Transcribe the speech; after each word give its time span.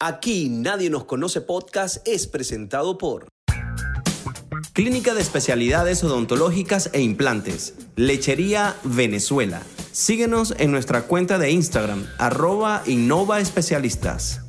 Aquí 0.00 0.48
Nadie 0.48 0.90
nos 0.90 1.06
conoce 1.06 1.40
podcast 1.40 2.06
es 2.06 2.28
presentado 2.28 2.98
por 2.98 3.26
Clínica 4.72 5.12
de 5.12 5.20
Especialidades 5.20 6.04
Odontológicas 6.04 6.90
e 6.92 7.00
Implantes, 7.00 7.74
Lechería 7.96 8.76
Venezuela. 8.84 9.60
Síguenos 9.90 10.54
en 10.56 10.70
nuestra 10.70 11.02
cuenta 11.02 11.38
de 11.38 11.50
Instagram, 11.50 12.06
arroba 12.18 12.84
Innova 12.86 13.40
Especialistas. 13.40 14.42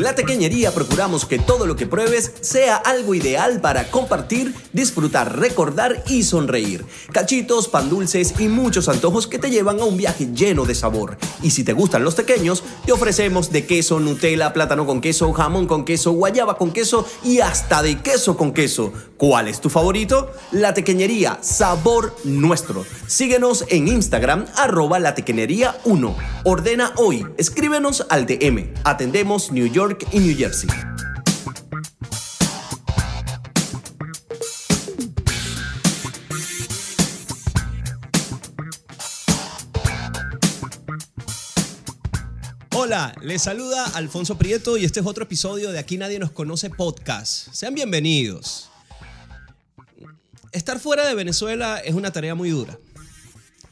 La 0.00 0.14
Tequeñería 0.14 0.72
procuramos 0.72 1.26
que 1.26 1.38
todo 1.38 1.66
lo 1.66 1.76
que 1.76 1.86
pruebes 1.86 2.32
sea 2.40 2.76
algo 2.76 3.14
ideal 3.14 3.60
para 3.60 3.90
compartir, 3.90 4.54
disfrutar, 4.72 5.38
recordar 5.38 6.02
y 6.08 6.22
sonreír. 6.22 6.84
Cachitos, 7.12 7.68
pan 7.68 7.90
dulces 7.90 8.34
y 8.38 8.48
muchos 8.48 8.88
antojos 8.88 9.26
que 9.26 9.38
te 9.38 9.50
llevan 9.50 9.80
a 9.80 9.84
un 9.84 9.96
viaje 9.96 10.28
lleno 10.34 10.64
de 10.64 10.74
sabor. 10.74 11.18
Y 11.42 11.50
si 11.50 11.62
te 11.62 11.72
gustan 11.72 12.04
los 12.04 12.14
pequeños, 12.14 12.64
te 12.86 12.92
ofrecemos 12.92 13.52
de 13.52 13.66
queso, 13.66 14.00
Nutella, 14.00 14.52
plátano 14.52 14.86
con 14.86 15.00
queso, 15.00 15.32
jamón 15.32 15.66
con 15.66 15.84
queso, 15.84 16.12
guayaba 16.12 16.56
con 16.56 16.72
queso 16.72 17.06
y 17.22 17.40
hasta 17.40 17.82
de 17.82 18.00
queso 18.00 18.36
con 18.36 18.52
queso. 18.52 18.92
¿Cuál 19.16 19.48
es 19.48 19.60
tu 19.60 19.68
favorito? 19.68 20.32
La 20.50 20.74
Tequeñería, 20.74 21.38
sabor 21.42 22.16
nuestro. 22.24 22.84
Síguenos 23.06 23.64
en 23.68 23.88
Instagram, 23.88 24.46
arroba 24.56 24.98
la 24.98 25.14
tequeñería 25.14 25.78
1. 25.84 26.16
Ordena 26.44 26.92
hoy, 26.96 27.26
escríbenos 27.36 28.06
al 28.08 28.26
DM. 28.26 28.72
Atendemos 28.84 29.52
New 29.52 29.66
York 29.66 29.81
y 30.12 30.20
New 30.20 30.36
Jersey. 30.36 30.70
Hola, 42.70 43.12
les 43.22 43.42
saluda 43.42 43.86
Alfonso 43.94 44.38
Prieto 44.38 44.76
y 44.76 44.84
este 44.84 45.00
es 45.00 45.06
otro 45.06 45.24
episodio 45.24 45.72
de 45.72 45.80
Aquí 45.80 45.98
Nadie 45.98 46.20
Nos 46.20 46.30
Conoce 46.30 46.70
Podcast. 46.70 47.52
Sean 47.52 47.74
bienvenidos. 47.74 48.70
Estar 50.52 50.78
fuera 50.78 51.04
de 51.08 51.16
Venezuela 51.16 51.78
es 51.78 51.94
una 51.94 52.12
tarea 52.12 52.36
muy 52.36 52.50
dura. 52.50 52.78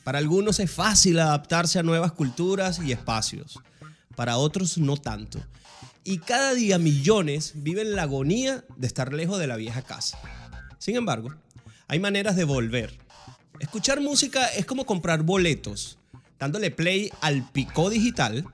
Para 0.03 0.19
algunos 0.19 0.59
es 0.59 0.73
fácil 0.73 1.21
adaptarse 1.21 1.79
a 1.79 1.85
nuevas 1.85 2.11
culturas 2.11 2.81
y 2.85 2.91
espacios, 2.91 3.61
para 4.17 4.39
otros 4.39 4.77
no 4.77 4.97
tanto. 4.97 5.39
Y 6.11 6.19
cada 6.19 6.55
día 6.55 6.81
millones 6.81 7.53
viven 7.55 7.95
la 7.95 8.03
agonía 8.03 8.65
de 8.77 8.89
estar 8.89 9.13
lejos 9.13 9.39
de 9.39 9.47
la 9.47 9.55
vieja 9.55 9.83
casa. 9.83 10.19
Sin 10.79 10.97
embargo, 10.97 11.33
hay 11.87 12.01
maneras 12.01 12.35
de 12.35 12.43
volver. 12.43 12.99
Escuchar 13.61 14.01
música 14.01 14.49
es 14.49 14.67
como 14.67 14.87
comprar 14.87 15.23
boletos. 15.23 15.99
Dándole 16.41 16.73
play 16.73 17.13
al 17.21 17.49
picó 17.53 17.91
digital, 17.91 18.45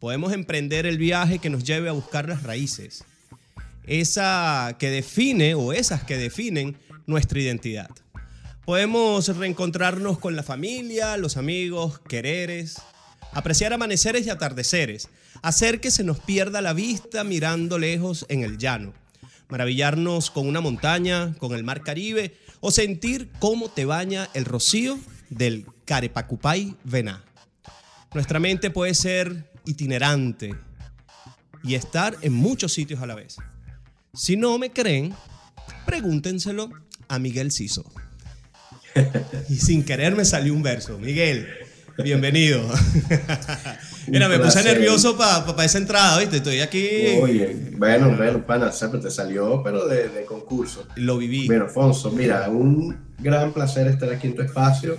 podemos 0.00 0.32
emprender 0.32 0.86
el 0.86 0.96
viaje 0.96 1.40
que 1.40 1.50
nos 1.50 1.62
lleve 1.62 1.90
a 1.90 1.92
buscar 1.92 2.26
las 2.26 2.42
raíces. 2.42 3.04
Esa 3.86 4.74
que 4.78 4.88
define 4.88 5.54
o 5.54 5.74
esas 5.74 6.04
que 6.04 6.16
definen 6.16 6.78
nuestra 7.04 7.38
identidad. 7.38 7.90
Podemos 8.64 9.36
reencontrarnos 9.36 10.18
con 10.18 10.36
la 10.36 10.42
familia, 10.42 11.18
los 11.18 11.36
amigos, 11.36 11.98
quereres, 12.08 12.78
apreciar 13.32 13.72
amaneceres 13.72 14.26
y 14.26 14.30
atardeceres, 14.30 15.08
hacer 15.42 15.80
que 15.80 15.90
se 15.90 16.04
nos 16.04 16.18
pierda 16.20 16.62
la 16.62 16.72
vista 16.72 17.24
mirando 17.24 17.78
lejos 17.78 18.26
en 18.28 18.42
el 18.42 18.58
llano, 18.58 18.94
maravillarnos 19.48 20.30
con 20.30 20.46
una 20.46 20.60
montaña, 20.60 21.34
con 21.38 21.54
el 21.54 21.64
mar 21.64 21.82
Caribe 21.82 22.36
o 22.60 22.70
sentir 22.70 23.30
cómo 23.38 23.68
te 23.68 23.84
baña 23.84 24.28
el 24.34 24.44
rocío 24.44 24.98
del 25.30 25.66
Carepacupay 25.84 26.74
Vená. 26.84 27.24
Nuestra 28.14 28.40
mente 28.40 28.70
puede 28.70 28.94
ser 28.94 29.50
itinerante 29.64 30.54
y 31.62 31.74
estar 31.74 32.16
en 32.22 32.32
muchos 32.32 32.72
sitios 32.72 33.00
a 33.00 33.06
la 33.06 33.14
vez. 33.14 33.36
Si 34.14 34.36
no 34.36 34.58
me 34.58 34.70
creen, 34.70 35.14
pregúntenselo 35.84 36.70
a 37.08 37.18
Miguel 37.18 37.52
Ciso. 37.52 37.84
Y 39.48 39.56
sin 39.56 39.84
querer 39.84 40.16
me 40.16 40.24
salió 40.24 40.54
un 40.54 40.62
verso. 40.62 40.98
Miguel, 40.98 41.48
bienvenido. 42.02 42.62
Mira, 44.06 44.28
me 44.28 44.38
puse 44.38 44.62
nervioso 44.62 45.16
para 45.16 45.64
esa 45.64 45.78
entrada, 45.78 46.18
¿viste? 46.18 46.38
Estoy 46.38 46.60
aquí. 46.60 47.18
Oye, 47.20 47.72
bueno, 47.76 48.16
bueno, 48.16 48.46
pana, 48.46 48.72
siempre 48.72 49.00
te 49.00 49.10
salió, 49.10 49.62
pero 49.62 49.86
de, 49.86 50.08
de, 50.08 50.24
concurso. 50.24 50.86
Lo 50.96 51.18
viví. 51.18 51.46
Bueno, 51.46 51.64
Alfonso, 51.64 52.10
mira, 52.10 52.48
un 52.48 53.14
gran 53.18 53.52
placer 53.52 53.86
estar 53.88 54.10
aquí 54.10 54.28
en 54.28 54.34
tu 54.34 54.42
espacio. 54.42 54.96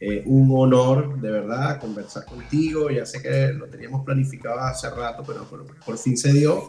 Eh, 0.00 0.22
un 0.26 0.50
honor, 0.54 1.20
de 1.20 1.30
verdad, 1.30 1.80
conversar 1.80 2.24
contigo. 2.26 2.90
Ya 2.90 3.06
sé 3.06 3.22
que 3.22 3.52
lo 3.52 3.66
teníamos 3.66 4.04
planificado 4.04 4.60
hace 4.60 4.90
rato, 4.90 5.22
pero 5.26 5.44
por, 5.48 5.64
por 5.78 5.98
fin 5.98 6.16
se 6.16 6.32
dio. 6.32 6.68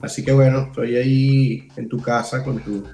Así 0.00 0.22
que 0.22 0.32
bueno, 0.32 0.66
estoy 0.66 0.96
ahí 0.96 1.68
en 1.76 1.88
tu 1.88 2.02
casa 2.02 2.44
con 2.44 2.62
tu 2.62 2.84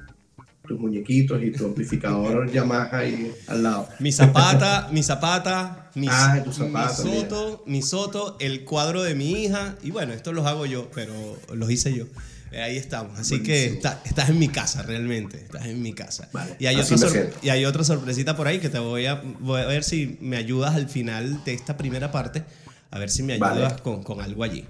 tus 0.67 0.79
muñequitos 0.79 1.43
y 1.43 1.51
tu 1.51 1.67
amplificador 1.67 2.51
Yamaha 2.53 2.99
ahí 2.99 3.33
al 3.49 3.63
lado. 3.63 3.89
Mi 3.99 4.13
zapata, 4.13 4.89
mi 4.93 5.03
zapata, 5.03 5.91
mi, 5.95 6.07
ah, 6.11 6.41
tu 6.45 6.53
zapata, 6.53 7.03
mi 7.03 7.11
soto, 7.11 7.65
mi 7.67 7.83
soto, 7.83 8.37
el 8.41 8.65
cuadro 8.65 9.03
de 9.03 9.15
mi 9.15 9.33
hija. 9.33 9.77
Y 9.83 9.91
bueno, 9.91 10.13
esto 10.13 10.33
los 10.33 10.47
hago 10.47 10.67
yo, 10.67 10.91
pero 10.95 11.13
los 11.53 11.71
hice 11.71 11.95
yo. 11.95 12.07
Ahí 12.53 12.77
estamos. 12.77 13.19
Así 13.19 13.39
Buenísimo. 13.39 13.45
que 13.45 13.65
está, 13.77 14.03
estás 14.05 14.29
en 14.29 14.39
mi 14.39 14.49
casa, 14.49 14.83
realmente. 14.83 15.39
Estás 15.39 15.67
en 15.67 15.81
mi 15.81 15.95
casa. 15.95 16.29
Vale, 16.33 16.57
y, 16.59 16.67
hay 16.67 16.77
otra 16.77 16.97
y 17.43 17.49
hay 17.49 17.65
otra 17.65 17.83
sorpresita 17.83 18.37
por 18.37 18.47
ahí 18.47 18.59
que 18.59 18.69
te 18.69 18.79
voy 18.79 19.07
a, 19.07 19.23
voy 19.41 19.63
a 19.63 19.67
ver 19.67 19.85
si 19.85 20.19
me 20.21 20.37
ayudas 20.37 20.75
al 20.75 20.89
final 20.89 21.43
de 21.45 21.55
esta 21.55 21.77
primera 21.77 22.13
parte. 22.13 22.45
A 22.91 22.99
ver 22.99 23.09
si 23.09 23.23
me 23.23 23.35
ayudas 23.35 23.59
vale. 23.59 23.83
con, 23.83 24.03
con 24.03 24.21
algo 24.21 24.45
allí. 24.45 24.67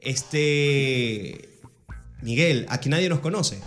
Este. 0.00 1.50
Miguel, 2.22 2.64
aquí 2.70 2.88
nadie 2.88 3.10
nos 3.10 3.20
conoce. 3.20 3.60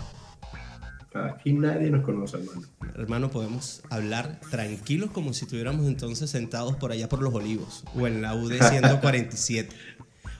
Aquí 1.12 1.52
nadie 1.52 1.90
nos 1.90 2.04
conoce, 2.04 2.36
hermano. 2.36 2.62
Hermano, 2.94 3.30
podemos 3.30 3.82
hablar 3.90 4.40
tranquilos 4.50 5.10
como 5.10 5.32
si 5.32 5.44
estuviéramos 5.44 5.86
entonces 5.88 6.30
sentados 6.30 6.76
por 6.76 6.92
allá 6.92 7.08
por 7.08 7.20
los 7.20 7.34
olivos 7.34 7.84
o 7.96 8.06
en 8.06 8.22
la 8.22 8.34
UD 8.34 8.60
147. 8.60 9.74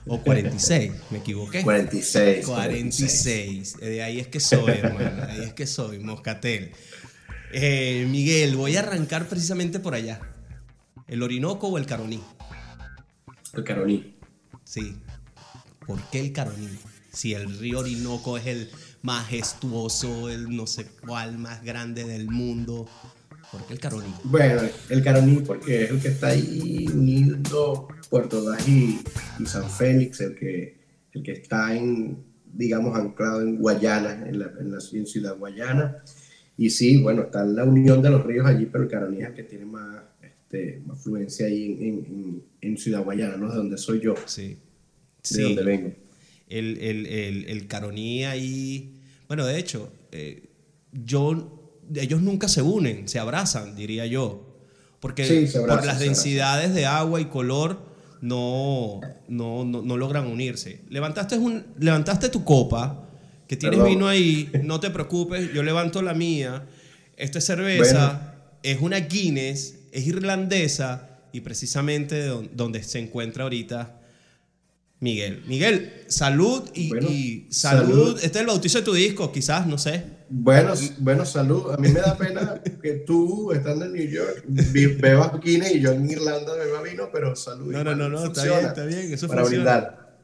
o 0.07 0.21
46, 0.21 0.93
me 1.11 1.17
equivoqué. 1.17 1.63
46. 1.63 2.45
46. 2.45 3.77
De 3.79 4.01
ahí 4.01 4.19
es 4.19 4.27
que 4.27 4.39
soy, 4.39 4.71
hermano. 4.71 5.25
De 5.25 5.31
ahí 5.31 5.43
es 5.43 5.53
que 5.53 5.67
soy, 5.67 5.99
Moscatel. 5.99 6.71
Eh, 7.51 8.07
Miguel, 8.09 8.55
voy 8.55 8.77
a 8.77 8.79
arrancar 8.79 9.27
precisamente 9.27 9.79
por 9.79 9.93
allá. 9.93 10.21
¿El 11.07 11.21
Orinoco 11.21 11.67
o 11.67 11.77
el 11.77 11.85
Caroní? 11.85 12.21
El 13.53 13.63
Caroní. 13.65 14.15
Sí. 14.63 14.95
¿Por 15.85 16.01
qué 16.09 16.21
el 16.21 16.31
Caroní? 16.31 16.69
Si 17.11 17.33
el 17.33 17.59
río 17.59 17.79
Orinoco 17.79 18.37
es 18.37 18.47
el 18.47 18.71
majestuoso, 19.01 20.29
el 20.29 20.55
no 20.55 20.67
sé 20.67 20.85
cuál 21.05 21.37
más 21.37 21.63
grande 21.63 22.03
del 22.03 22.29
mundo. 22.29 22.87
¿Por 23.51 23.65
qué 23.65 23.73
el 23.73 23.79
Caroní? 23.79 24.13
Bueno, 24.23 24.61
el 24.89 25.03
Caroní 25.03 25.37
porque 25.37 25.83
es 25.83 25.91
el 25.91 26.01
que 26.01 26.07
está 26.09 26.27
ahí 26.27 26.85
uniendo 26.93 27.87
Puerto 28.09 28.43
Ordaz 28.43 28.67
y, 28.67 28.99
San 29.45 29.69
Félix, 29.69 30.21
el 30.21 30.35
que, 30.35 30.77
el 31.11 31.23
que 31.23 31.31
está 31.33 31.75
en, 31.75 32.23
digamos, 32.53 32.97
anclado 32.97 33.41
en 33.41 33.57
Guayana, 33.57 34.27
en, 34.27 34.39
la, 34.39 34.53
en, 34.59 34.71
la, 34.71 34.77
en 34.93 35.05
Ciudad 35.05 35.37
Guayana. 35.37 35.97
Y 36.57 36.69
sí, 36.69 37.01
bueno, 37.01 37.23
está 37.23 37.43
la 37.43 37.65
unión 37.65 38.01
de 38.01 38.09
los 38.09 38.23
ríos 38.23 38.45
allí, 38.45 38.67
pero 38.67 38.85
el 38.85 38.89
Caroní 38.89 39.21
es 39.21 39.29
el 39.29 39.33
que 39.33 39.43
tiene 39.43 39.65
más, 39.65 40.01
este, 40.21 40.81
más 40.85 41.01
fluencia 41.03 41.47
ahí 41.47 41.65
en, 41.65 41.81
en, 41.81 42.43
en, 42.61 42.77
Ciudad 42.77 43.03
Guayana, 43.03 43.35
¿no? 43.35 43.49
De 43.49 43.57
donde 43.57 43.77
soy 43.77 43.99
yo. 43.99 44.15
Sí. 44.25 44.49
De 44.49 44.57
sí. 45.23 45.41
donde 45.41 45.63
vengo 45.63 45.91
el, 46.51 46.77
el, 46.79 47.05
el, 47.07 47.45
el 47.49 47.67
Caroní 47.67 48.25
ahí. 48.25 48.99
Bueno, 49.27 49.45
de 49.45 49.57
hecho, 49.57 49.91
eh, 50.11 50.49
yo, 50.91 51.79
ellos 51.95 52.21
nunca 52.21 52.47
se 52.47 52.61
unen, 52.61 53.07
se 53.07 53.19
abrazan, 53.19 53.75
diría 53.75 54.05
yo. 54.05 54.47
Porque 54.99 55.25
sí, 55.25 55.47
se 55.47 55.59
abrazan, 55.59 55.79
por 55.79 55.87
las 55.87 55.99
densidades 55.99 56.73
de 56.73 56.85
agua 56.85 57.21
y 57.21 57.25
color 57.25 57.79
no, 58.21 58.99
no, 59.27 59.65
no, 59.65 59.81
no 59.81 59.97
logran 59.97 60.27
unirse. 60.27 60.81
Levantaste, 60.89 61.37
un, 61.37 61.65
levantaste 61.79 62.29
tu 62.29 62.43
copa, 62.43 63.07
que 63.47 63.57
tienes 63.57 63.79
Perdón. 63.79 63.93
vino 63.93 64.07
ahí, 64.07 64.51
no 64.63 64.79
te 64.79 64.89
preocupes, 64.89 65.53
yo 65.53 65.63
levanto 65.63 66.01
la 66.01 66.13
mía. 66.13 66.67
Esta 67.17 67.39
es 67.39 67.45
cerveza, 67.45 68.07
bueno. 68.07 68.59
es 68.63 68.81
una 68.81 68.99
Guinness, 68.99 69.75
es 69.91 70.07
irlandesa 70.07 71.19
y 71.31 71.41
precisamente 71.41 72.27
donde 72.53 72.83
se 72.83 72.99
encuentra 72.99 73.43
ahorita 73.43 74.00
Miguel. 75.01 75.43
Miguel, 75.47 76.05
salud 76.07 76.69
y, 76.75 76.89
bueno, 76.89 77.09
y 77.09 77.47
salud. 77.49 77.89
salud. 77.89 78.15
Este 78.17 78.27
es 78.27 78.35
el 78.41 78.45
bautizo 78.45 78.77
de 78.77 78.85
tu 78.85 78.93
disco, 78.93 79.31
quizás, 79.31 79.65
no 79.65 79.79
sé. 79.79 80.03
Bueno, 80.29 80.75
bueno, 80.99 81.25
salud. 81.25 81.71
A 81.71 81.77
mí 81.77 81.89
me 81.89 81.99
da 81.99 82.15
pena 82.15 82.61
que 82.83 82.93
tú, 83.05 83.51
estando 83.51 83.85
en 83.85 83.93
New 83.93 84.07
York, 84.07 84.43
bebas 84.47 85.31
Guinness 85.41 85.75
y 85.75 85.81
yo 85.81 85.91
en 85.91 86.07
Irlanda 86.07 86.53
beba 86.53 86.83
vino, 86.83 87.09
pero 87.11 87.35
salud. 87.35 87.71
No, 87.71 87.83
no, 87.83 87.95
no, 87.95 88.09
no 88.09 88.25
está 88.25 88.43
bien, 88.43 88.65
está 88.65 88.85
bien. 88.85 89.11
Eso 89.11 89.27
para 89.27 89.41
funciona. 89.41 89.63
brindar. 89.63 90.19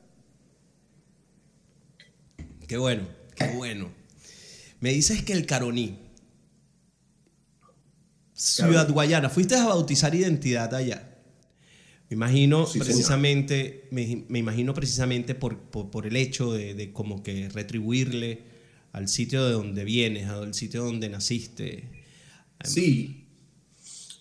Qué 2.68 2.78
bueno, 2.78 3.08
qué 3.34 3.48
bueno. 3.56 3.92
Me 4.80 4.92
dices 4.92 5.24
que 5.24 5.34
el 5.34 5.48
Caroní, 5.48 5.98
Ciudad 8.34 8.88
Guayana, 8.92 9.32
fuiste 9.32 9.56
a 9.56 9.66
bautizar 9.66 10.14
identidad 10.14 10.72
allá. 10.76 11.07
Me 12.10 12.16
imagino 12.16 12.66
precisamente, 12.66 13.88
me, 13.92 14.26
me, 14.30 14.40
imagino 14.40 14.74
precisamente 14.74 15.36
por, 15.36 15.58
por, 15.58 15.90
por 15.90 16.08
el 16.08 16.16
hecho 16.16 16.54
de, 16.54 16.74
de, 16.74 16.94
como 16.94 17.22
que 17.22 17.50
retribuirle 17.50 18.44
al 18.94 19.10
sitio 19.10 19.46
de 19.46 19.52
donde 19.52 19.84
vienes, 19.84 20.30
al 20.30 20.54
sitio 20.54 20.86
donde 20.86 21.10
naciste. 21.10 21.84
Sí, 22.64 23.28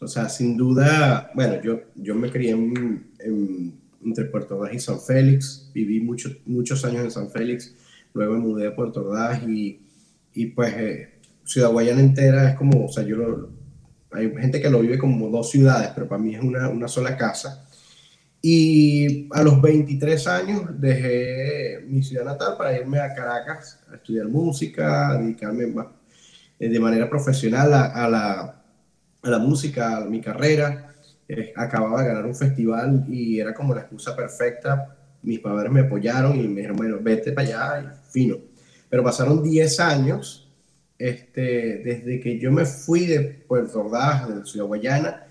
o 0.00 0.08
sea, 0.08 0.28
sin 0.28 0.56
duda, 0.56 1.30
bueno, 1.34 1.62
yo, 1.62 1.80
yo 1.94 2.14
me 2.14 2.30
crié 2.30 2.50
en, 2.50 3.04
entre 4.04 4.24
Puerto 4.26 4.58
Ordaz 4.58 4.74
y 4.74 4.80
San 4.80 5.00
Félix, 5.00 5.70
viví 5.72 6.00
mucho, 6.00 6.30
muchos 6.44 6.84
años 6.84 7.04
en 7.04 7.10
San 7.10 7.30
Félix, 7.30 7.74
luego 8.12 8.34
me 8.34 8.40
mudé 8.40 8.66
a 8.66 8.74
Puerto 8.74 9.00
Ordaz 9.00 9.42
y, 9.48 9.80
y 10.34 10.46
pues 10.46 10.74
eh, 10.74 11.14
Ciudad 11.44 11.70
Guayana 11.70 12.00
entera 12.00 12.50
es 12.50 12.56
como, 12.56 12.84
o 12.84 12.88
sea, 12.88 13.04
yo 13.04 13.50
hay 14.10 14.32
gente 14.36 14.60
que 14.60 14.70
lo 14.70 14.80
vive 14.80 14.98
como 14.98 15.28
dos 15.30 15.50
ciudades, 15.50 15.90
pero 15.94 16.08
para 16.08 16.22
mí 16.22 16.34
es 16.34 16.42
una, 16.42 16.68
una 16.68 16.88
sola 16.88 17.16
casa. 17.16 17.65
Y 18.48 19.26
a 19.32 19.42
los 19.42 19.60
23 19.60 20.24
años 20.28 20.62
dejé 20.78 21.84
mi 21.88 22.00
ciudad 22.00 22.24
natal 22.24 22.54
para 22.56 22.78
irme 22.78 23.00
a 23.00 23.12
Caracas 23.12 23.80
a 23.90 23.96
estudiar 23.96 24.28
música, 24.28 25.10
a 25.10 25.18
dedicarme 25.18 25.66
más, 25.66 25.88
eh, 26.60 26.68
de 26.68 26.78
manera 26.78 27.10
profesional 27.10 27.74
a, 27.74 28.08
la, 28.08 28.62
a 29.20 29.28
la 29.30 29.38
música, 29.40 29.96
a 29.96 30.04
mi 30.04 30.20
carrera. 30.20 30.94
Eh, 31.28 31.52
acababa 31.56 32.02
de 32.02 32.06
ganar 32.06 32.24
un 32.24 32.36
festival 32.36 33.04
y 33.08 33.40
era 33.40 33.52
como 33.52 33.74
la 33.74 33.80
excusa 33.80 34.14
perfecta. 34.14 34.96
Mis 35.22 35.40
padres 35.40 35.72
me 35.72 35.80
apoyaron 35.80 36.36
y 36.38 36.46
me 36.46 36.60
dijeron, 36.60 36.76
bueno, 36.76 36.98
vete 37.00 37.32
para 37.32 37.48
allá 37.48 37.80
y 37.80 38.12
fino. 38.12 38.36
Pero 38.88 39.02
pasaron 39.02 39.42
10 39.42 39.80
años 39.80 40.48
este, 40.96 41.78
desde 41.78 42.20
que 42.20 42.38
yo 42.38 42.52
me 42.52 42.64
fui 42.64 43.06
de 43.06 43.22
Puerto 43.22 43.80
Ordaz, 43.80 44.28
de 44.28 44.46
Ciudad 44.46 44.66
Guayana, 44.66 45.26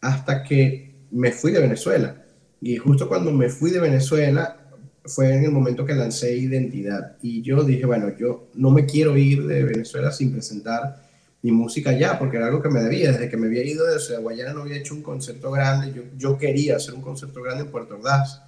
hasta 0.00 0.44
que 0.44 0.94
me 1.10 1.32
fui 1.32 1.50
de 1.50 1.58
Venezuela. 1.58 2.20
Y 2.66 2.78
justo 2.78 3.08
cuando 3.08 3.30
me 3.30 3.50
fui 3.50 3.70
de 3.70 3.78
Venezuela 3.78 4.56
fue 5.04 5.34
en 5.34 5.44
el 5.44 5.50
momento 5.50 5.84
que 5.84 5.92
lancé 5.92 6.34
Identidad. 6.34 7.18
Y 7.20 7.42
yo 7.42 7.62
dije, 7.62 7.84
bueno, 7.84 8.16
yo 8.16 8.48
no 8.54 8.70
me 8.70 8.86
quiero 8.86 9.18
ir 9.18 9.46
de 9.46 9.64
Venezuela 9.64 10.10
sin 10.10 10.32
presentar 10.32 10.96
mi 11.42 11.52
música 11.52 11.92
ya, 11.92 12.18
porque 12.18 12.38
era 12.38 12.46
algo 12.46 12.62
que 12.62 12.70
me 12.70 12.80
debía. 12.80 13.12
Desde 13.12 13.28
que 13.28 13.36
me 13.36 13.48
había 13.48 13.62
ido 13.66 13.84
de 13.84 14.00
Ciudad 14.00 14.22
Guayana 14.22 14.54
no 14.54 14.62
había 14.62 14.78
hecho 14.78 14.94
un 14.94 15.02
concierto 15.02 15.50
grande. 15.50 15.92
Yo, 15.94 16.04
yo 16.16 16.38
quería 16.38 16.76
hacer 16.76 16.94
un 16.94 17.02
concierto 17.02 17.42
grande 17.42 17.64
en 17.64 17.70
Puerto 17.70 17.96
Ordaz. 17.96 18.40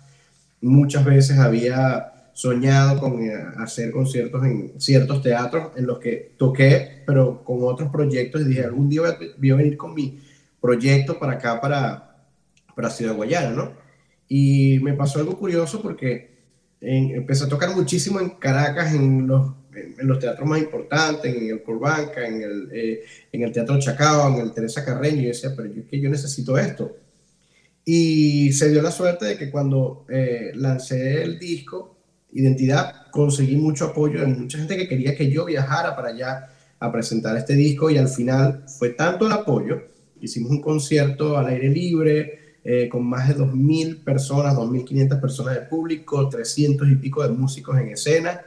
Muchas 0.63 1.05
veces 1.05 1.39
había 1.39 2.31
soñado 2.33 2.99
con 2.99 3.21
eh, 3.23 3.35
hacer 3.59 3.91
conciertos 3.91 4.43
en 4.47 4.81
ciertos 4.81 5.21
teatros 5.21 5.73
en 5.77 5.87
los 5.87 5.99
que 5.99 6.33
toqué, 6.39 7.03
pero 7.07 7.45
con 7.45 7.59
otros 7.65 7.91
proyectos. 7.91 8.41
Y 8.41 8.45
dije, 8.45 8.65
algún 8.65 8.89
día 8.89 9.03
voy 9.39 9.51
a, 9.51 9.57
venir 9.57 9.77
con 9.77 9.93
mi 9.93 10.19
proyecto 10.59 11.19
para 11.19 11.33
acá, 11.33 11.61
para, 11.61 12.17
para 12.75 12.89
Ciudad 12.89 13.15
Guayana, 13.15 13.51
¿no? 13.51 13.86
Y 14.29 14.79
me 14.81 14.95
pasó 14.95 15.21
algo 15.21 15.39
curioso 15.39 15.81
porque 15.81 16.37
empecé 16.81 17.45
a 17.45 17.49
tocar 17.49 17.75
muchísimo 17.75 18.21
en 18.21 18.31
Caracas, 18.31 18.95
en 18.95 19.27
los, 19.27 19.53
en, 19.75 20.07
los 20.07 20.19
teatros 20.19 20.49
más 20.49 20.61
importantes, 20.61 21.35
en 21.35 21.51
el 21.51 21.63
Corbanca, 21.63 22.27
en 22.27 22.43
el, 22.43 22.69
eh, 22.73 23.05
en 23.33 23.43
el 23.43 23.53
Teatro 23.53 23.79
Chacao, 23.79 24.35
en 24.35 24.41
el 24.41 24.53
Teresa 24.53 24.85
Carreño. 24.85 25.23
Y 25.23 25.27
decía, 25.27 25.53
pero 25.57 25.73
yo 25.73 25.83
es 25.83 25.89
que 25.89 26.01
yo 26.01 26.11
necesito 26.11 26.59
esto. 26.59 26.97
Y 27.85 28.53
se 28.53 28.71
dio 28.71 28.83
la 28.83 28.91
suerte 28.91 29.27
de 29.27 29.39
que 29.39 29.51
cuando 29.51 30.07
eh, 30.09 30.51
lancé 30.55 31.23
el 31.23 31.39
disco, 31.39 31.97
Identidad, 32.33 33.07
conseguí 33.13 33.57
mucho 33.57 33.87
apoyo 33.87 34.21
de 34.21 34.27
mucha 34.27 34.59
gente 34.59 34.77
que 34.77 34.87
quería 34.87 35.17
que 35.17 35.31
yo 35.31 35.47
viajara 35.47 35.97
para 35.97 36.09
allá 36.09 36.51
a 36.79 36.93
presentar 36.93 37.35
este 37.37 37.55
disco 37.55 37.89
y 37.89 37.97
al 37.97 38.09
final 38.09 38.65
fue 38.79 38.91
tanto 38.91 39.27
el 39.27 39.33
apoyo, 39.33 39.85
hicimos 40.21 40.51
un 40.51 40.61
concierto 40.61 41.39
al 41.39 41.47
aire 41.47 41.71
libre 41.71 42.46
eh, 42.69 42.89
con 42.89 43.07
más 43.07 43.29
de 43.29 43.37
2.000 43.37 44.03
personas, 44.03 44.57
2.500 44.57 45.21
personas 45.21 45.55
de 45.55 45.61
público, 45.61 46.29
300 46.29 46.89
y 46.89 46.97
pico 46.97 47.23
de 47.23 47.29
músicos 47.29 47.79
en 47.79 47.91
escena. 47.91 48.41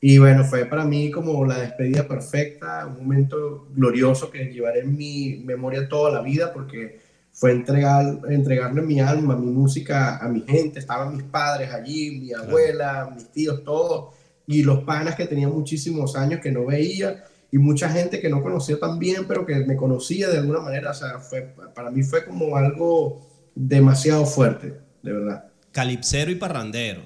Y 0.00 0.18
bueno, 0.18 0.42
fue 0.42 0.64
para 0.64 0.84
mí 0.84 1.12
como 1.12 1.46
la 1.46 1.60
despedida 1.60 2.08
perfecta, 2.08 2.84
un 2.88 3.04
momento 3.04 3.68
glorioso 3.72 4.32
que 4.32 4.46
llevaré 4.46 4.80
en 4.80 4.96
mi 4.96 5.44
memoria 5.44 5.88
toda 5.88 6.10
la 6.10 6.22
vida 6.22 6.52
porque 6.52 6.98
fue 7.32 7.52
entregar, 7.52 8.18
entregarle 8.28 8.82
mi 8.82 8.98
alma, 8.98 9.36
mi 9.36 9.46
música 9.46 10.16
a 10.16 10.26
mi 10.26 10.40
gente. 10.40 10.80
Estaban 10.80 11.14
mis 11.14 11.22
padres 11.22 11.72
allí, 11.72 12.18
mi 12.18 12.32
abuela, 12.32 13.12
mis 13.14 13.30
tíos, 13.30 13.62
todos. 13.62 14.12
Y 14.44 14.64
los 14.64 14.82
panas 14.82 15.14
que 15.14 15.26
tenía 15.26 15.46
muchísimos 15.46 16.16
años 16.16 16.40
que 16.40 16.50
no 16.50 16.66
veía. 16.66 17.22
Y 17.52 17.58
mucha 17.58 17.88
gente 17.88 18.18
que 18.18 18.28
no 18.28 18.42
conocía 18.42 18.80
tan 18.80 18.98
bien, 18.98 19.26
pero 19.28 19.46
que 19.46 19.54
me 19.66 19.76
conocía 19.76 20.30
de 20.30 20.38
alguna 20.38 20.58
manera. 20.58 20.90
O 20.90 20.94
sea, 20.94 21.20
fue, 21.20 21.54
para 21.76 21.92
mí 21.92 22.02
fue 22.02 22.24
como 22.24 22.56
algo 22.56 23.30
demasiado 23.54 24.26
fuerte, 24.26 24.80
de 25.02 25.12
verdad. 25.12 25.44
Calipsero 25.72 26.30
y 26.30 26.36
parrandero. 26.36 27.02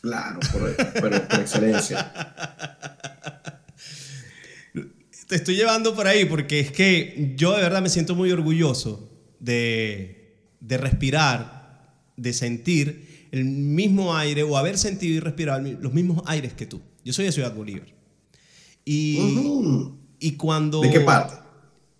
Claro, 0.00 0.40
por, 0.52 1.00
por 1.00 1.14
excelencia. 1.40 2.12
Te 5.28 5.36
estoy 5.36 5.56
llevando 5.56 5.94
por 5.94 6.06
ahí 6.06 6.24
porque 6.24 6.60
es 6.60 6.72
que 6.72 7.34
yo 7.36 7.54
de 7.54 7.60
verdad 7.60 7.82
me 7.82 7.90
siento 7.90 8.14
muy 8.14 8.30
orgulloso 8.30 9.10
de, 9.40 10.48
respirar, 10.60 12.02
de 12.16 12.32
sentir 12.32 13.28
el 13.30 13.44
mismo 13.44 14.16
aire 14.16 14.42
o 14.42 14.56
haber 14.56 14.78
sentido 14.78 15.14
y 15.14 15.20
respirado 15.20 15.60
los 15.80 15.92
mismos 15.92 16.22
aires 16.26 16.54
que 16.54 16.64
tú. 16.64 16.80
Yo 17.04 17.12
soy 17.12 17.26
de 17.26 17.32
Ciudad 17.32 17.54
Bolívar. 17.54 17.88
Y, 18.86 19.18
y 20.18 20.32
cuando... 20.36 20.80
¿De 20.80 20.90
qué 20.90 21.00
parte? 21.00 21.34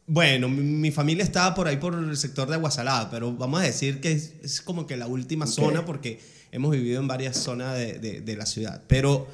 Bueno, 0.09 0.49
mi, 0.49 0.91
familia 0.91 1.23
estaba 1.23 1.55
por 1.55 1.69
ahí 1.69 1.77
por 1.77 1.95
el 1.95 2.17
sector 2.17 2.49
de 2.49 2.55
Aguasalada, 2.55 3.11
pero 3.11 3.33
vamos 3.33 3.61
a 3.61 3.65
decir 3.65 4.01
que 4.01 4.13
es, 4.13 4.61
como 4.63 4.87
que 4.87 4.97
la 4.97 5.07
última 5.07 5.47
zona 5.47 5.85
porque 5.85 6.19
hemos 6.51 6.71
vivido 6.73 7.01
en 7.01 7.07
varias 7.07 7.37
zonas 7.37 7.77
de, 7.77 8.23
de, 8.23 8.37
la 8.37 8.47
ciudad. 8.47 8.83
Pero, 8.89 9.29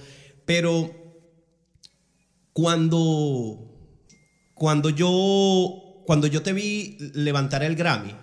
pero 0.44 0.92
cuando, 2.52 3.72
cuando 4.54 4.90
yo 4.90 5.84
cuando 6.06 6.26
yo 6.26 6.42
te 6.42 6.52
vi 6.52 6.96
levantar 7.14 7.62
el 7.62 7.76
Grammy, 7.76 8.14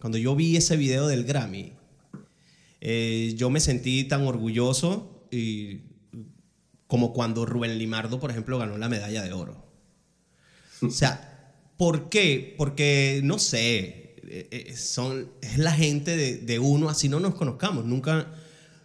cuando 0.00 0.18
yo 0.18 0.34
vi 0.34 0.56
ese 0.56 0.76
video 0.76 1.06
del 1.06 1.24
Grammy, 1.24 1.72
eh, 2.80 3.34
yo 3.36 3.50
me 3.50 3.60
sentí 3.60 4.04
tan 4.04 4.26
orgulloso 4.26 5.26
y, 5.30 5.80
como 6.86 7.12
cuando 7.12 7.44
Rubén 7.44 7.78
Limardo, 7.78 8.18
por 8.18 8.30
ejemplo, 8.30 8.58
ganó 8.58 8.78
la 8.78 8.88
medalla 8.88 9.22
de 9.22 9.32
oro. 9.32 9.66
O 10.80 10.90
sea, 10.90 11.37
¿por 11.78 12.10
qué? 12.10 12.54
Porque, 12.58 13.22
no 13.24 13.38
sé, 13.38 14.14
eh, 14.28 14.48
eh, 14.50 14.74
son, 14.76 15.30
es 15.40 15.56
la 15.56 15.72
gente 15.72 16.14
de, 16.14 16.36
de, 16.36 16.58
uno, 16.58 16.90
así 16.90 17.08
no 17.08 17.20
nos 17.20 17.34
conozcamos. 17.34 17.86
Nunca. 17.86 18.26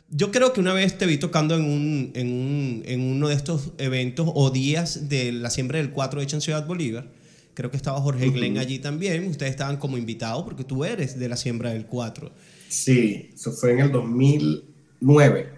Yo 0.09 0.31
creo 0.31 0.53
que 0.53 0.61
una 0.61 0.73
vez 0.73 0.97
te 0.97 1.05
vi 1.05 1.17
tocando 1.17 1.55
en, 1.55 1.65
un, 1.65 2.12
en, 2.15 2.31
un, 2.31 2.83
en 2.85 3.01
uno 3.01 3.27
de 3.27 3.35
estos 3.35 3.71
eventos 3.79 4.29
o 4.33 4.51
días 4.51 5.09
de 5.09 5.33
la 5.33 5.50
siembra 5.50 5.79
del 5.79 5.89
4 5.89 6.21
hecho 6.21 6.38
en 6.38 6.41
Ciudad 6.41 6.65
Bolívar 6.65 7.09
Creo 7.53 7.69
que 7.69 7.77
estaba 7.77 8.01
Jorge 8.01 8.29
Glenn 8.29 8.57
allí 8.57 8.79
también. 8.79 9.27
Ustedes 9.27 9.51
estaban 9.51 9.77
como 9.77 9.97
invitados 9.97 10.43
porque 10.43 10.63
tú 10.63 10.85
eres 10.85 11.19
de 11.19 11.29
la 11.29 11.38
siembra 11.38 11.69
del 11.71 11.85
4. 11.85 12.31
Sí, 12.67 13.29
eso 13.33 13.51
fue 13.51 13.73
en 13.73 13.79
el 13.79 13.91
2009. 13.91 15.50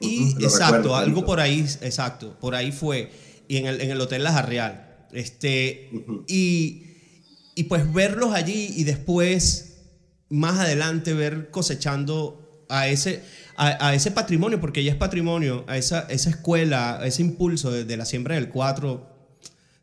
Y 0.00 0.32
exacto, 0.44 0.94
algo 0.94 1.24
por 1.24 1.40
ahí, 1.40 1.60
exacto, 1.80 2.36
por 2.38 2.54
ahí 2.54 2.70
fue. 2.70 3.10
Y 3.48 3.56
en 3.56 3.66
el, 3.66 3.80
en 3.80 3.90
el 3.90 4.00
Hotel 4.00 4.24
La 4.24 4.42
Real. 4.42 4.85
Este, 5.16 5.90
y, 6.28 6.84
y 7.54 7.64
pues 7.64 7.92
verlos 7.92 8.34
allí 8.34 8.74
y 8.76 8.84
después, 8.84 9.78
más 10.28 10.58
adelante, 10.58 11.14
ver 11.14 11.50
cosechando 11.50 12.64
a 12.68 12.88
ese, 12.88 13.22
a, 13.56 13.94
ese 13.94 14.10
patrimonio, 14.10 14.60
porque 14.60 14.84
ya 14.84 14.92
es 14.92 14.98
patrimonio, 14.98 15.64
a 15.66 15.76
esa, 15.78 16.00
esa 16.10 16.30
escuela, 16.30 16.98
a 17.00 17.06
ese 17.06 17.22
impulso 17.22 17.70
de, 17.70 17.84
de 17.84 17.96
la 17.96 18.04
siembra 18.04 18.34
del 18.34 18.48
4 18.48 19.16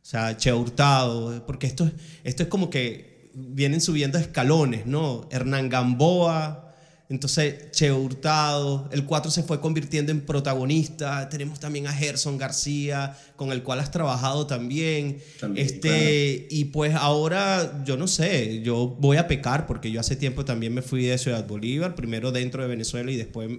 o 0.04 0.06
sea, 0.06 0.36
Che 0.36 0.52
Hurtado, 0.52 1.46
porque 1.46 1.66
esto, 1.66 1.90
esto 2.25 2.44
es 2.44 2.50
como 2.50 2.70
que 2.70 3.32
vienen 3.34 3.80
subiendo 3.80 4.18
escalones, 4.18 4.86
¿no? 4.86 5.30
Hernán 5.32 5.70
Gamboa, 5.70 6.73
entonces 7.10 7.72
Che 7.72 7.92
Hurtado, 7.92 8.90
el 8.92 9.06
4 9.06 9.30
se 9.30 9.44
fue 9.44 9.60
convirtiendo 9.60 10.12
en 10.12 10.22
protagonista, 10.22 11.30
tenemos 11.30 11.60
también 11.60 11.88
a 11.88 11.94
Gerson 11.94 12.38
García, 12.38 13.18
con 13.36 13.52
el 13.52 13.62
cual 13.62 13.80
has 13.80 13.92
trabajado 13.92 14.48
también, 14.48 15.18
este, 15.56 16.48
y 16.50 16.66
pues 16.66 16.96
ahora, 16.96 17.84
yo 17.86 17.98
no 17.98 18.08
sé, 18.08 18.62
yo 18.64 18.88
voy 19.00 19.18
a 19.18 19.28
pecar, 19.28 19.68
porque 19.68 19.92
yo 19.92 20.00
hace 20.00 20.16
tiempo 20.16 20.46
también 20.46 20.74
me 20.74 20.82
fui 20.82 21.06
de 21.06 21.18
Ciudad 21.18 21.46
Bolívar, 21.46 21.96
primero 21.96 22.32
dentro 22.32 22.62
de 22.62 22.70
Venezuela 22.70 23.12
y 23.12 23.18
después 23.18 23.50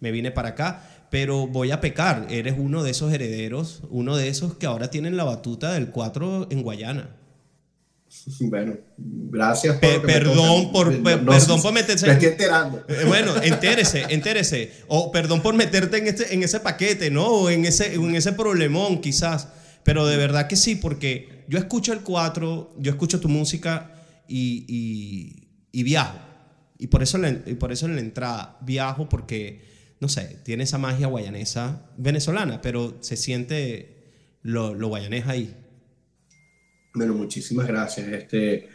me 0.00 0.10
vine 0.10 0.30
para 0.30 0.50
acá, 0.50 0.82
pero 1.10 1.46
voy 1.46 1.70
a 1.70 1.80
pecar. 1.80 2.26
Eres 2.30 2.54
uno 2.58 2.82
de 2.82 2.90
esos 2.90 3.12
herederos, 3.12 3.82
uno 3.90 4.16
de 4.16 4.28
esos 4.28 4.54
que 4.54 4.66
ahora 4.66 4.90
tienen 4.90 5.16
la 5.16 5.24
batuta 5.24 5.72
del 5.72 5.90
4 5.90 6.48
en 6.50 6.62
Guayana. 6.62 7.10
Bueno, 8.40 8.76
gracias. 8.96 9.76
Por 9.78 10.02
perdón, 10.02 10.72
por, 10.72 11.02
perdón 11.02 11.62
por 11.62 11.72
meterse. 11.72 12.06
Me 12.06 12.12
estoy 12.12 12.28
enterando. 12.28 12.84
Eh, 12.88 13.04
bueno, 13.06 13.34
entérese, 13.42 14.06
entérese. 14.08 14.72
O 14.88 15.10
perdón 15.10 15.42
por 15.42 15.54
meterte 15.54 15.98
en, 15.98 16.06
este, 16.06 16.34
en 16.34 16.42
ese 16.42 16.60
paquete, 16.60 17.10
¿no? 17.10 17.26
O 17.26 17.50
en 17.50 17.64
ese, 17.64 17.94
en 17.94 18.14
ese 18.14 18.32
problemón, 18.32 19.00
quizás. 19.00 19.48
Pero 19.82 20.06
de 20.06 20.16
verdad 20.16 20.46
que 20.46 20.56
sí, 20.56 20.76
porque 20.76 21.44
yo 21.48 21.58
escucho 21.58 21.92
el 21.92 22.00
4, 22.00 22.76
yo 22.78 22.90
escucho 22.90 23.20
tu 23.20 23.28
música 23.28 23.92
y, 24.26 24.64
y, 24.66 25.78
y 25.78 25.82
viajo 25.82 26.18
Y 26.78 26.86
por 26.86 27.02
eso, 27.02 27.18
y 27.46 27.54
por 27.54 27.70
eso 27.70 27.84
en 27.86 27.96
la 27.96 28.00
entrada 28.00 28.56
viajo 28.62 29.08
porque, 29.10 29.62
no 30.00 30.08
sé, 30.08 30.40
tiene 30.42 30.64
esa 30.64 30.78
magia 30.78 31.08
guayanesa 31.08 31.82
venezolana, 31.98 32.62
pero 32.62 32.96
se 33.00 33.18
siente 33.18 33.94
lo, 34.40 34.72
lo 34.74 34.88
guayanés 34.88 35.26
ahí. 35.26 35.54
Bueno, 36.94 37.14
muchísimas 37.14 37.66
gracias. 37.66 38.06
Este, 38.06 38.68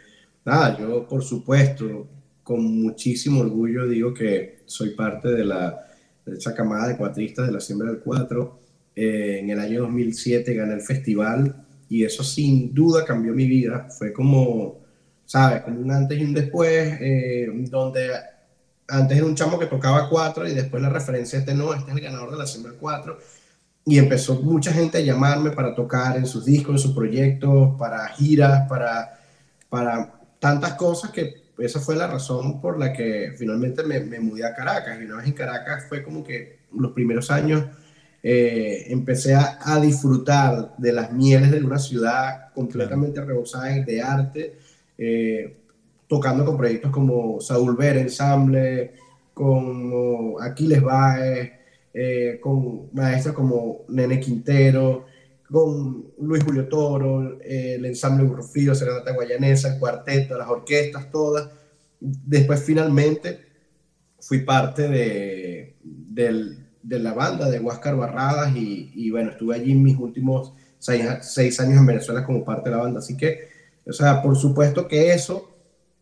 nada, 0.44 0.78
yo 0.78 1.08
por 1.08 1.22
supuesto, 1.22 2.06
con 2.42 2.62
muchísimo 2.82 3.40
orgullo 3.40 3.88
digo 3.88 4.12
que 4.12 4.58
soy 4.66 4.90
parte 4.90 5.28
de, 5.28 5.44
la, 5.44 5.88
de 6.26 6.36
esa 6.36 6.54
camada 6.54 6.88
de 6.88 6.98
cuatristas 6.98 7.46
de 7.46 7.52
la 7.52 7.60
Siembra 7.60 7.90
del 7.90 8.00
Cuatro. 8.00 8.60
Eh, 8.94 9.38
en 9.40 9.48
el 9.48 9.58
año 9.58 9.82
2007 9.82 10.52
gané 10.52 10.74
el 10.74 10.82
festival 10.82 11.64
y 11.88 12.04
eso 12.04 12.22
sin 12.22 12.74
duda 12.74 13.06
cambió 13.06 13.32
mi 13.32 13.46
vida. 13.46 13.88
Fue 13.88 14.12
como, 14.12 14.80
¿sabes? 15.24 15.62
Como 15.62 15.80
un 15.80 15.90
antes 15.90 16.18
y 16.18 16.24
un 16.24 16.34
después, 16.34 16.98
eh, 17.00 17.48
donde 17.70 18.10
antes 18.88 19.16
era 19.16 19.26
un 19.26 19.34
chamo 19.34 19.58
que 19.58 19.66
tocaba 19.66 20.10
cuatro 20.10 20.46
y 20.46 20.52
después 20.54 20.82
la 20.82 20.90
referencia 20.90 21.38
este 21.38 21.54
no, 21.54 21.72
este 21.72 21.90
es 21.90 21.96
el 21.96 22.02
ganador 22.02 22.32
de 22.32 22.36
la 22.36 22.46
Siembra 22.46 22.72
del 22.72 22.80
Cuatro. 22.80 23.18
Y 23.84 23.98
empezó 23.98 24.40
mucha 24.42 24.72
gente 24.72 24.98
a 24.98 25.00
llamarme 25.00 25.50
para 25.50 25.74
tocar 25.74 26.16
en 26.16 26.26
sus 26.26 26.44
discos, 26.44 26.76
en 26.76 26.78
sus 26.78 26.94
proyectos, 26.94 27.76
para 27.78 28.06
giras, 28.08 28.68
para, 28.68 29.18
para 29.68 30.20
tantas 30.38 30.74
cosas 30.74 31.10
que 31.10 31.40
esa 31.58 31.80
fue 31.80 31.96
la 31.96 32.06
razón 32.06 32.60
por 32.60 32.78
la 32.78 32.92
que 32.92 33.34
finalmente 33.36 33.82
me, 33.82 34.00
me 34.00 34.20
mudé 34.20 34.44
a 34.46 34.54
Caracas. 34.54 34.98
Y 35.00 35.04
una 35.04 35.16
vez 35.16 35.26
en 35.26 35.32
Caracas 35.32 35.84
fue 35.88 36.02
como 36.02 36.24
que 36.24 36.60
los 36.72 36.92
primeros 36.92 37.30
años 37.30 37.64
eh, 38.22 38.86
empecé 38.88 39.34
a, 39.34 39.58
a, 39.62 39.80
disfrutar 39.80 40.74
de 40.76 40.92
las 40.92 41.12
mieles 41.12 41.50
de 41.50 41.64
una 41.64 41.78
ciudad 41.78 42.52
completamente 42.54 43.20
rebosada 43.22 43.68
de 43.68 44.02
arte, 44.02 44.58
eh, 44.98 45.56
tocando 46.06 46.44
con 46.44 46.56
proyectos 46.56 46.90
como 46.90 47.40
Saúl 47.40 47.76
Ver 47.76 47.96
Ensamble, 47.96 48.92
con 49.32 50.34
Aquiles 50.40 50.82
Baez, 50.82 51.52
eh, 51.92 52.38
con 52.40 52.88
maestros 52.92 53.34
como 53.34 53.84
Nene 53.88 54.20
Quintero, 54.20 55.06
con 55.50 56.12
Luis 56.20 56.44
Julio 56.44 56.68
Toro, 56.68 57.40
el 57.42 57.84
ensamble 57.84 58.24
Burrufío, 58.24 58.74
Serenata 58.74 59.12
Guayanesa, 59.12 59.74
el 59.74 59.80
cuarteto, 59.80 60.38
las 60.38 60.48
orquestas, 60.48 61.10
todas. 61.10 61.50
Después 61.98 62.62
finalmente 62.62 63.40
fui 64.20 64.40
parte 64.40 64.88
de, 64.88 65.74
de 66.82 66.98
la 66.98 67.12
banda 67.12 67.50
de 67.50 67.58
Huáscar 67.58 67.96
Barradas 67.96 68.54
y, 68.54 68.92
y, 68.94 69.10
bueno, 69.10 69.30
estuve 69.30 69.56
allí 69.56 69.74
mis 69.74 69.98
últimos 69.98 70.52
seis, 70.78 71.04
seis, 71.22 71.58
años 71.60 71.78
en 71.78 71.86
Venezuela 71.86 72.24
como 72.24 72.44
parte 72.44 72.70
de 72.70 72.76
la 72.76 72.82
banda. 72.82 73.00
Así 73.00 73.16
que, 73.16 73.48
o 73.86 73.92
sea, 73.92 74.22
por 74.22 74.36
supuesto 74.36 74.86
que 74.86 75.12
eso 75.12 75.50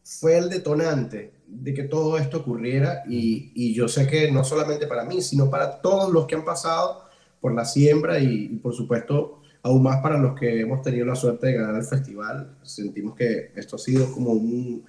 fue 0.05 0.37
el 0.37 0.51
detonante 0.51 1.38
de 1.49 1.75
que 1.75 1.85
todo 1.85 2.19
esto 2.19 2.39
ocurriera 2.39 3.03
y, 3.09 3.53
y 3.55 3.75
yo 3.75 3.89
sé 3.89 4.07
que 4.07 4.31
no 4.31 4.45
solamente 4.45 4.87
para 4.87 5.05
mí, 5.05 5.23
sino 5.23 5.51
para 5.51 5.81
todos 5.81 6.13
los 6.13 6.27
que 6.27 6.35
han 6.35 6.45
pasado 6.45 7.09
por 7.41 7.55
la 7.55 7.65
siembra 7.65 8.19
y, 8.21 8.49
por 8.63 8.75
supuesto 8.75 9.35
aún 9.61 9.83
más 9.83 10.01
para 10.01 10.17
los 10.17 10.39
que 10.39 10.61
hemos 10.61 10.83
tenido 10.83 11.05
la 11.05 11.17
suerte 11.17 11.49
de 11.49 11.55
ganar 11.55 11.75
el 11.75 11.85
festival. 11.85 12.57
Sentimos 12.63 13.17
que 13.17 13.53
esto 13.57 13.77
ha 13.77 13.79
sido 13.79 14.11
como 14.13 14.31
un, 14.31 14.85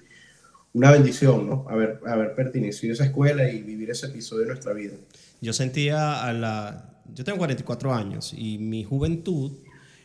una 0.72 0.92
bendición, 0.92 1.48
¿no? 1.48 1.66
Haber, 1.68 2.00
haber 2.06 2.34
pertenecido 2.34 2.92
a 2.92 2.94
esa 2.94 3.04
escuela 3.04 3.50
y 3.50 3.62
vivir 3.62 3.90
ese 3.90 4.06
episodio 4.06 4.42
de 4.42 4.48
nuestra 4.50 4.72
vida. 4.72 4.94
Yo 5.40 5.52
sentía 5.52 6.24
a 6.24 6.32
la... 6.32 7.02
Yo 7.12 7.24
tengo 7.24 7.38
44 7.38 7.92
años 7.92 8.32
y 8.34 8.58
mi 8.58 8.84
juventud, 8.84 9.52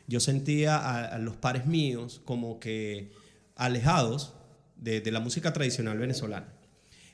yo 0.07 0.19
sentía 0.19 1.05
a 1.05 1.19
los 1.19 1.35
pares 1.35 1.67
míos 1.67 2.19
como 2.25 2.59
que 2.59 3.11
alejados 3.55 4.33
de, 4.77 5.01
de, 5.01 5.11
la 5.11 5.19
música 5.19 5.53
tradicional 5.53 5.97
venezolana. 5.97 6.47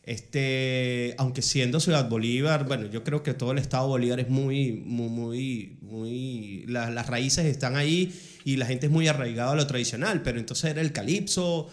Este, 0.03 1.13
aunque 1.20 1.44
siendo 1.44 1.80
Ciudad 1.80 2.10
Bolívar, 2.10 2.65
bueno, 2.65 2.88
yo 2.88 3.03
creo 3.03 3.22
que 3.22 3.36
todo 3.36 3.51
el 3.51 3.60
estado 3.60 3.88
Bolívar 3.88 4.20
es 4.20 4.30
muy, 4.30 4.72
muy, 4.72 5.10
muy, 5.10 5.77
muy 5.82 6.65
la, 6.68 6.89
las 6.89 7.06
raíces 7.06 7.46
están 7.46 7.75
ahí 7.75 8.12
y 8.44 8.58
la 8.58 8.65
gente 8.65 8.88
es 8.88 8.91
muy 8.91 9.08
arraigada 9.08 9.51
a 9.51 9.56
lo 9.56 9.68
tradicional, 9.68 10.24
pero 10.24 10.39
entonces 10.39 10.72
era 10.72 10.82
el 10.82 10.91
calipso, 10.91 11.70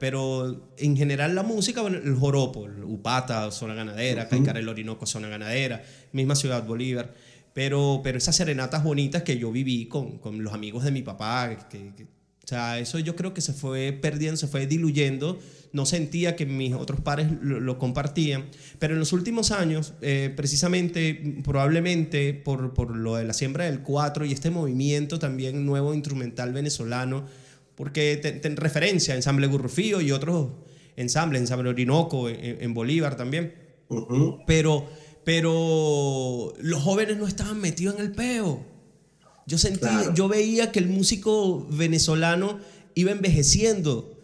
pero 0.00 0.72
en 0.76 0.96
general 0.96 1.36
la 1.36 1.44
música, 1.44 1.80
bueno, 1.82 1.98
el 1.98 2.16
joropo, 2.16 2.66
el 2.66 2.82
upata, 2.82 3.48
zona 3.52 3.74
ganadera, 3.74 4.22
uh 4.22 4.26
-huh. 4.26 4.30
Caicar 4.30 4.58
el 4.58 4.68
Orinoco, 4.68 5.06
zona 5.06 5.28
ganadera, 5.28 5.80
misma 6.10 6.34
Ciudad 6.34 6.64
Bolívar, 6.64 7.14
pero, 7.54 8.00
pero 8.02 8.18
esas 8.18 8.34
serenatas 8.34 8.82
bonitas 8.82 9.22
que 9.22 9.38
yo 9.38 9.52
viví 9.52 9.86
con, 9.86 10.18
con 10.18 10.42
los 10.42 10.52
amigos 10.52 10.82
de 10.82 10.90
mi 10.90 11.02
papá, 11.02 11.56
que, 11.70 11.92
que, 11.94 12.17
o 12.48 12.50
sea, 12.50 12.78
eso 12.78 12.98
yo 12.98 13.14
creo 13.14 13.34
que 13.34 13.42
se 13.42 13.52
fue 13.52 13.92
perdiendo, 13.92 14.38
se 14.38 14.46
fue 14.46 14.66
diluyendo 14.66 15.38
no 15.74 15.84
sentía 15.84 16.34
que 16.34 16.46
mis 16.46 16.72
otros 16.72 16.98
pares 17.02 17.28
lo, 17.42 17.60
lo 17.60 17.78
compartían, 17.78 18.46
pero 18.78 18.94
en 18.94 19.00
los 19.00 19.12
últimos 19.12 19.50
años, 19.50 19.92
eh, 20.00 20.32
precisamente, 20.34 21.42
probablemente 21.44 22.32
por, 22.32 22.72
por, 22.72 22.96
lo 22.96 23.16
de 23.16 23.26
la 23.26 23.34
siembra 23.34 23.66
del 23.66 23.80
4 23.82 24.24
y 24.24 24.32
este 24.32 24.48
movimiento 24.48 25.18
también 25.18 25.66
nuevo 25.66 25.92
instrumental 25.92 26.54
venezolano, 26.54 27.26
porque 27.74 28.16
ten, 28.16 28.56
referencia 28.56 29.12
a 29.12 29.16
Ensamble 29.18 29.46
Gurrufío 29.46 30.00
y 30.00 30.10
otros 30.10 30.48
ensambles, 30.96 31.42
Ensamble 31.42 31.68
Orinoco 31.68 32.30
en, 32.30 32.62
en 32.62 32.72
Bolívar 32.72 33.18
también, 33.18 33.52
uh 33.90 34.06
-huh. 34.06 34.44
pero, 34.46 34.88
pero 35.22 36.54
los 36.62 36.82
jóvenes 36.82 37.18
no 37.18 37.26
estaban 37.26 37.60
metidos 37.60 37.96
en 37.96 38.00
el 38.00 38.12
peo. 38.12 38.77
Yo, 39.48 39.56
claro. 39.78 40.14
yo 40.14 40.28
veía 40.28 40.70
que 40.70 40.78
el 40.78 40.88
músico 40.88 41.66
venezolano 41.70 42.60
iba 42.94 43.10
envejeciendo 43.10 44.18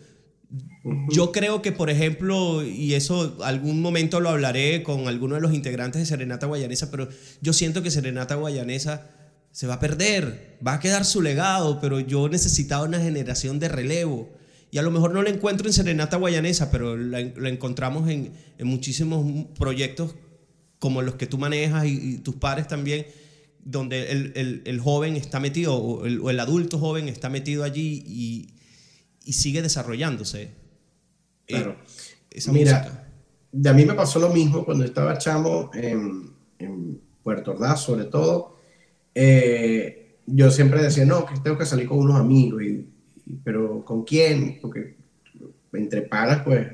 yo 1.08 1.32
creo 1.32 1.62
que, 1.62 1.72
por 1.72 1.88
ejemplo, 1.88 2.62
y 2.62 2.92
eso 2.92 3.38
algún 3.42 3.80
momento 3.80 4.20
lo 4.20 4.28
hablaré 4.28 4.82
con 4.82 5.08
alguno 5.08 5.34
de 5.34 5.40
los 5.40 5.54
integrantes 5.54 6.02
de 6.02 6.06
Serenata 6.06 6.46
Guayanesa, 6.46 6.90
pero 6.90 7.08
yo 7.40 7.54
siento 7.54 7.82
que 7.82 7.90
Serenata 7.90 8.34
Guayanesa 8.34 9.08
se 9.50 9.66
va 9.66 9.74
a 9.74 9.80
perder, 9.80 10.58
va 10.66 10.74
a 10.74 10.80
quedar 10.80 11.06
su 11.06 11.22
legado, 11.22 11.80
pero 11.80 12.00
yo 12.00 12.28
necesitaba 12.28 12.84
una 12.84 13.00
generación 13.00 13.58
de 13.58 13.68
relevo. 13.68 14.30
Y 14.70 14.78
a 14.78 14.82
lo 14.82 14.90
mejor 14.90 15.14
no 15.14 15.22
la 15.22 15.30
encuentro 15.30 15.66
en 15.66 15.72
Serenata 15.72 16.18
Guayanesa, 16.18 16.70
pero 16.70 16.98
la, 16.98 17.22
la 17.22 17.48
encontramos 17.48 18.10
en, 18.10 18.32
en, 18.58 18.66
muchísimos 18.66 19.46
proyectos 19.58 20.16
como 20.78 21.00
los 21.00 21.14
que 21.14 21.26
tú 21.26 21.38
manejas 21.38 21.86
y, 21.86 21.92
y 21.92 22.18
tus 22.18 22.34
pares 22.34 22.68
también, 22.68 23.06
donde 23.64 24.12
el, 24.12 24.32
el, 24.36 24.62
el 24.66 24.80
joven 24.80 25.16
está 25.16 25.40
metido, 25.40 25.74
o 25.74 26.06
el, 26.06 26.20
o 26.20 26.30
el, 26.30 26.38
adulto 26.38 26.78
joven 26.78 27.08
está 27.08 27.30
metido 27.30 27.64
allí 27.64 28.04
y, 28.06 28.48
y 29.24 29.32
sigue 29.32 29.62
desarrollándose. 29.62 30.50
Claro. 31.46 31.76
Esa 32.30 32.52
Mira, 32.52 32.78
música. 32.78 33.08
de 33.52 33.70
a 33.70 33.72
mí 33.72 33.84
me 33.84 33.94
pasó 33.94 34.18
lo 34.18 34.28
mismo 34.30 34.64
cuando 34.64 34.84
estaba 34.84 35.16
chamo 35.18 35.70
en, 35.74 36.30
en 36.58 37.00
Puerto 37.22 37.52
Ordaz, 37.52 37.82
sobre 37.82 38.04
todo. 38.04 38.58
Eh, 39.14 40.18
yo 40.26 40.50
siempre 40.50 40.82
decía, 40.82 41.04
no, 41.06 41.24
que 41.24 41.38
tengo 41.40 41.56
que 41.56 41.66
salir 41.66 41.88
con 41.88 41.98
unos 41.98 42.16
amigos, 42.16 42.62
y, 42.62 42.88
y, 43.26 43.36
pero 43.42 43.84
¿con 43.84 44.04
quién? 44.04 44.58
Porque 44.60 44.96
entre 45.72 46.02
panas, 46.02 46.42
pues, 46.44 46.66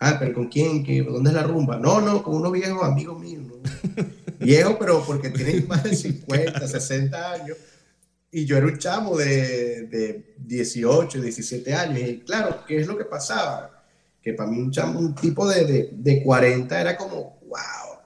ah, 0.00 0.16
pero 0.18 0.34
¿con 0.34 0.48
quién? 0.48 0.84
¿Qué, 0.84 1.02
¿Dónde 1.02 1.30
es 1.30 1.34
la 1.34 1.42
rumba? 1.42 1.78
No, 1.78 2.00
no, 2.00 2.22
con 2.22 2.36
unos 2.36 2.52
viejos 2.52 2.82
amigos 2.82 3.18
míos. 3.20 3.44
¿no? 3.46 4.04
Viejos, 4.46 4.76
pero 4.78 5.04
porque 5.04 5.30
tienen 5.30 5.66
más 5.68 5.82
de 5.84 5.94
50, 5.94 6.66
60 6.66 7.32
años. 7.32 7.56
Y 8.30 8.44
yo 8.44 8.56
era 8.56 8.66
un 8.66 8.78
chamo 8.78 9.16
de, 9.16 9.82
de 9.86 10.34
18, 10.38 11.20
17 11.20 11.74
años. 11.74 12.00
Y 12.00 12.20
claro, 12.20 12.64
¿qué 12.66 12.78
es 12.78 12.86
lo 12.86 12.96
que 12.96 13.04
pasaba? 13.04 13.76
que 14.26 14.32
para 14.32 14.50
mí 14.50 14.58
un, 14.58 14.72
chamo, 14.72 14.98
un 14.98 15.14
tipo 15.14 15.48
de, 15.48 15.64
de, 15.64 15.90
de, 15.92 16.20
40 16.24 16.80
era 16.80 16.96
como, 16.96 17.38
wow, 17.46 18.00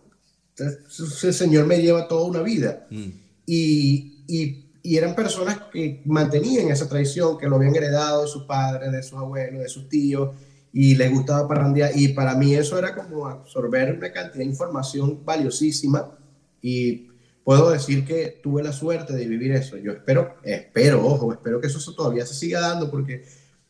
ese 0.55 1.33
señor 1.33 1.67
me 1.67 1.81
lleva 1.81 2.07
toda 2.07 2.27
una 2.27 2.43
vida. 2.43 2.87
Mm. 2.91 3.09
Y, 3.47 4.25
y, 4.29 4.71
y, 4.83 4.97
eran 4.99 5.15
personas 5.15 5.63
que 5.73 6.03
mantenían 6.05 6.69
esa 6.69 6.87
tradición, 6.87 7.39
que 7.39 7.49
lo 7.49 7.57
habían 7.57 7.75
heredado 7.75 8.21
de 8.21 8.29
sus 8.29 8.45
padres, 8.45 8.93
de 8.93 9.03
sus 9.03 9.19
abuelos, 9.19 9.63
de 9.63 9.69
sus 9.71 9.89
tíos, 9.89 10.37
y 10.75 10.95
les 10.95 11.11
gustaba 11.11 11.49
parrandear. 11.49 11.93
Y 11.95 12.09
para 12.09 12.35
mí 12.35 12.55
eso 12.55 12.79
era 12.79 12.95
como 12.95 13.27
absorber 13.27 13.95
una 13.95 14.13
cantidad 14.13 14.45
de 14.45 14.51
información 14.51 15.25
valiosísima. 15.25 16.19
Y 16.63 17.09
puedo 17.45 17.71
decir 17.71 18.05
que 18.05 18.39
tuve 18.43 18.63
la 18.63 18.73
suerte 18.73 19.13
de 19.15 19.27
vivir 19.27 19.53
eso. 19.53 19.77
Yo 19.77 19.93
espero, 19.93 20.37
espero, 20.43 21.05
ojo, 21.05 21.33
espero 21.33 21.61
que 21.61 21.67
eso 21.67 21.95
todavía 21.95 22.27
se 22.27 22.35
siga 22.35 22.61
dando 22.61 22.91
porque 22.91 23.25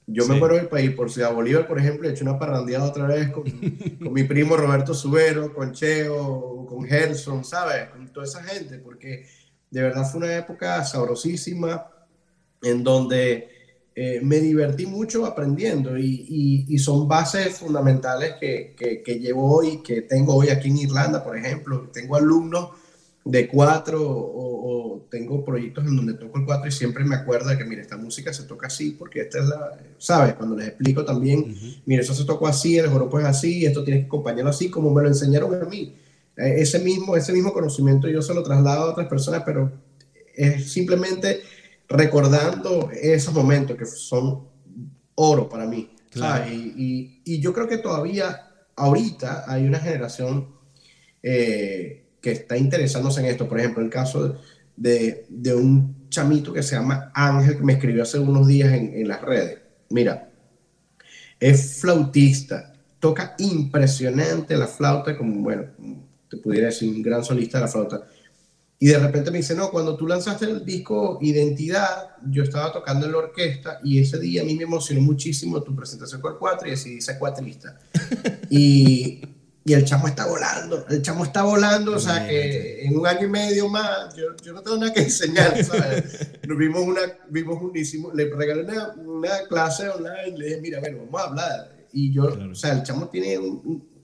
yo 0.06 0.24
sí. 0.24 0.30
me 0.30 0.38
muero 0.38 0.56
del 0.56 0.68
país 0.68 0.90
por 0.90 1.10
Ciudad 1.10 1.32
Bolívar, 1.32 1.68
por 1.68 1.78
ejemplo, 1.78 2.08
he 2.08 2.12
hecho 2.12 2.24
una 2.24 2.38
parrandeada 2.38 2.84
otra 2.84 3.06
vez 3.06 3.30
con, 3.30 3.44
con 4.02 4.12
mi 4.12 4.24
primo 4.24 4.56
Roberto 4.56 4.92
Subero, 4.92 5.54
con 5.54 5.72
Cheo, 5.72 6.66
con 6.68 6.84
Gerson, 6.84 7.44
¿sabes? 7.44 7.90
Con 7.90 8.12
toda 8.12 8.26
esa 8.26 8.42
gente, 8.42 8.78
porque 8.78 9.26
de 9.70 9.82
verdad 9.82 10.04
fue 10.10 10.18
una 10.18 10.36
época 10.36 10.84
sabrosísima 10.84 11.86
en 12.62 12.82
donde 12.82 13.48
eh, 13.94 14.20
me 14.22 14.40
divertí 14.40 14.86
mucho 14.86 15.26
aprendiendo 15.26 15.96
y, 15.96 16.26
y, 16.28 16.74
y 16.74 16.78
son 16.78 17.06
bases 17.06 17.58
fundamentales 17.58 18.34
que, 18.40 18.74
que, 18.76 19.02
que, 19.02 19.18
llevo 19.18 19.56
hoy, 19.56 19.82
que 19.82 20.02
tengo 20.02 20.34
hoy 20.34 20.48
aquí 20.48 20.68
en 20.68 20.78
Irlanda, 20.78 21.22
por 21.22 21.36
ejemplo. 21.36 21.88
Tengo 21.92 22.16
alumnos 22.16 22.70
de 23.30 23.48
cuatro 23.48 24.00
o, 24.02 25.06
tengo 25.10 25.44
proyectos 25.44 25.84
en 25.84 25.96
donde 25.96 26.14
toco 26.14 26.38
el 26.38 26.44
cuatro 26.44 26.68
y 26.68 26.70
siempre 26.70 27.02
me 27.04 27.16
acuerdo 27.16 27.48
de 27.48 27.58
que, 27.58 27.64
mira, 27.64 27.82
esta 27.82 27.96
música 27.96 28.32
se 28.32 28.44
toca 28.44 28.68
así 28.68 28.92
porque 28.92 29.22
esta 29.22 29.40
es 29.40 29.46
la, 29.46 29.76
¿sabes? 29.98 30.34
Cuando 30.34 30.54
les 30.54 30.68
explico 30.68 31.04
también, 31.04 31.52
mira, 31.84 32.02
eso 32.02 32.14
se 32.14 32.24
tocó 32.24 32.46
así, 32.46 32.78
el 32.78 32.86
joropo 32.86 33.18
es 33.18 33.26
así, 33.26 33.66
esto 33.66 33.82
tienes 33.82 34.04
que 34.04 34.06
acompañarlo 34.06 34.50
así, 34.50 34.70
como 34.70 34.94
me 34.94 35.02
lo 35.02 35.08
enseñaron 35.08 35.60
a 35.60 35.64
mí. 35.64 35.96
Eh, 36.36 36.54
ese 36.58 36.78
mismo, 36.78 37.16
ese 37.16 37.32
mismo 37.32 37.52
conocimiento 37.52 38.08
yo 38.08 38.22
se 38.22 38.32
lo 38.34 38.44
traslado 38.44 38.84
a 38.84 38.90
otras 38.92 39.08
personas, 39.08 39.42
pero 39.44 39.72
es 40.36 40.72
simplemente 40.72 41.40
recordando 41.88 42.88
esos 42.92 43.34
momentos 43.34 43.76
que 43.76 43.86
son 43.86 44.44
oro 45.16 45.48
para 45.48 45.66
mí. 45.66 45.90
Y, 46.48 47.22
y, 47.24 47.40
yo 47.40 47.52
creo 47.52 47.66
que 47.66 47.78
todavía, 47.78 48.48
ahorita, 48.76 49.44
hay 49.48 49.66
una 49.66 49.80
generación 49.80 50.60
eh, 51.22 51.99
que 52.20 52.32
está 52.32 52.56
interesándose 52.56 53.20
en 53.20 53.26
esto. 53.26 53.48
Por 53.48 53.58
ejemplo, 53.58 53.82
el 53.82 53.90
caso 53.90 54.36
de, 54.76 55.26
de, 55.28 55.54
un 55.54 56.08
chamito 56.08 56.52
que 56.52 56.62
se 56.62 56.76
llama 56.76 57.10
Ángel, 57.14 57.56
que 57.56 57.62
me 57.62 57.74
escribió 57.74 58.02
hace 58.02 58.18
unos 58.18 58.46
días 58.46 58.72
en, 58.72 58.94
en 58.94 59.08
las 59.08 59.22
redes. 59.22 59.58
Mira, 59.90 60.30
es 61.38 61.80
flautista, 61.80 62.74
toca 62.98 63.34
impresionante 63.38 64.56
la 64.56 64.66
flauta, 64.66 65.16
como, 65.16 65.42
bueno, 65.42 65.64
te 66.28 66.36
pudiera 66.36 66.66
decir, 66.66 66.94
un 66.94 67.02
gran 67.02 67.24
solista 67.24 67.58
de 67.58 67.64
la 67.64 67.70
flauta. 67.70 68.06
Y 68.78 68.86
de 68.86 68.98
repente 68.98 69.30
me 69.30 69.38
dice, 69.38 69.54
no, 69.54 69.70
cuando 69.70 69.94
tú 69.94 70.06
lanzaste 70.06 70.46
el 70.46 70.64
disco 70.64 71.18
Identidad, 71.20 72.16
yo 72.26 72.42
estaba 72.42 72.72
tocando 72.72 73.04
en 73.04 73.12
la 73.12 73.18
orquesta 73.18 73.78
y 73.84 73.98
ese 73.98 74.18
día 74.18 74.40
a 74.40 74.44
mí 74.46 74.54
me 74.54 74.62
emocionó 74.62 75.02
muchísimo 75.02 75.62
tu 75.62 75.76
presentación 75.76 76.22
con 76.22 76.32
el 76.32 76.38
cuatro 76.38 76.66
y 76.66 76.70
decidí 76.70 77.00
ser 77.02 77.18
cuatrista. 77.18 77.78
y, 78.50 79.20
y 79.64 79.74
el 79.74 79.84
chamo 79.84 80.08
está 80.08 80.26
volando, 80.26 80.86
el 80.88 81.02
chamo 81.02 81.24
está 81.24 81.42
volando, 81.42 81.92
o 81.96 82.00
sea 82.00 82.26
que 82.26 82.84
en 82.84 82.96
un 82.98 83.06
año 83.06 83.26
y 83.26 83.30
medio 83.30 83.68
más, 83.68 84.14
yo, 84.16 84.34
yo 84.42 84.52
no 84.52 84.62
tengo 84.62 84.78
nada 84.78 84.92
que 84.92 85.02
enseñar, 85.02 85.62
¿sabes? 85.64 86.30
Nos 86.46 86.56
vimos, 86.56 86.82
una, 86.82 87.00
vimos 87.28 87.60
unísimo, 87.60 88.12
le 88.12 88.30
regalé 88.34 88.62
una, 88.62 88.92
una, 88.96 89.30
clase 89.48 89.88
online 89.88 90.38
le 90.38 90.46
dije, 90.46 90.60
mira, 90.60 90.80
bueno, 90.80 90.98
vamos 91.04 91.20
a 91.20 91.24
hablar. 91.24 91.76
Y 91.92 92.12
yo, 92.12 92.24
o 92.24 92.54
sea, 92.54 92.72
el 92.72 92.82
chamo 92.84 93.08
tiene 93.08 93.38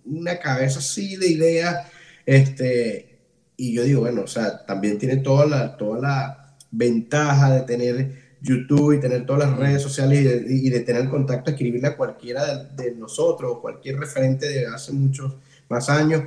una 0.04 0.38
cabeza 0.38 0.80
así 0.80 1.16
de 1.16 1.28
ideas 1.28 1.86
este, 2.26 3.20
y 3.56 3.72
yo 3.72 3.84
digo, 3.84 4.00
bueno, 4.00 4.22
o 4.22 4.26
sea, 4.26 4.66
también 4.66 4.98
tiene 4.98 5.18
toda 5.18 5.46
la, 5.46 5.76
toda 5.76 6.00
la 6.00 6.56
ventaja 6.72 7.54
de 7.54 7.60
tener 7.62 8.25
YouTube 8.46 8.92
y 8.92 9.00
tener 9.00 9.26
todas 9.26 9.48
las 9.48 9.58
redes 9.58 9.82
sociales 9.82 10.44
y 10.48 10.70
de, 10.70 10.80
tener 10.80 11.08
contacto, 11.08 11.50
escribirle 11.50 11.88
a 11.88 11.96
cualquiera 11.96 12.64
de, 12.64 12.94
nosotros, 12.94 13.58
cualquier 13.60 13.98
referente 13.98 14.48
de 14.48 14.66
hace 14.66 14.92
muchos 14.92 15.34
más 15.68 15.88
años 15.90 16.22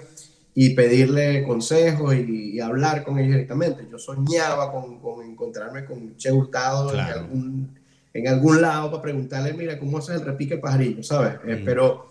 y 0.54 0.72
pedirle 0.72 1.44
consejos 1.44 2.14
y, 2.16 2.60
hablar 2.60 3.04
con 3.04 3.18
ellos 3.18 3.32
directamente. 3.32 3.88
Yo 3.90 3.98
soñaba 3.98 4.72
con, 4.72 5.00
con 5.00 5.26
encontrarme 5.26 5.86
con 5.86 6.18
Che 6.18 6.32
Hurtado 6.32 6.94
en, 6.94 7.00
algún, 7.00 7.80
en 8.14 8.28
algún 8.28 8.62
lado 8.62 8.92
para 8.92 9.02
preguntarle, 9.02 9.54
mira, 9.54 9.80
¿cómo 9.80 10.00
haces 10.00 10.16
el 10.16 10.26
repique 10.26 10.56
el 10.56 10.60
pajarillo? 10.60 11.02
¿Sabes? 11.02 11.36
Eh, 11.48 11.62
pero 11.64 12.10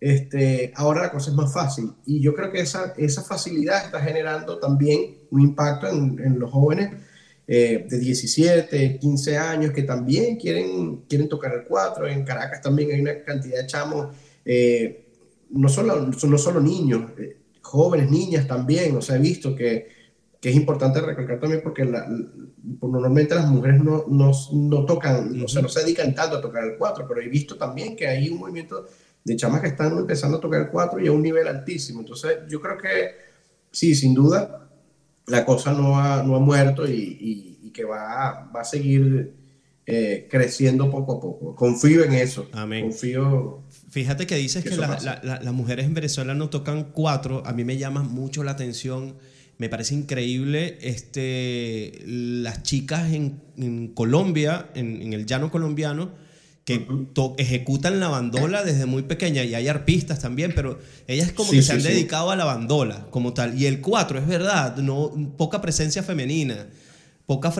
este, 0.00 0.72
ahora 0.76 1.02
la 1.02 1.10
cosa 1.10 1.30
es 1.30 1.36
más 1.36 1.52
fácil. 1.52 1.92
Y 2.06 2.20
yo 2.20 2.32
creo 2.32 2.52
que 2.52 2.60
esa, 2.60 2.94
esa 2.96 3.22
facilidad 3.24 3.86
está 3.86 4.00
generando 4.00 4.58
también 4.58 5.16
un 5.32 5.40
impacto 5.40 5.88
en, 5.88 6.20
en 6.24 6.38
los 6.38 6.52
jóvenes 6.52 6.92
eh, 7.50 7.86
de 7.88 7.98
17, 7.98 8.98
15 8.98 9.38
años 9.38 9.72
que 9.72 9.82
también 9.82 10.36
quieren, 10.36 11.04
quieren 11.08 11.30
tocar 11.30 11.54
el 11.54 11.64
4. 11.64 12.06
En 12.06 12.22
Caracas 12.22 12.60
también 12.60 12.90
hay 12.90 13.00
una 13.00 13.22
cantidad 13.24 13.62
de 13.62 13.66
chamos, 13.66 14.14
eh, 14.44 15.06
no, 15.48 15.70
solo, 15.70 15.98
no 15.98 16.38
solo 16.38 16.60
niños, 16.60 17.10
eh, 17.16 17.38
jóvenes, 17.62 18.10
niñas 18.10 18.46
también. 18.46 18.94
O 18.96 19.00
sea, 19.00 19.16
he 19.16 19.20
visto 19.20 19.56
que, 19.56 19.88
que 20.38 20.50
es 20.50 20.56
importante 20.56 21.00
recalcar 21.00 21.40
también 21.40 21.62
porque 21.62 21.86
la, 21.86 22.06
normalmente 22.82 23.34
las 23.34 23.48
mujeres 23.48 23.82
no, 23.82 24.04
no, 24.08 24.30
no 24.52 24.84
tocan, 24.84 25.42
o 25.42 25.48
sea, 25.48 25.62
no 25.62 25.70
se 25.70 25.80
dedican 25.80 26.14
tanto 26.14 26.36
a 26.36 26.42
tocar 26.42 26.64
el 26.64 26.76
4, 26.76 27.06
pero 27.08 27.22
he 27.22 27.28
visto 27.28 27.56
también 27.56 27.96
que 27.96 28.08
hay 28.08 28.28
un 28.28 28.40
movimiento 28.40 28.84
de 29.24 29.36
chamas 29.36 29.62
que 29.62 29.68
están 29.68 29.96
empezando 29.96 30.36
a 30.36 30.40
tocar 30.40 30.60
el 30.60 30.68
4 30.68 31.00
y 31.00 31.06
a 31.06 31.12
un 31.12 31.22
nivel 31.22 31.48
altísimo. 31.48 32.00
Entonces, 32.00 32.40
yo 32.46 32.60
creo 32.60 32.76
que 32.76 33.12
sí, 33.70 33.94
sin 33.94 34.12
duda, 34.12 34.67
la 35.28 35.44
cosa 35.44 35.72
no 35.72 35.98
ha, 35.98 36.22
no 36.22 36.36
ha 36.36 36.40
muerto 36.40 36.88
y, 36.88 37.18
y, 37.20 37.70
que 37.70 37.84
va, 37.84 38.50
va 38.54 38.62
a 38.62 38.64
seguir 38.64 39.34
eh, 39.86 40.26
creciendo 40.28 40.90
poco 40.90 41.18
a 41.18 41.20
poco. 41.20 41.54
Confío 41.54 42.02
en 42.02 42.14
eso. 42.14 42.48
Amén. 42.52 42.82
Confío. 42.82 43.62
Fíjate 43.90 44.26
que 44.26 44.34
dices 44.34 44.64
que, 44.64 44.76
las 44.76 45.52
mujeres 45.52 45.86
en 45.86 45.94
Venezuela 45.94 46.34
no 46.34 46.50
tocan 46.50 46.90
cuatro. 46.92 47.42
A 47.46 47.52
mí 47.52 47.64
me 47.64 47.76
llama 47.76 48.02
mucho 48.02 48.42
la 48.42 48.50
atención. 48.52 49.16
Me 49.58 49.68
parece 49.68 49.94
increíble 49.94 50.78
este, 50.80 52.02
las 52.04 52.62
chicas 52.62 53.12
en, 53.12 53.40
en 53.56 53.88
Colombia, 53.88 54.70
en, 54.74 55.02
en 55.02 55.12
el 55.12 55.26
llano 55.26 55.50
colombiano, 55.50 56.12
que 56.68 56.86
ejecutan 57.38 57.98
la 57.98 58.08
bandola 58.08 58.62
desde 58.62 58.84
muy 58.84 59.02
pequeña 59.02 59.42
y 59.42 59.54
hay 59.54 59.68
arpistas 59.68 60.18
también, 60.18 60.52
pero 60.54 60.78
ellas 61.06 61.32
como 61.32 61.50
que 61.50 61.62
se 61.62 61.72
han 61.72 61.82
dedicado 61.82 62.30
a 62.30 62.36
la 62.36 62.44
bandola 62.44 63.06
como 63.10 63.32
tal. 63.32 63.58
Y 63.58 63.64
el 63.64 63.80
4, 63.80 64.18
es 64.18 64.26
verdad, 64.26 64.76
no, 64.76 65.10
poca 65.38 65.62
presencia 65.62 66.02
femenina, 66.02 66.66
poca 67.24 67.50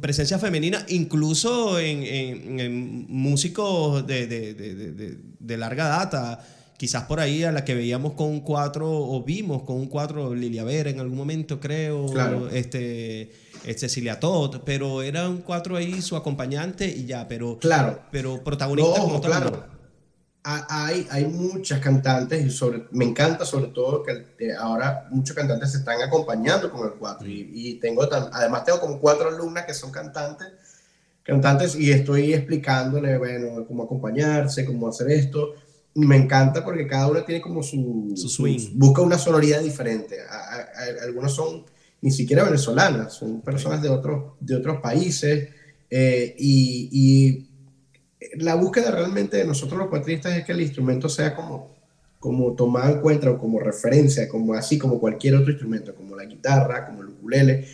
presencia 0.00 0.38
femenina, 0.38 0.86
incluso 0.88 1.78
en, 1.78 3.04
músicos 3.10 4.06
de, 4.06 4.26
de, 4.26 5.56
larga 5.58 5.88
data. 5.88 6.42
Quizás 6.78 7.02
por 7.02 7.20
ahí 7.20 7.44
a 7.44 7.52
la 7.52 7.62
que 7.66 7.74
veíamos 7.74 8.14
con 8.14 8.28
un 8.28 8.40
4 8.40 8.90
o 8.90 9.22
vimos 9.22 9.64
con 9.64 9.76
un 9.76 9.86
4 9.86 10.34
Lilia 10.34 10.64
Vera 10.64 10.88
en 10.88 10.98
algún 10.98 11.18
momento, 11.18 11.60
creo. 11.60 12.06
Claro. 12.06 12.48
Este, 12.48 13.30
Cecilia 13.78 14.20
Todd, 14.20 14.60
pero 14.64 15.02
era 15.02 15.28
un 15.28 15.38
cuatro 15.38 15.76
ahí 15.76 16.02
su 16.02 16.16
acompañante 16.16 16.86
y 16.86 17.06
ya, 17.06 17.26
pero, 17.26 17.58
claro. 17.58 18.00
pero 18.10 18.42
protagonista 18.44 19.00
como 19.00 19.20
claro. 19.20 19.74
Hay, 20.46 21.06
hay 21.10 21.24
muchas 21.24 21.80
cantantes 21.80 22.44
y 22.44 22.50
sobre, 22.50 22.84
me 22.90 23.06
encanta 23.06 23.46
sobre 23.46 23.68
todo 23.68 24.02
que 24.02 24.52
ahora 24.52 25.08
muchos 25.10 25.34
cantantes 25.34 25.72
se 25.72 25.78
están 25.78 26.02
acompañando 26.02 26.70
con 26.70 26.86
el 26.86 26.92
cuatro. 26.98 27.26
Y, 27.26 27.50
y 27.54 27.74
tengo 27.80 28.02
además 28.12 28.64
tengo 28.64 28.78
como 28.78 29.00
cuatro 29.00 29.30
alumnas 29.30 29.64
que 29.64 29.72
son 29.72 29.90
cantantes 29.90 30.48
cantantes 31.24 31.74
y 31.74 31.90
estoy 31.90 32.34
explicándole 32.34 33.18
bueno 33.18 33.66
cómo 33.66 33.84
acompañarse 33.84 34.64
cómo 34.64 34.88
hacer 34.88 35.10
esto. 35.10 35.54
Y 35.94 36.04
me 36.04 36.16
encanta 36.16 36.64
porque 36.64 36.86
cada 36.86 37.06
una 37.06 37.24
tiene 37.24 37.40
como 37.40 37.62
su, 37.62 38.12
su 38.16 38.28
swing. 38.28 38.70
busca 38.74 39.00
una 39.00 39.16
sonoridad 39.16 39.60
diferente. 39.60 40.18
Algunos 41.04 41.34
son 41.34 41.64
ni 42.04 42.10
siquiera 42.10 42.44
venezolanas, 42.44 43.14
son 43.14 43.40
personas 43.40 43.80
de 43.80 43.88
otros, 43.88 44.34
de 44.38 44.54
otros 44.54 44.78
países. 44.82 45.48
Eh, 45.88 46.36
y, 46.38 47.48
la 48.36 48.56
búsqueda 48.56 48.90
realmente 48.90 49.38
de 49.38 49.46
nosotros 49.46 49.78
los 49.78 49.88
cuatristas 49.88 50.36
es 50.36 50.44
que 50.44 50.52
el 50.52 50.60
instrumento 50.60 51.08
sea 51.08 51.34
como, 51.34 51.74
como 52.18 52.52
tomado 52.52 52.94
en 52.94 53.00
cuenta 53.00 53.30
o 53.30 53.38
como 53.38 53.58
referencia, 53.58 54.28
como 54.28 54.52
así 54.52 54.76
como 54.76 55.00
cualquier 55.00 55.36
otro 55.36 55.50
instrumento, 55.50 55.94
como 55.94 56.14
la 56.14 56.24
guitarra, 56.26 56.86
como 56.86 57.02
el 57.02 57.08
ukulele. 57.08 57.66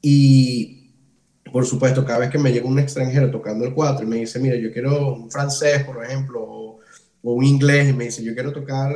Y 0.00 0.90
por 1.52 1.64
supuesto, 1.64 2.04
cada 2.04 2.18
vez 2.18 2.30
que 2.30 2.38
me 2.38 2.52
llega 2.52 2.66
un 2.66 2.80
extranjero 2.80 3.30
tocando 3.30 3.64
el 3.64 3.74
cuatro 3.74 4.04
y 4.04 4.08
me 4.08 4.16
dice, 4.16 4.40
mira, 4.40 4.56
yo 4.56 4.72
quiero 4.72 5.14
un 5.14 5.30
francés, 5.30 5.84
por 5.84 6.04
ejemplo, 6.04 6.42
o, 6.42 6.80
o 7.22 7.32
un 7.32 7.44
inglés, 7.44 7.90
y 7.90 7.92
me 7.92 8.06
dice, 8.06 8.24
yo 8.24 8.34
quiero 8.34 8.52
tocar 8.52 8.92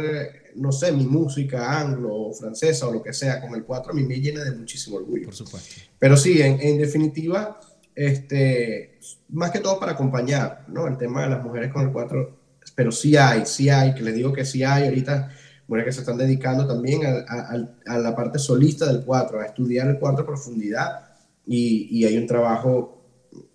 no 0.56 0.72
sé, 0.72 0.92
mi 0.92 1.06
música 1.06 1.80
anglo 1.80 2.14
o 2.14 2.32
francesa 2.32 2.88
o 2.88 2.92
lo 2.92 3.02
que 3.02 3.12
sea 3.12 3.40
con 3.40 3.54
el 3.54 3.64
4 3.64 3.92
a 3.92 3.94
mí 3.94 4.04
me 4.04 4.20
llena 4.20 4.44
de 4.44 4.52
muchísimo 4.52 4.96
orgullo. 4.96 5.26
Por 5.26 5.34
supuesto. 5.34 5.80
Pero 5.98 6.16
sí, 6.16 6.40
en, 6.40 6.78
definitiva, 6.78 7.60
este, 7.94 8.98
más 9.28 9.50
que 9.50 9.60
todo 9.60 9.78
para 9.78 9.92
acompañar, 9.92 10.64
¿no? 10.68 10.86
El 10.86 10.96
tema 10.96 11.22
de 11.22 11.30
las 11.30 11.44
mujeres 11.44 11.72
con 11.72 11.82
el 11.82 11.92
4, 11.92 12.38
pero 12.74 12.92
sí 12.92 13.16
hay, 13.16 13.46
sí 13.46 13.68
hay, 13.68 13.94
que 13.94 14.02
les 14.02 14.14
digo 14.14 14.32
que 14.32 14.44
sí 14.44 14.62
hay 14.64 14.84
ahorita 14.84 15.30
mujeres 15.68 15.86
que 15.86 15.92
se 15.92 16.00
están 16.00 16.16
dedicando 16.16 16.66
también 16.66 17.02
a, 17.04 17.98
la 17.98 18.14
parte 18.14 18.38
solista 18.38 18.86
del 18.86 19.04
4, 19.04 19.40
a 19.40 19.46
estudiar 19.46 19.88
el 19.88 19.98
4 19.98 20.22
a 20.22 20.26
profundidad 20.26 21.00
y, 21.44 21.88
y 21.90 22.04
hay 22.04 22.16
un 22.16 22.26
trabajo 22.26 22.96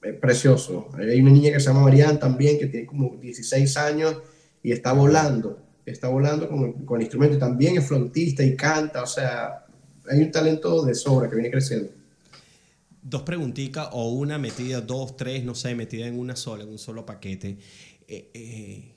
eh, 0.04 0.14
precioso. 0.14 0.90
Hay 0.98 1.22
una 1.22 1.32
niña 1.32 1.52
que 1.52 1.60
se 1.60 1.68
llama 1.68 1.82
Marianne 1.82 2.18
también, 2.18 2.60
que 2.60 2.68
tiene 2.68 2.86
como 2.86 3.16
16 3.18 3.78
años 3.78 4.18
y 4.62 4.72
está 4.72 4.94
volando 4.94 5.71
está 5.92 6.08
volando 6.08 6.48
con, 6.48 6.86
con 6.86 6.98
el 6.98 7.04
instrumento 7.04 7.36
y 7.38 7.40
también 7.40 7.78
es 7.78 7.88
flautista 7.88 8.44
y 8.44 8.56
canta, 8.56 9.04
o 9.04 9.08
sea, 9.08 9.66
hay 10.10 10.22
un 10.22 10.32
talento 10.32 10.84
de 10.84 10.96
sobra 10.96 11.30
que 11.30 11.36
viene 11.36 11.52
creciendo. 11.52 11.90
Dos 13.02 13.24
preguntitas 13.24 13.90
o 13.94 14.12
una 14.12 14.38
metida, 14.38 14.82
dos, 14.82 15.18
tres, 15.18 15.44
no 15.44 15.56
sé, 15.56 15.74
metida 15.76 16.08
en 16.08 16.20
una 16.20 16.36
sola, 16.36 16.64
en 16.64 16.70
un 16.70 16.78
solo 16.78 17.06
paquete. 17.06 17.58
Eh, 18.08 18.30
eh, 18.34 18.96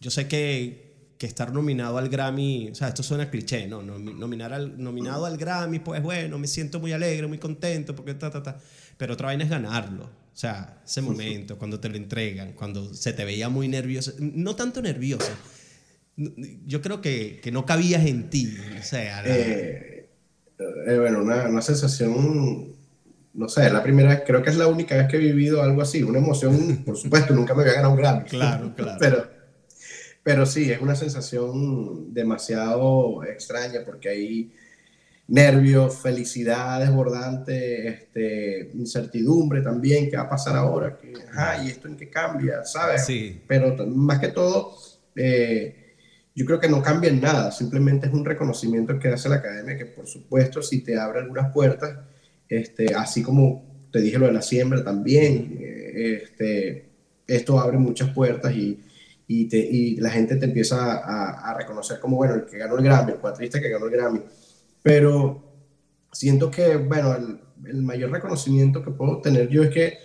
yo 0.00 0.10
sé 0.10 0.28
que, 0.28 1.14
que, 1.16 1.26
estar 1.26 1.52
nominado 1.52 1.96
al 1.96 2.08
Grammy, 2.08 2.70
o 2.70 2.74
sea, 2.74 2.88
esto 2.88 3.02
suena 3.02 3.30
cliché, 3.30 3.66
¿no? 3.68 3.80
Nominar 3.82 4.52
al, 4.52 4.82
nominado 4.82 5.24
al 5.24 5.38
Grammy, 5.38 5.78
pues 5.78 6.02
bueno, 6.02 6.38
me 6.38 6.46
siento 6.46 6.78
muy 6.80 6.92
alegre, 6.92 7.26
muy 7.26 7.38
contento, 7.38 7.94
porque 7.94 8.14
ta, 8.14 8.30
ta, 8.30 8.42
ta. 8.42 8.58
Pero 8.98 9.14
otra 9.14 9.26
vaina 9.26 9.44
es 9.44 9.50
ganarlo. 9.50 10.04
O 10.04 10.36
sea, 10.36 10.82
ese 10.84 11.02
momento, 11.02 11.58
cuando 11.58 11.78
te 11.78 11.88
lo 11.88 11.96
entregan, 11.96 12.52
cuando 12.52 12.94
se 12.94 13.12
te 13.12 13.24
veía 13.24 13.48
muy 13.48 13.68
nervioso, 13.68 14.12
no 14.18 14.56
tanto 14.56 14.80
nervioso, 14.82 15.30
yo 16.16 16.82
creo 16.82 17.00
que, 17.00 17.40
que, 17.42 17.50
no 17.50 17.64
cabías 17.64 18.04
en 18.06 18.30
ti. 18.30 18.54
O 18.78 18.82
sea, 18.82 19.22
eh, 19.24 20.08
eh, 20.58 20.98
bueno, 20.98 21.22
una, 21.22 21.48
una, 21.48 21.62
sensación, 21.62 22.74
no 23.34 23.48
sé, 23.48 23.70
la 23.70 23.82
primera 23.82 24.10
vez, 24.10 24.22
creo 24.26 24.42
que 24.42 24.50
es 24.50 24.56
la 24.56 24.66
única 24.66 24.96
vez 24.96 25.08
que 25.08 25.16
he 25.16 25.20
vivido 25.20 25.62
algo 25.62 25.82
así, 25.82 26.02
una 26.02 26.18
emoción, 26.18 26.82
por 26.84 26.96
supuesto, 26.96 27.34
nunca 27.34 27.54
me 27.54 27.62
había 27.62 27.74
ganado 27.74 27.94
un 27.94 27.98
Grammy. 27.98 28.24
Claro, 28.24 28.74
claro. 28.74 28.98
Pero, 29.00 29.30
pero 30.22 30.46
sí, 30.46 30.70
es 30.70 30.80
una 30.80 30.94
sensación 30.94 32.12
demasiado 32.12 33.24
extraña 33.24 33.80
porque 33.84 34.08
hay 34.10 34.52
nervios, 35.28 35.96
felicidad 35.96 36.80
desbordante, 36.80 37.88
este, 37.88 38.70
incertidumbre 38.74 39.62
también, 39.62 40.10
¿qué 40.10 40.16
va 40.16 40.24
a 40.24 40.28
pasar 40.28 40.56
ahora? 40.56 40.98
¿Qué, 40.98 41.14
¿Y 41.64 41.68
esto 41.68 41.88
en 41.88 41.96
qué 41.96 42.10
cambia? 42.10 42.64
¿Sabes? 42.64 43.06
Sí. 43.06 43.40
Pero 43.46 43.74
más 43.86 44.18
que 44.18 44.28
todo, 44.28 44.76
eh, 45.16 45.81
yo 46.34 46.46
creo 46.46 46.60
que 46.60 46.68
no 46.68 46.82
cambia 46.82 47.10
en 47.10 47.20
nada, 47.20 47.50
simplemente 47.52 48.06
es 48.06 48.12
un 48.12 48.24
reconocimiento 48.24 48.98
que 48.98 49.08
hace 49.08 49.28
la 49.28 49.36
academia 49.36 49.76
que 49.76 49.86
por 49.86 50.06
supuesto 50.06 50.62
si 50.62 50.82
te 50.82 50.98
abre 50.98 51.20
algunas 51.20 51.52
puertas, 51.52 51.98
este, 52.48 52.94
así 52.94 53.22
como 53.22 53.88
te 53.90 54.00
dije 54.00 54.18
lo 54.18 54.26
de 54.26 54.32
la 54.32 54.42
siembra 54.42 54.82
también, 54.82 55.58
este, 55.94 56.92
esto 57.26 57.58
abre 57.58 57.78
muchas 57.78 58.10
puertas 58.10 58.54
y, 58.54 58.80
y, 59.26 59.48
te, 59.48 59.58
y 59.58 59.96
la 59.96 60.10
gente 60.10 60.36
te 60.36 60.46
empieza 60.46 60.94
a, 60.94 61.50
a, 61.50 61.54
reconocer 61.54 62.00
como, 62.00 62.16
bueno, 62.16 62.34
el 62.34 62.44
que 62.44 62.58
ganó 62.58 62.76
el 62.76 62.84
Grammy, 62.84 63.12
el 63.12 63.18
cuatrista 63.18 63.60
que 63.60 63.68
ganó 63.68 63.86
el 63.86 63.92
Grammy. 63.92 64.20
Pero 64.82 65.42
siento 66.10 66.50
que, 66.50 66.76
bueno, 66.76 67.14
el, 67.14 67.40
el, 67.66 67.82
mayor 67.82 68.10
reconocimiento 68.10 68.82
que 68.82 68.90
puedo 68.90 69.20
tener 69.20 69.48
yo 69.48 69.62
es 69.62 69.70
que 69.70 69.98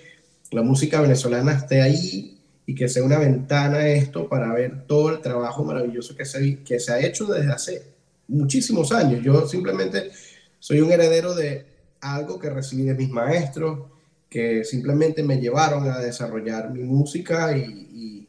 la 0.51 0.61
música 0.61 1.01
venezolana 1.01 1.53
esté 1.53 1.81
ahí 1.81 2.37
y 2.67 2.75
que 2.75 2.88
sea 2.88 3.03
una 3.03 3.17
ventana 3.17 3.88
esto 3.88 4.30
para 4.30 4.53
ver 4.53 4.86
todo 4.86 5.10
el 5.10 5.21
trabajo 5.21 5.63
maravilloso 5.63 6.15
que 6.15 6.25
se, 6.25 6.60
que 6.63 6.80
se 6.80 6.93
ha 6.93 6.99
hecho 6.99 7.25
desde 7.25 7.51
hace 7.51 7.84
muchísimos 8.27 8.91
años. 8.91 9.23
Yo 9.23 9.47
simplemente 9.47 10.12
soy 10.60 10.82
un 10.82 10.91
heredero 10.91 11.34
de 11.34 11.65
algo 12.01 12.38
que 12.38 12.51
recibí 12.51 12.84
de 12.84 12.93
mis 12.93 13.10
maestros, 13.10 13.89
que 14.30 14.63
simplemente 14.63 15.23
me 15.23 15.39
llevaron 15.39 15.89
a 15.89 15.97
desarrollar 15.97 16.71
mi 16.71 16.84
música 16.84 17.58
y, 17.58 18.27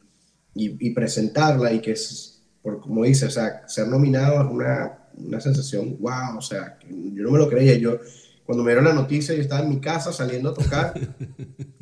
y, 0.55 0.87
y 0.87 0.89
presentarla 0.89 1.71
y 1.71 1.81
que, 1.81 1.91
es, 1.91 2.41
por, 2.63 2.81
como 2.81 3.03
dice, 3.03 3.27
o 3.27 3.29
sea, 3.29 3.67
ser 3.67 3.87
nominado 3.87 4.41
es 4.41 4.49
una 4.49 4.99
una 5.19 5.39
sensación, 5.39 5.97
wow, 5.99 6.37
o 6.37 6.41
sea, 6.41 6.77
yo 6.89 7.23
no 7.23 7.31
me 7.31 7.37
lo 7.37 7.49
creía. 7.49 7.77
Yo, 7.77 7.99
cuando 8.49 8.63
me 8.63 8.71
dieron 8.71 8.85
la 8.85 8.93
noticia, 8.93 9.35
yo 9.35 9.41
estaba 9.43 9.61
en 9.61 9.69
mi 9.69 9.79
casa 9.79 10.11
saliendo 10.11 10.49
a 10.49 10.53
tocar 10.55 10.95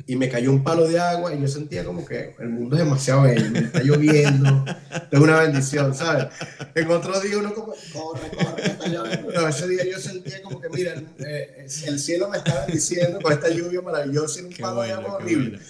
y 0.06 0.16
me 0.16 0.28
cayó 0.28 0.52
un 0.52 0.62
palo 0.62 0.86
de 0.86 1.00
agua 1.00 1.32
y 1.32 1.40
yo 1.40 1.48
sentía 1.48 1.82
como 1.82 2.04
que 2.04 2.34
el 2.38 2.50
mundo 2.50 2.76
es 2.76 2.84
demasiado 2.84 3.22
bello, 3.22 3.50
me 3.50 3.60
está 3.60 3.82
lloviendo, 3.82 4.66
es 5.10 5.18
una 5.18 5.40
bendición, 5.40 5.94
¿sabes? 5.94 6.26
En 6.74 6.90
otro 6.90 7.18
día 7.22 7.38
uno 7.38 7.54
como, 7.54 7.72
corre, 7.90 8.28
corre, 8.36 8.66
está 8.66 8.86
lloviendo. 8.86 9.28
Pero 9.28 9.48
ese 9.48 9.66
día 9.66 9.82
yo 9.90 9.98
sentía 9.98 10.42
como 10.42 10.60
que, 10.60 10.68
mira, 10.68 10.92
eh, 11.20 11.66
el 11.86 11.98
cielo 11.98 12.28
me 12.28 12.36
está 12.36 12.66
bendiciendo 12.66 13.18
con 13.22 13.32
esta 13.32 13.48
lluvia 13.48 13.80
maravillosa 13.80 14.42
y 14.42 14.44
un 14.44 14.52
palo 14.52 14.82
de 14.82 14.92
agua 14.92 15.14
horrible. 15.14 15.60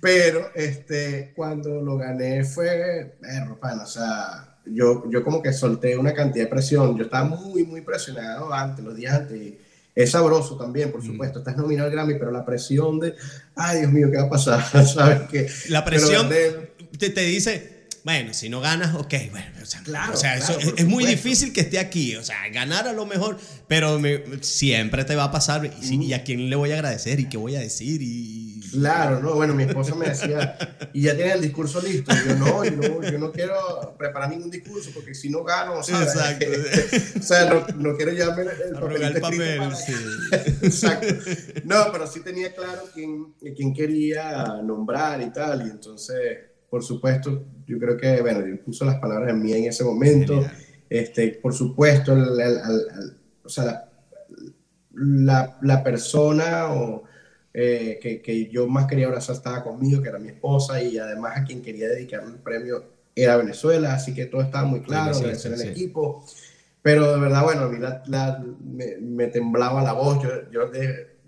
Pero 0.00 0.50
este, 0.56 1.32
cuando 1.36 1.80
lo 1.80 1.98
gané 1.98 2.42
fue, 2.42 3.14
perro, 3.20 3.60
pana, 3.60 3.84
o 3.84 3.86
sea 3.86 4.48
yo, 4.66 5.08
yo 5.10 5.24
como 5.24 5.42
que 5.42 5.52
solté 5.52 5.96
una 5.96 6.14
cantidad 6.14 6.44
de 6.44 6.50
presión. 6.50 6.96
Yo 6.96 7.04
estaba 7.04 7.24
muy, 7.24 7.64
muy 7.64 7.80
presionado 7.80 8.52
antes, 8.52 8.84
los 8.84 8.96
días 8.96 9.14
antes. 9.14 9.54
Es 9.94 10.12
sabroso 10.12 10.56
también, 10.56 10.90
por 10.90 11.04
supuesto. 11.04 11.40
Estás 11.40 11.56
nominado 11.56 11.88
al 11.88 11.92
Grammy, 11.92 12.14
pero 12.14 12.30
la 12.30 12.44
presión 12.44 12.98
de, 12.98 13.14
ay, 13.54 13.80
Dios 13.80 13.92
mío, 13.92 14.10
¿qué 14.10 14.16
va 14.16 14.24
a 14.24 14.30
pasar? 14.30 14.86
¿Sabes 14.86 15.22
qué? 15.30 15.48
La 15.68 15.84
presión 15.84 16.28
te, 16.28 17.10
te, 17.10 17.20
dice, 17.22 17.86
bueno, 18.04 18.32
si 18.32 18.48
no 18.48 18.60
ganas, 18.60 18.94
ok, 18.94 19.14
bueno, 19.30 19.46
o 19.62 19.66
sea, 19.66 19.82
claro, 19.82 20.14
o 20.14 20.16
sea 20.16 20.36
eso 20.36 20.58
es, 20.58 20.86
muy 20.86 21.04
difícil 21.04 21.52
que 21.52 21.62
esté 21.62 21.78
aquí, 21.78 22.16
o 22.16 22.24
sea, 22.24 22.36
ganar 22.50 22.88
a 22.88 22.92
lo 22.92 23.06
mejor, 23.06 23.38
pero 23.68 24.00
siempre 24.40 25.04
te 25.04 25.14
va 25.14 25.24
a 25.24 25.30
pasar, 25.30 25.70
y, 25.82 25.94
y, 25.94 26.12
a 26.14 26.24
quién 26.24 26.48
le 26.48 26.56
voy 26.56 26.72
a 26.72 26.74
agradecer, 26.74 27.20
y 27.20 27.28
qué 27.28 27.36
voy 27.36 27.56
a 27.56 27.60
decir, 27.60 28.00
y, 28.02 28.51
Claro, 28.72 29.20
no, 29.20 29.34
bueno, 29.34 29.54
mi 29.54 29.64
esposa 29.64 29.94
me 29.94 30.08
decía, 30.08 30.56
y 30.94 31.02
ya 31.02 31.14
tiene 31.14 31.32
el 31.32 31.42
discurso 31.42 31.80
listo. 31.82 32.12
Y 32.12 32.28
yo, 32.28 32.36
no, 32.36 32.64
yo 32.64 32.70
no, 32.72 33.02
yo 33.02 33.18
no 33.18 33.30
quiero 33.30 33.54
preparar 33.98 34.30
ningún 34.30 34.50
discurso 34.50 34.90
porque 34.94 35.14
si 35.14 35.28
no 35.28 35.44
gano, 35.44 35.82
¿sabes? 35.82 36.14
Exacto. 36.14 36.46
o 37.18 37.22
sea, 37.22 37.50
no, 37.50 37.66
no 37.76 37.96
quiero 37.96 38.12
llevarme 38.12 38.42
el 38.42 38.72
papel. 38.72 39.02
El 39.02 39.20
papel 39.20 39.76
sí. 39.76 39.92
Exacto. 40.62 41.14
No, 41.64 41.84
pero 41.92 42.06
sí 42.06 42.20
tenía 42.20 42.54
claro 42.54 42.82
quién, 42.94 43.34
quién 43.54 43.74
quería 43.74 44.62
nombrar 44.62 45.20
y 45.20 45.30
tal. 45.30 45.66
Y 45.66 45.70
entonces, 45.70 46.38
por 46.70 46.82
supuesto, 46.82 47.44
yo 47.66 47.78
creo 47.78 47.96
que, 47.98 48.22
bueno, 48.22 48.46
yo 48.46 48.64
puso 48.64 48.86
las 48.86 48.96
palabras 48.96 49.30
en 49.30 49.42
mí 49.42 49.52
en 49.52 49.64
ese 49.64 49.84
momento. 49.84 50.46
Este, 50.88 51.38
por 51.42 51.52
supuesto, 51.52 52.14
el, 52.14 52.40
el, 52.40 52.56
el, 52.56 53.16
o 53.44 53.48
sea, 53.48 53.88
la, 54.94 55.58
la 55.60 55.82
persona 55.82 56.72
o 56.72 57.04
eh, 57.54 57.98
que, 58.00 58.22
que, 58.22 58.48
yo 58.48 58.66
más 58.66 58.86
quería 58.86 59.06
abrazar 59.06 59.36
estaba 59.36 59.62
conmigo, 59.62 60.02
que 60.02 60.08
era 60.08 60.18
mi 60.18 60.28
esposa, 60.28 60.82
y 60.82 60.98
además 60.98 61.36
a 61.36 61.44
quien 61.44 61.62
quería 61.62 61.88
dedicarme 61.88 62.32
el 62.32 62.38
premio 62.38 62.84
era 63.14 63.36
Venezuela, 63.36 63.94
así 63.94 64.14
que 64.14 64.26
todo 64.26 64.40
estaba 64.40 64.64
muy 64.64 64.80
claro, 64.80 65.14
sí, 65.14 65.24
sí, 65.36 65.48
el 65.48 65.62
equipo. 65.62 66.24
Pero 66.80 67.12
de 67.12 67.20
verdad, 67.20 67.44
bueno, 67.44 67.62
a 67.62 67.68
mí 67.68 67.78
la, 67.78 68.02
la, 68.06 68.42
me, 68.64 68.96
me, 68.96 69.26
temblaba 69.28 69.82
la 69.82 69.92
voz, 69.92 70.22
yo, 70.22 70.50
yo, 70.50 70.70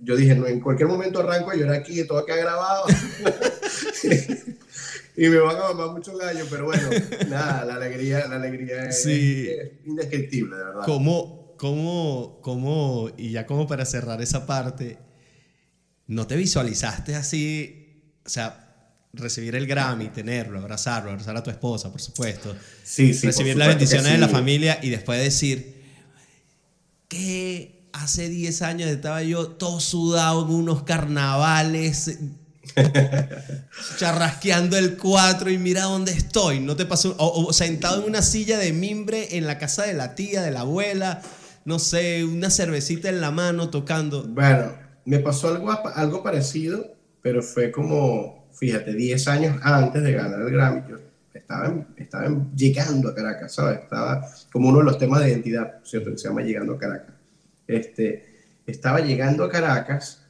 yo 0.01 0.17
dije, 0.17 0.35
no, 0.35 0.47
en 0.47 0.61
cualquier 0.61 0.89
momento 0.89 1.21
arranco 1.21 1.51
a 1.51 1.57
llorar 1.57 1.77
aquí, 1.77 2.03
todo 2.05 2.25
queda 2.25 2.39
grabado. 2.39 2.87
y 5.17 5.29
me 5.29 5.39
van 5.39 5.57
a 5.57 5.73
mamar 5.73 5.91
mucho 5.91 6.17
gallo, 6.17 6.45
pero 6.51 6.65
bueno, 6.65 6.89
nada, 7.29 7.65
la 7.65 7.75
alegría, 7.75 8.27
la 8.27 8.37
alegría 8.37 8.87
es, 8.87 9.07
es 9.07 9.71
indescriptible, 9.85 10.57
de 10.57 10.65
verdad. 10.65 10.83
¿Cómo, 10.87 11.55
cómo, 11.57 12.41
cómo, 12.43 13.11
y 13.17 13.31
ya 13.31 13.47
como 13.47 13.69
para 13.69 13.85
cerrar 13.85 14.21
esa 14.23 14.47
parte, 14.47 14.99
no 16.07 16.27
te 16.27 16.37
visualizaste 16.37 17.14
así, 17.14 18.03
o 18.25 18.29
sea, 18.29 18.64
recibir 19.12 19.55
el 19.55 19.67
Grammy, 19.67 20.09
tenerlo, 20.09 20.59
abrazarlo, 20.59 21.11
abrazar 21.11 21.37
a 21.37 21.43
tu 21.43 21.51
esposa, 21.51 21.90
por 21.90 22.01
supuesto. 22.01 22.55
Sí, 22.83 23.14
sí, 23.14 23.27
recibir 23.27 23.57
las 23.57 23.69
bendiciones 23.69 24.07
sí. 24.07 24.12
de 24.12 24.19
la 24.19 24.29
familia 24.29 24.79
y 24.83 24.90
después 24.90 25.21
decir 25.21 25.83
que 27.09 27.88
hace 27.93 28.29
10 28.29 28.62
años 28.62 28.90
estaba 28.90 29.23
yo 29.23 29.49
todo 29.49 29.81
sudado 29.81 30.45
en 30.45 30.55
unos 30.55 30.83
carnavales, 30.83 32.19
charrasqueando 33.99 34.77
el 34.77 34.97
4 34.97 35.51
y 35.51 35.59
mira 35.59 35.85
dónde 35.85 36.12
estoy. 36.12 36.61
No 36.61 36.77
te 36.77 36.87
pasó, 36.87 37.14
o, 37.19 37.47
o 37.47 37.53
sentado 37.53 38.03
en 38.03 38.09
una 38.09 38.23
silla 38.23 38.59
de 38.59 38.73
mimbre 38.73 39.37
en 39.37 39.47
la 39.47 39.59
casa 39.59 39.85
de 39.85 39.95
la 39.95 40.14
tía, 40.14 40.43
de 40.43 40.51
la 40.51 40.61
abuela, 40.61 41.23
no 41.64 41.79
sé, 41.79 42.25
una 42.25 42.51
cervecita 42.51 43.09
en 43.09 43.21
la 43.21 43.31
mano 43.31 43.71
tocando. 43.71 44.25
Bueno 44.27 44.84
me 45.05 45.19
pasó 45.19 45.49
algo, 45.49 45.71
algo 45.71 46.23
parecido, 46.23 46.95
pero 47.23 47.43
fue 47.43 47.71
como, 47.71 48.49
fíjate, 48.53 48.95
10 48.95 49.29
años 49.29 49.57
antes 49.62 50.03
de 50.03 50.12
ganar 50.12 50.40
el 50.40 50.51
Grammy. 50.51 50.83
Yo 50.88 50.97
estaba, 51.33 51.87
estaba 51.97 52.47
llegando 52.55 53.09
a 53.09 53.14
Caracas, 53.14 53.55
¿sabes? 53.55 53.81
Estaba 53.81 54.27
como 54.53 54.69
uno 54.69 54.79
de 54.79 54.85
los 54.85 54.99
temas 54.99 55.21
de 55.23 55.31
identidad, 55.31 55.81
¿cierto? 55.85 56.11
Que 56.11 56.19
se 56.19 56.29
llama 56.29 56.43
Llegando 56.43 56.75
a 56.75 56.79
Caracas. 56.79 57.14
Este, 57.67 58.25
estaba 58.67 59.01
llegando 59.01 59.45
a 59.45 59.51
Caracas 59.51 60.25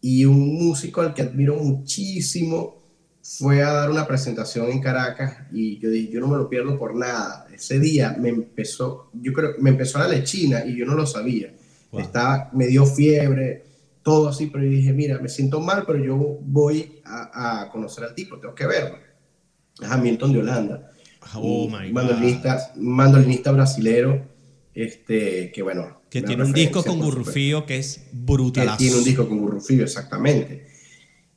y 0.00 0.24
un 0.24 0.54
músico 0.54 1.00
al 1.00 1.14
que 1.14 1.22
admiro 1.22 1.56
muchísimo 1.56 2.80
fue 3.22 3.62
a 3.62 3.72
dar 3.72 3.90
una 3.90 4.06
presentación 4.06 4.70
en 4.70 4.80
Caracas 4.80 5.36
y 5.52 5.78
yo 5.78 5.90
dije, 5.90 6.12
yo 6.12 6.20
no 6.20 6.28
me 6.28 6.36
lo 6.36 6.48
pierdo 6.48 6.78
por 6.78 6.94
nada. 6.96 7.46
Ese 7.52 7.78
día 7.78 8.16
me 8.18 8.30
empezó, 8.30 9.10
yo 9.12 9.32
creo, 9.32 9.54
me 9.58 9.70
empezó 9.70 9.98
la 9.98 10.08
lechina 10.08 10.64
y 10.64 10.76
yo 10.76 10.86
no 10.86 10.94
lo 10.94 11.06
sabía. 11.06 11.52
Wow. 11.92 12.00
Estaba, 12.00 12.50
me 12.52 12.66
dio 12.66 12.86
fiebre, 12.86 13.64
todo 14.02 14.28
así, 14.28 14.46
pero 14.46 14.64
yo 14.64 14.70
dije, 14.70 14.92
mira, 14.92 15.18
me 15.18 15.28
siento 15.28 15.60
mal, 15.60 15.84
pero 15.86 16.02
yo 16.02 16.16
voy 16.42 17.00
a, 17.04 17.62
a 17.62 17.70
conocer 17.70 18.04
al 18.04 18.14
tipo, 18.14 18.38
tengo 18.38 18.54
que 18.54 18.66
verlo. 18.66 18.98
Es 19.80 19.88
Hamilton 19.88 20.32
de 20.32 20.38
Holanda. 20.38 20.90
Oh 21.34 21.68
my 21.68 21.92
mandolinista, 21.92 22.72
mandolinista 22.76 23.52
brasilero, 23.52 24.26
este, 24.74 25.52
que 25.52 25.62
bueno. 25.62 26.00
Que 26.10 26.22
tiene 26.22 26.44
un 26.44 26.52
disco 26.52 26.82
con 26.82 26.98
Gurrufío 26.98 27.66
que 27.66 27.78
es 27.78 28.06
brutal. 28.12 28.76
Tiene 28.76 28.96
un 28.96 29.04
disco 29.04 29.28
con 29.28 29.38
Gurrufío, 29.38 29.84
exactamente. 29.84 30.66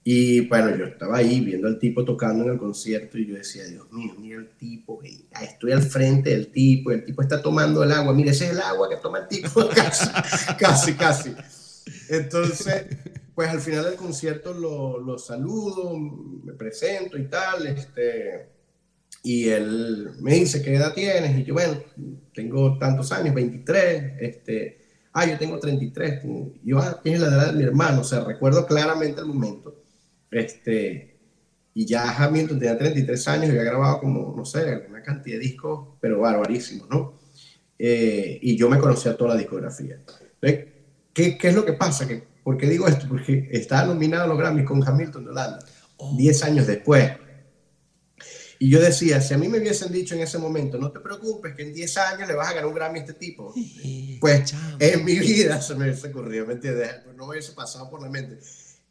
Y 0.06 0.42
bueno, 0.48 0.76
yo 0.76 0.86
estaba 0.86 1.18
ahí 1.18 1.40
viendo 1.40 1.68
al 1.68 1.80
tipo 1.80 2.04
tocando 2.04 2.44
en 2.44 2.52
el 2.52 2.58
concierto 2.58 3.18
y 3.18 3.28
yo 3.28 3.36
decía, 3.36 3.66
Dios 3.66 3.90
mío, 3.92 4.14
mira 4.20 4.38
el 4.38 4.50
tipo, 4.58 5.00
estoy 5.42 5.72
al 5.72 5.82
frente 5.82 6.32
del 6.32 6.48
tipo, 6.48 6.92
el 6.92 7.06
tipo 7.06 7.22
está 7.22 7.42
tomando 7.42 7.84
el 7.84 7.92
agua, 7.92 8.14
mira, 8.14 8.32
ese 8.32 8.48
es 8.48 8.52
el 8.52 8.60
agua 8.60 8.90
que 8.90 8.98
toma 8.98 9.20
el 9.20 9.28
tipo, 9.30 9.70
casi, 9.76 10.10
casi, 10.58 10.94
casi. 10.94 11.30
Entonces, 12.10 12.86
pues 13.36 13.50
al 13.50 13.62
final 13.62 13.86
del 13.86 13.96
concierto 13.96 14.54
lo, 14.54 15.18
saludo, 15.18 15.98
me 15.98 16.54
presento 16.54 17.18
y 17.18 17.28
tal, 17.28 17.68
este, 17.68 18.50
y 19.24 19.50
él 19.50 20.12
me 20.20 20.36
dice, 20.36 20.62
¿qué 20.62 20.76
edad 20.76 20.94
tienes? 20.94 21.38
Y 21.38 21.44
yo, 21.44 21.54
bueno, 21.54 21.82
tengo 22.34 22.78
tantos 22.78 23.12
años, 23.12 23.34
23, 23.34 24.14
este, 24.20 24.82
ah, 25.14 25.26
yo 25.26 25.38
tengo 25.38 25.60
33, 25.60 26.26
y 26.64 26.70
yo, 26.70 26.80
ah, 26.80 27.00
tienes 27.02 27.22
la 27.22 27.28
edad 27.28 27.52
de 27.52 27.58
mi 27.58 27.64
hermano, 27.64 28.02
o 28.02 28.04
sea, 28.04 28.24
recuerdo 28.24 28.66
claramente 28.66 29.22
el 29.22 29.28
momento, 29.28 29.84
este, 30.32 31.18
y 31.74 31.86
ya 31.86 32.16
Hamilton 32.16 32.60
tenía 32.60 32.78
33 32.78 33.28
años 33.30 33.46
y 33.46 33.50
había 33.50 33.64
grabado 33.64 34.00
como, 34.00 34.34
no 34.36 34.46
sé, 34.46 34.86
una 34.90 35.02
cantidad 35.02 35.38
de 35.38 35.44
discos, 35.44 35.98
pero 36.00 36.20
barbarísimos, 36.20 36.88
¿no? 36.90 37.24
eh, 37.86 38.40
y 38.42 38.56
yo 38.56 38.70
me 38.70 38.80
conocía 38.80 39.18
toda 39.18 39.34
la 39.34 39.40
discografía. 39.40 40.00
¿Qué, 41.14 41.38
¿Qué, 41.38 41.50
es 41.50 41.56
lo 41.56 41.66
que 41.66 41.74
pasa? 41.74 42.08
¿Que, 42.08 42.24
¿Por 42.44 42.58
qué 42.58 42.68
digo 42.68 42.88
esto? 42.88 43.08
Porque 43.08 43.50
estaba 43.52 43.86
nominado 43.86 44.24
a 44.24 44.28
los 44.28 44.38
Grammys 44.38 44.66
con 44.66 44.86
Hamilton 44.86 45.26
de 45.26 45.32
Holanda, 45.32 45.60
10 46.18 46.44
años 46.44 46.68
después. 46.68 47.12
Y 48.60 48.70
yo 48.70 48.80
decía, 48.80 49.20
si 49.20 49.34
a 49.34 49.38
mí 49.38 49.50
me 49.50 49.60
hubiesen 49.60 49.92
dicho 49.92 50.16
en 50.16 50.22
ese 50.22 50.38
momento, 50.38 50.78
no 50.78 50.92
te 50.92 51.00
preocupes, 51.00 51.54
que 51.54 51.64
en 51.64 51.74
10 51.74 51.98
años 51.98 52.28
le 52.28 52.34
vas 52.34 52.50
a 52.50 52.54
ganar 52.54 52.68
un 52.68 52.74
Grammy 52.74 53.00
a 53.00 53.02
este 53.02 53.14
tipo, 53.14 53.54
pues 54.22 54.54
en 54.80 55.04
mi 55.04 55.20
vida 55.20 55.62
se 55.62 55.76
me 55.76 55.84
hubiese 55.84 56.08
ocurrido, 56.08 56.46
¿me 56.46 56.54
entiendes? 56.54 56.90
No 57.08 57.26
me 57.26 57.32
hubiese 57.34 57.52
pasado 57.52 57.90
por 57.90 58.02
la 58.02 58.10
mente. 58.10 58.40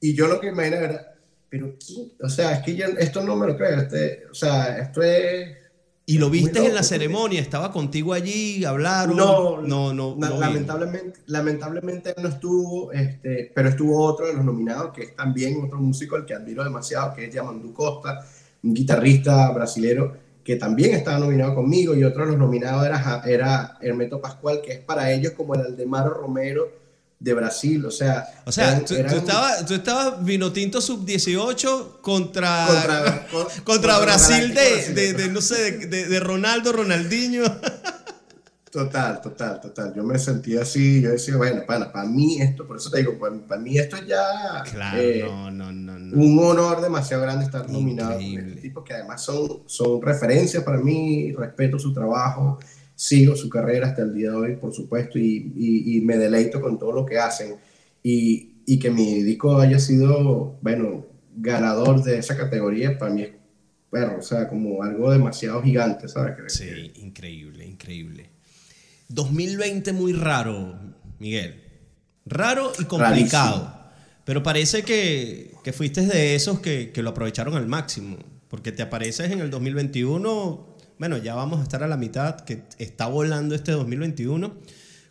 Y 0.01 0.15
yo 0.15 0.27
lo 0.27 0.41
que 0.41 0.49
imaginaba 0.49 0.85
era, 0.85 1.15
pero 1.49 1.75
O 2.21 2.29
sea, 2.29 2.53
es 2.53 2.63
que 2.63 2.77
yo 2.77 2.87
esto 2.99 3.23
no 3.23 3.37
me 3.37 3.47
lo 3.47 3.57
creo, 3.57 3.81
este, 3.81 4.27
o 4.31 4.35
sea, 4.35 4.79
esto 4.79 5.03
es 5.03 5.57
¿Y 6.05 6.19
lo 6.19 6.31
viste 6.31 6.67
en 6.67 6.75
la 6.75 6.83
ceremonia? 6.83 7.41
¿Estaba 7.41 7.71
contigo 7.71 8.13
allí? 8.13 8.65
¿Hablaron? 8.65 9.17
No, 9.17 9.63
no, 9.63 9.93
no. 9.93 10.17
lamentablemente, 10.19 11.21
lamentablemente 11.27 12.15
no 12.21 12.29
estuvo, 12.29 12.93
este, 12.93 13.53
pero 13.55 13.69
estuvo 13.69 14.05
otro 14.05 14.27
de 14.27 14.35
los 14.35 14.45
nominados, 14.45 14.93
que 14.93 15.03
es 15.03 15.17
también 15.17 15.63
otro 15.65 15.79
músico 15.79 16.17
al 16.17 16.27
que 16.27 16.35
admiro 16.35 16.65
demasiado, 16.65 17.15
que 17.15 17.27
es 17.27 17.35
Yamandu 17.35 17.73
Costa, 17.73 18.27
un 18.65 18.75
guitarrista 18.75 19.51
brasilero 19.53 20.17
que 20.43 20.57
también 20.57 20.93
estaba 20.95 21.21
nominado 21.21 21.55
conmigo, 21.55 21.95
y 21.95 22.03
otro 22.03 22.25
de 22.25 22.33
los 22.33 22.39
nominados 22.39 22.85
era, 22.85 23.23
era 23.25 23.79
Hermeto 23.81 24.21
Pascual, 24.21 24.61
que 24.61 24.73
es 24.73 24.79
para 24.81 25.13
ellos 25.13 25.33
como 25.33 25.55
el 25.55 25.61
Aldemaro 25.61 26.15
Romero 26.15 26.82
de 27.23 27.35
Brasil, 27.35 27.85
o 27.87 27.91
sea... 27.91 28.27
O 28.45 28.53
sea, 28.53 28.85
tú, 28.85 28.95
estabas, 28.95 29.65
tú 29.65 29.75
estabas 29.75 30.25
vino 30.25 30.53
tinto 30.53 30.81
sub-18 30.81 32.01
contra, 32.01 33.27
contra, 33.65 33.99
Brasil 34.01 34.53
de, 34.53 35.13
de, 35.15 35.29
no 35.29 35.41
sé, 35.41 35.87
de, 35.87 36.07
de 36.07 36.21
Ronaldo, 36.21 36.73
Ronaldinho. 36.73 37.45
Total, 38.73 39.21
total, 39.21 39.61
total. 39.61 39.93
Yo 39.95 40.03
me 40.03 40.19
sentía 40.19 40.63
así, 40.63 41.03
yo 41.03 41.11
decía, 41.11 41.37
bueno, 41.37 41.61
para, 41.67 41.93
para 41.93 42.09
mí 42.09 42.41
esto, 42.41 42.67
por 42.67 42.79
eso 42.79 42.89
te 42.89 43.01
digo, 43.01 43.19
para, 43.19 43.61
mí 43.61 43.77
esto 43.77 43.97
es 43.97 44.07
ya 44.07 44.63
claro, 44.73 44.99
eh, 44.99 45.25
no, 45.29 45.51
no, 45.51 45.71
no, 45.71 46.17
un 46.17 46.39
honor 46.39 46.81
demasiado 46.81 47.23
grande 47.23 47.45
estar 47.45 47.69
nominado 47.69 48.15
con 48.15 48.23
este 48.23 48.63
tipo 48.63 48.83
que 48.83 48.95
además 48.95 49.23
son, 49.23 49.65
son 49.67 50.01
referencias 50.01 50.65
para 50.65 50.79
mí, 50.79 51.33
respeto 51.33 51.79
su 51.79 51.93
trabajo, 51.93 52.61
sigo 53.03 53.35
su 53.35 53.49
carrera 53.49 53.89
hasta 53.89 54.03
el 54.03 54.15
día 54.15 54.31
de 54.31 54.37
hoy, 54.37 54.57
por 54.57 54.73
supuesto, 54.73 55.19
y, 55.19 55.53
y, 55.57 56.01
me 56.03 56.17
deleito 56.17 56.61
con 56.61 56.79
todo 56.79 56.93
lo 56.93 57.05
que 57.05 57.19
hacen. 57.19 57.57
Y, 58.01 58.63
y, 58.65 58.79
que 58.79 58.93
mi 58.93 59.25
disco 59.25 59.59
haya 59.59 59.81
sido, 59.81 60.57
bueno, 60.63 61.05
ganador 61.37 62.01
de 62.05 62.19
esa 62.19 62.37
categoría, 62.37 62.97
para 62.97 63.13
mí 63.13 63.23
es, 63.23 63.31
bueno, 63.91 64.19
o 64.21 64.23
sea, 64.23 64.49
como 64.49 64.85
algo 64.85 65.11
demasiado 65.11 65.61
gigante, 65.65 66.07
¿sabes? 66.07 66.37
Sí, 66.47 66.93
increíble, 66.95 67.67
increíble. 67.67 68.31
2020 69.09 69.93
muy 69.93 70.13
raro, 70.13 70.79
Miguel. 71.19 71.61
Raro 72.25 72.71
y 72.79 72.85
complicado. 72.85 73.81
Pero 74.25 74.45
parece 74.45 74.85
que, 74.85 75.57
que, 75.65 75.73
fuiste 75.73 76.03
de 76.03 76.37
esos 76.37 76.61
que, 76.61 76.93
que 76.93 77.03
lo 77.03 77.11
aprovecharon 77.11 77.57
al 77.57 77.67
máximo. 77.67 78.19
Porque 78.47 78.71
te 78.71 78.83
apareces 78.83 79.33
en 79.33 79.41
el 79.41 79.51
2021 79.51 80.72
bueno, 81.03 81.19
ya 81.19 81.35
vamos 81.35 81.59
a 81.59 81.65
estar 81.65 81.83
a 81.83 81.89
la 81.89 81.97
mitad, 81.97 82.43
que 82.43 82.63
está 82.79 83.09
volando 83.09 83.57
este 83.57 83.73
2021. 83.73 84.55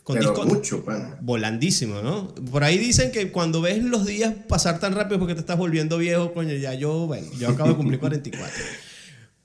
Con 0.04 0.16
Pero 0.16 0.46
mucho, 0.46 0.86
Volandísimo, 1.20 2.02
¿no? 2.02 2.34
Por 2.34 2.64
ahí 2.64 2.78
dicen 2.78 3.12
que 3.12 3.30
cuando 3.34 3.60
ves 3.60 3.84
los 3.84 4.06
días 4.06 4.34
pasar 4.48 4.80
tan 4.80 4.96
rápido 4.96 5.20
porque 5.20 5.34
te 5.34 5.42
estás 5.42 5.58
volviendo 5.58 5.98
viejo, 5.98 6.34
coño, 6.34 6.54
ya 6.54 6.74
yo, 6.76 7.08
bueno, 7.08 7.28
yo 7.38 7.50
acabo 7.50 7.72
de 7.72 7.76
cumplir 7.76 8.00
44. 8.00 8.64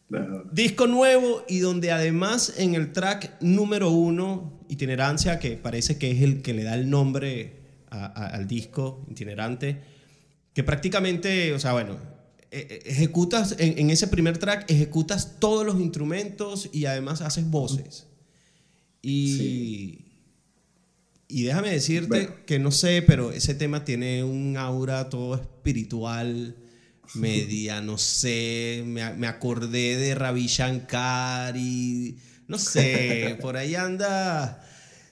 Disco 0.52 0.86
nuevo 0.86 1.42
y 1.48 1.58
donde 1.58 1.90
además 1.90 2.54
en 2.58 2.76
el 2.76 2.92
track 2.92 3.32
número 3.40 3.90
uno, 3.90 4.60
Itinerancia, 4.68 5.40
que 5.40 5.56
parece 5.56 5.98
que 5.98 6.12
es 6.12 6.22
el 6.22 6.42
que 6.42 6.54
le 6.54 6.62
da 6.62 6.76
el 6.76 6.88
nombre 6.88 7.64
al 7.90 8.46
disco, 8.46 9.04
Itinerante, 9.10 9.82
que 10.54 10.62
prácticamente, 10.62 11.52
o 11.54 11.58
sea, 11.58 11.72
bueno, 11.72 11.96
ejecutas, 12.84 13.56
en, 13.58 13.90
ese 13.90 14.08
primer 14.08 14.38
track, 14.38 14.70
ejecutas 14.70 15.38
todos 15.38 15.64
los 15.66 15.80
instrumentos 15.80 16.68
y 16.72 16.86
además 16.86 17.20
haces 17.20 17.48
voces. 17.48 18.06
Y, 19.02 20.06
y 21.28 21.42
déjame 21.42 21.70
decirte 21.70 22.30
que 22.46 22.58
no 22.58 22.70
sé, 22.70 23.02
pero 23.02 23.32
ese 23.32 23.54
tema 23.54 23.84
tiene 23.84 24.24
un 24.24 24.56
aura 24.56 25.08
todo 25.08 25.34
espiritual, 25.34 26.56
media, 27.14 27.80
no 27.80 27.98
sé, 27.98 28.82
me, 28.84 29.12
me 29.14 29.26
acordé 29.26 29.96
de 29.96 30.14
Ravi 30.14 30.46
Shankar 30.46 31.56
y 31.56 32.16
no 32.48 32.58
sé, 32.58 33.38
por 33.40 33.56
ahí 33.56 33.74
anda 33.74 34.65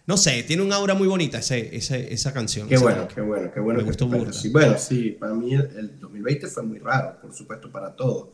no 0.07 0.19
sé, 0.19 0.43
tiene 0.43 0.62
un 0.62 0.73
aura 0.73 0.95
muy 0.95 1.09
bonita 1.09 1.38
ese, 1.38 1.75
esa 1.75 2.33
canción. 2.33 2.69
Qué 2.69 2.77
bueno, 2.77 3.09
qué 3.09 3.23
bueno, 3.23 3.51
qué 3.51 3.61
bueno. 3.61 3.81
Me 3.81 3.87
gustó 3.87 4.07
mucho. 4.07 4.35
Sí, 4.35 4.51
bueno, 4.51 4.77
sí, 4.77 5.17
para 5.19 5.33
mí 5.33 5.55
el, 5.55 5.99
2020 5.99 6.47
fue 6.49 6.62
muy 6.62 6.79
raro, 6.79 7.19
por 7.23 7.33
supuesto, 7.33 7.71
para 7.73 7.97
todos. 7.97 8.29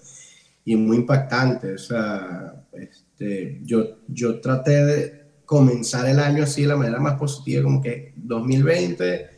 Y 0.64 0.74
muy 0.74 0.96
impactante. 0.96 1.74
O 1.74 1.78
sea, 1.78 2.66
este, 2.72 3.60
yo, 3.62 3.98
yo 4.08 4.40
traté 4.40 4.84
de 4.84 5.20
comenzar 5.44 6.08
el 6.08 6.18
año 6.18 6.42
así 6.42 6.62
de 6.62 6.68
la 6.68 6.76
manera 6.76 6.98
más 6.98 7.16
positiva, 7.16 7.62
como 7.62 7.80
que 7.80 8.14
2020 8.16 9.30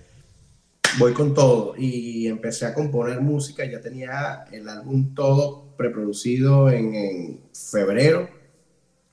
voy 0.98 1.12
con 1.12 1.34
todo. 1.34 1.74
Y 1.76 2.28
empecé 2.28 2.64
a 2.64 2.72
componer 2.72 3.20
música, 3.20 3.62
ya 3.66 3.82
tenía 3.82 4.44
el 4.50 4.70
álbum 4.70 5.14
todo 5.14 5.76
preproducido 5.76 6.70
en, 6.70 6.94
en 6.94 7.40
febrero. 7.52 8.26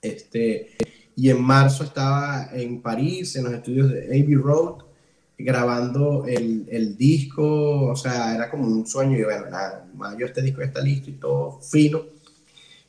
Este 0.02 0.78
y 1.20 1.30
en 1.30 1.42
marzo 1.44 1.84
estaba 1.84 2.50
en 2.54 2.82
París, 2.82 3.36
en 3.36 3.44
los 3.44 3.54
estudios 3.54 3.92
de 3.92 4.06
Abbey 4.06 4.36
Road, 4.36 4.84
grabando 5.38 6.24
el, 6.26 6.66
el, 6.72 6.96
disco, 6.96 7.88
o 7.88 7.96
sea, 7.96 8.34
era 8.34 8.50
como 8.50 8.66
un 8.66 8.88
sueño, 8.88 9.18
y 9.18 9.24
bueno, 9.24 9.50
nada, 9.50 9.86
mayo 9.96 10.26
este 10.26 10.42
disco 10.42 10.62
ya 10.62 10.68
está 10.68 10.82
listo 10.82 11.10
y 11.10 11.14
todo 11.14 11.60
fino, 11.60 12.04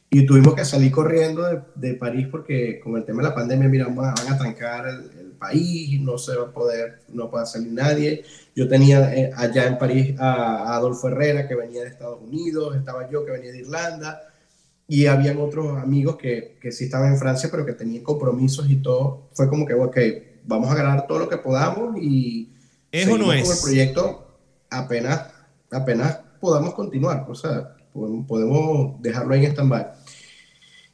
y 0.09 0.27
tuvimos 0.27 0.55
que 0.55 0.65
salir 0.65 0.93
corriendo 0.93 1.43
de, 1.43 1.61
de 1.75 1.95
París 1.95 2.29
porque 2.31 2.79
con 2.79 2.97
el 2.97 3.05
tema 3.05 3.21
de 3.21 3.31
la 3.31 3.35
pandemia, 3.35 3.69
mira, 3.69 3.89
van 3.89 4.15
a 4.17 4.39
trancar 4.39 4.87
el, 4.87 5.11
el, 5.19 5.31
país, 5.41 5.99
no 6.03 6.19
se 6.19 6.37
va 6.37 6.49
a 6.49 6.53
poder, 6.53 7.01
no 7.09 7.31
puede 7.31 7.47
salir 7.47 7.73
nadie, 7.73 8.23
yo 8.55 8.69
tenía 8.69 9.13
eh, 9.13 9.33
allá 9.35 9.67
en 9.67 9.79
París 9.79 10.15
a, 10.21 10.35
a 10.69 10.77
Adolfo 10.77 11.09
Herrera, 11.09 11.49
que 11.49 11.57
venía 11.57 11.83
de 11.83 11.89
Estados 11.89 12.21
Unidos, 12.23 12.77
estaba 12.77 13.11
yo 13.11 13.25
que 13.25 13.33
venía 13.33 13.51
de 13.51 13.61
Irlanda, 13.61 14.30
y 14.91 15.07
habían 15.07 15.39
otros 15.39 15.79
amigos 15.79 16.17
que, 16.17 16.59
que 16.61 16.73
sí 16.73 16.87
estaban 16.87 17.13
en 17.13 17.17
Francia, 17.17 17.49
pero 17.49 17.65
que 17.65 17.75
tenían 17.75 18.03
compromisos 18.03 18.69
y 18.69 18.75
todo. 18.75 19.29
Fue 19.35 19.49
como 19.49 19.65
que, 19.65 19.73
ok, 19.73 19.97
vamos 20.45 20.69
a 20.69 20.75
ganar 20.75 21.07
todo 21.07 21.21
lo 21.21 21.29
que 21.29 21.37
podamos 21.37 21.97
y 21.97 22.51
¿Es 22.91 23.07
o 23.07 23.17
no 23.17 23.33
es? 23.33 23.49
el 23.49 23.63
proyecto 23.63 24.37
apenas, 24.69 25.31
apenas 25.71 26.19
podamos 26.41 26.75
continuar. 26.75 27.25
O 27.29 27.37
sea, 27.37 27.77
podemos 28.27 29.01
dejarlo 29.01 29.33
ahí 29.33 29.45
en 29.45 29.53
stand-by. 29.53 29.87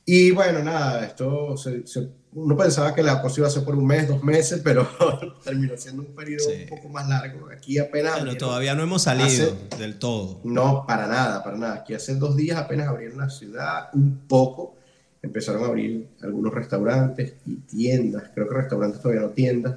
Y 0.04 0.30
bueno, 0.32 0.62
nada, 0.62 1.06
esto 1.06 1.56
se, 1.56 1.86
se 1.86 2.06
uno 2.36 2.54
pensaba 2.54 2.94
que 2.94 3.02
la 3.02 3.22
cosa 3.22 3.40
iba 3.40 3.48
a 3.48 3.50
ser 3.50 3.64
por 3.64 3.74
un 3.74 3.86
mes, 3.86 4.06
dos 4.06 4.22
meses, 4.22 4.60
pero 4.62 4.86
terminó 5.44 5.74
siendo 5.78 6.02
un 6.02 6.14
periodo 6.14 6.44
un 6.50 6.68
poco 6.68 6.88
más 6.90 7.08
largo. 7.08 7.48
Aquí 7.50 7.78
apenas... 7.78 8.18
Pero 8.18 8.36
todavía 8.36 8.74
no 8.74 8.82
hemos 8.82 9.02
salido 9.02 9.56
del 9.78 9.98
todo. 9.98 10.40
No, 10.44 10.84
para 10.86 11.06
nada, 11.06 11.42
para 11.42 11.56
nada. 11.56 11.74
Aquí 11.76 11.94
hace 11.94 12.14
dos 12.16 12.36
días 12.36 12.58
apenas 12.58 12.88
abrieron 12.88 13.16
la 13.16 13.30
ciudad 13.30 13.88
un 13.94 14.18
poco. 14.28 14.76
Empezaron 15.22 15.64
a 15.64 15.68
abrir 15.68 16.08
algunos 16.20 16.52
restaurantes 16.52 17.36
y 17.46 17.54
tiendas. 17.54 18.24
Creo 18.34 18.46
que 18.46 18.54
restaurantes 18.54 19.00
todavía 19.00 19.22
no 19.22 19.30
tiendas. 19.30 19.76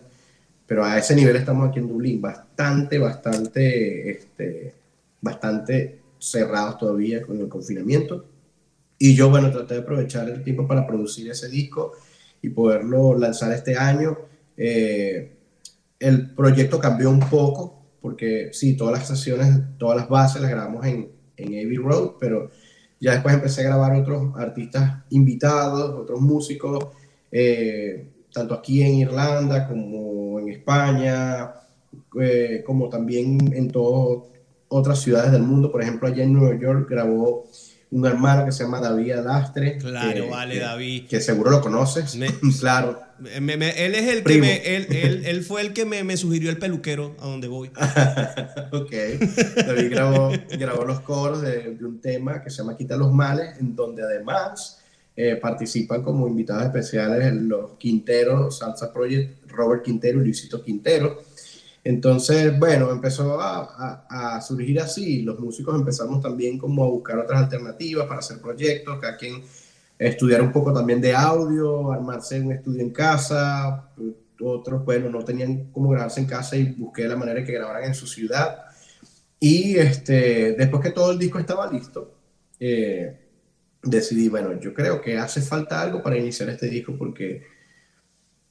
Pero 0.67 0.83
a 0.83 0.97
ese 0.97 1.15
nivel 1.15 1.37
estamos 1.37 1.69
aquí 1.69 1.79
en 1.79 1.87
Dublín. 1.87 2.21
Bastante, 2.21 2.99
bastante, 2.99 4.11
este, 4.11 4.73
bastante 5.21 6.01
cerrados 6.19 6.77
todavía 6.77 7.21
con 7.21 7.39
el 7.39 7.47
confinamiento. 7.47 8.25
Y 8.97 9.15
yo, 9.15 9.29
bueno, 9.29 9.49
traté 9.49 9.75
de 9.75 9.79
aprovechar 9.79 10.27
el 10.27 10.43
tiempo 10.43 10.67
para 10.67 10.85
producir 10.85 11.31
ese 11.31 11.47
disco 11.47 11.93
y 12.41 12.49
poderlo 12.49 13.17
lanzar 13.17 13.51
este 13.51 13.77
año. 13.77 14.17
Eh, 14.57 15.35
el 15.99 16.33
proyecto 16.33 16.79
cambió 16.79 17.09
un 17.09 17.19
poco 17.19 17.79
porque 18.01 18.49
sí, 18.53 18.77
todas 18.77 18.99
las 18.99 19.07
sesiones, 19.07 19.77
todas 19.77 19.97
las 19.97 20.09
bases 20.09 20.41
las 20.41 20.51
grabamos 20.51 20.85
en, 20.85 21.11
en 21.37 21.47
Abbey 21.47 21.77
Road, 21.77 22.11
pero 22.19 22.49
ya 22.99 23.13
después 23.13 23.35
empecé 23.35 23.61
a 23.61 23.65
grabar 23.65 23.95
otros 23.95 24.33
artistas 24.37 25.03
invitados, 25.09 25.91
otros 25.91 26.19
músicos, 26.19 26.87
eh, 27.31 28.07
tanto 28.31 28.53
aquí 28.53 28.81
en 28.81 28.95
Irlanda 28.95 29.67
como 29.67 30.39
en 30.39 30.49
España, 30.49 31.53
eh, 32.19 32.63
como 32.65 32.89
también 32.89 33.53
en 33.53 33.69
todas 33.71 34.23
otras 34.67 34.99
ciudades 34.99 35.31
del 35.31 35.43
mundo. 35.43 35.71
Por 35.71 35.81
ejemplo, 35.81 36.07
allá 36.07 36.23
en 36.23 36.33
Nueva 36.33 36.59
York 36.59 36.87
grabó 36.89 37.45
un 37.91 38.05
hermano 38.05 38.45
que 38.45 38.51
se 38.51 38.63
llama 38.63 38.79
David 38.79 39.11
Alastre. 39.13 39.77
Claro, 39.77 40.29
vale, 40.29 40.59
David. 40.59 41.07
Que 41.07 41.21
seguro 41.21 41.49
lo 41.49 41.61
conoces. 41.61 42.17
claro. 42.59 43.01
él 43.23 43.95
es 43.95 44.07
el 44.07 44.23
que 44.23 44.37
me, 44.39 44.75
él, 44.75 45.23
él, 45.25 45.43
fue 45.43 45.61
el 45.61 45.73
que 45.73 45.85
me, 45.85 46.03
me, 46.03 46.15
sugirió 46.17 46.49
el 46.49 46.57
peluquero 46.57 47.15
a 47.19 47.25
donde 47.25 47.47
voy. 47.47 47.69
ok. 48.71 48.91
David 49.65 49.89
grabó, 49.89 50.31
grabó 50.51 50.85
los 50.85 50.99
coros 51.01 51.41
de, 51.41 51.75
de, 51.75 51.85
un 51.85 51.99
tema 51.99 52.43
que 52.43 52.49
se 52.49 52.57
llama 52.57 52.77
Quita 52.77 52.95
los 52.95 53.11
males, 53.11 53.57
en 53.59 53.75
donde 53.75 54.03
además 54.03 54.79
eh, 55.21 55.35
participan 55.35 56.01
como 56.01 56.29
invitados 56.29 56.63
especiales 56.63 57.33
los 57.33 57.71
Quintero, 57.77 58.49
Salsa 58.51 58.93
Project, 58.93 59.51
Robert 59.51 59.83
Quintero 59.83 60.21
y 60.21 60.23
Luisito 60.23 60.63
Quintero. 60.63 61.23
Entonces, 61.83 62.57
bueno, 62.59 62.91
empezó 62.91 63.39
a, 63.39 64.41
surgir 64.41 64.79
así. 64.79 65.21
Los 65.23 65.39
músicos 65.39 65.75
empezamos 65.75 66.21
también 66.21 66.57
como 66.57 66.83
a 66.83 66.87
buscar 66.87 67.19
otras 67.19 67.43
alternativas 67.43 68.07
para 68.07 68.19
hacer 68.19 68.39
proyectos, 68.39 68.99
cada 68.99 69.17
quien 69.17 69.41
estudiar 69.97 70.41
un 70.41 70.51
poco 70.51 70.73
también 70.73 71.01
de 71.01 71.13
audio, 71.13 71.91
armarse 71.91 72.39
un 72.39 72.51
estudio 72.51 72.81
en 72.81 72.91
casa. 72.91 73.91
Otros, 74.41 74.85
bueno, 74.85 75.09
no 75.09 75.23
tenían 75.23 75.71
cómo 75.71 75.89
grabarse 75.89 76.21
en 76.21 76.25
casa 76.25 76.55
y 76.55 76.71
busqué 76.71 77.07
la 77.07 77.15
manera 77.15 77.39
de 77.39 77.45
que 77.45 77.53
grabaran 77.53 77.83
en 77.85 77.95
su 77.95 78.07
ciudad. 78.07 78.65
Y 79.39 79.77
este, 79.77 80.53
después 80.53 80.81
que 80.81 80.91
todo 80.91 81.11
el 81.11 81.19
disco 81.19 81.39
estaba 81.39 81.71
listo, 81.71 82.13
eh, 82.59 83.17
decidí, 83.81 84.27
bueno, 84.27 84.59
yo 84.59 84.73
creo 84.73 85.01
que 85.01 85.17
hace 85.17 85.41
falta 85.41 85.81
algo 85.81 86.03
para 86.03 86.17
iniciar 86.17 86.49
este 86.49 86.67
disco 86.67 86.95
porque, 86.97 87.43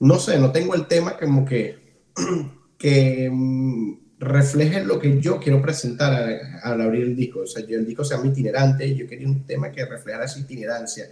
no 0.00 0.18
sé, 0.18 0.38
no 0.38 0.50
tengo 0.50 0.74
el 0.74 0.86
tema 0.86 1.16
como 1.18 1.44
que, 1.44 1.78
que 2.78 3.28
mm, 3.30 3.98
refleje 4.20 4.84
lo 4.84 4.98
que 4.98 5.20
yo 5.20 5.38
quiero 5.38 5.60
presentar 5.60 6.40
al 6.62 6.80
abrir 6.80 7.02
el 7.02 7.16
disco. 7.16 7.40
O 7.40 7.46
sea, 7.46 7.66
yo, 7.66 7.78
el 7.78 7.86
disco 7.86 8.04
se 8.04 8.14
llama 8.14 8.28
itinerante 8.28 8.94
yo 8.94 9.06
quería 9.06 9.26
un 9.26 9.44
tema 9.44 9.70
que 9.70 9.84
reflejara 9.84 10.24
esa 10.24 10.38
itinerancia 10.38 11.06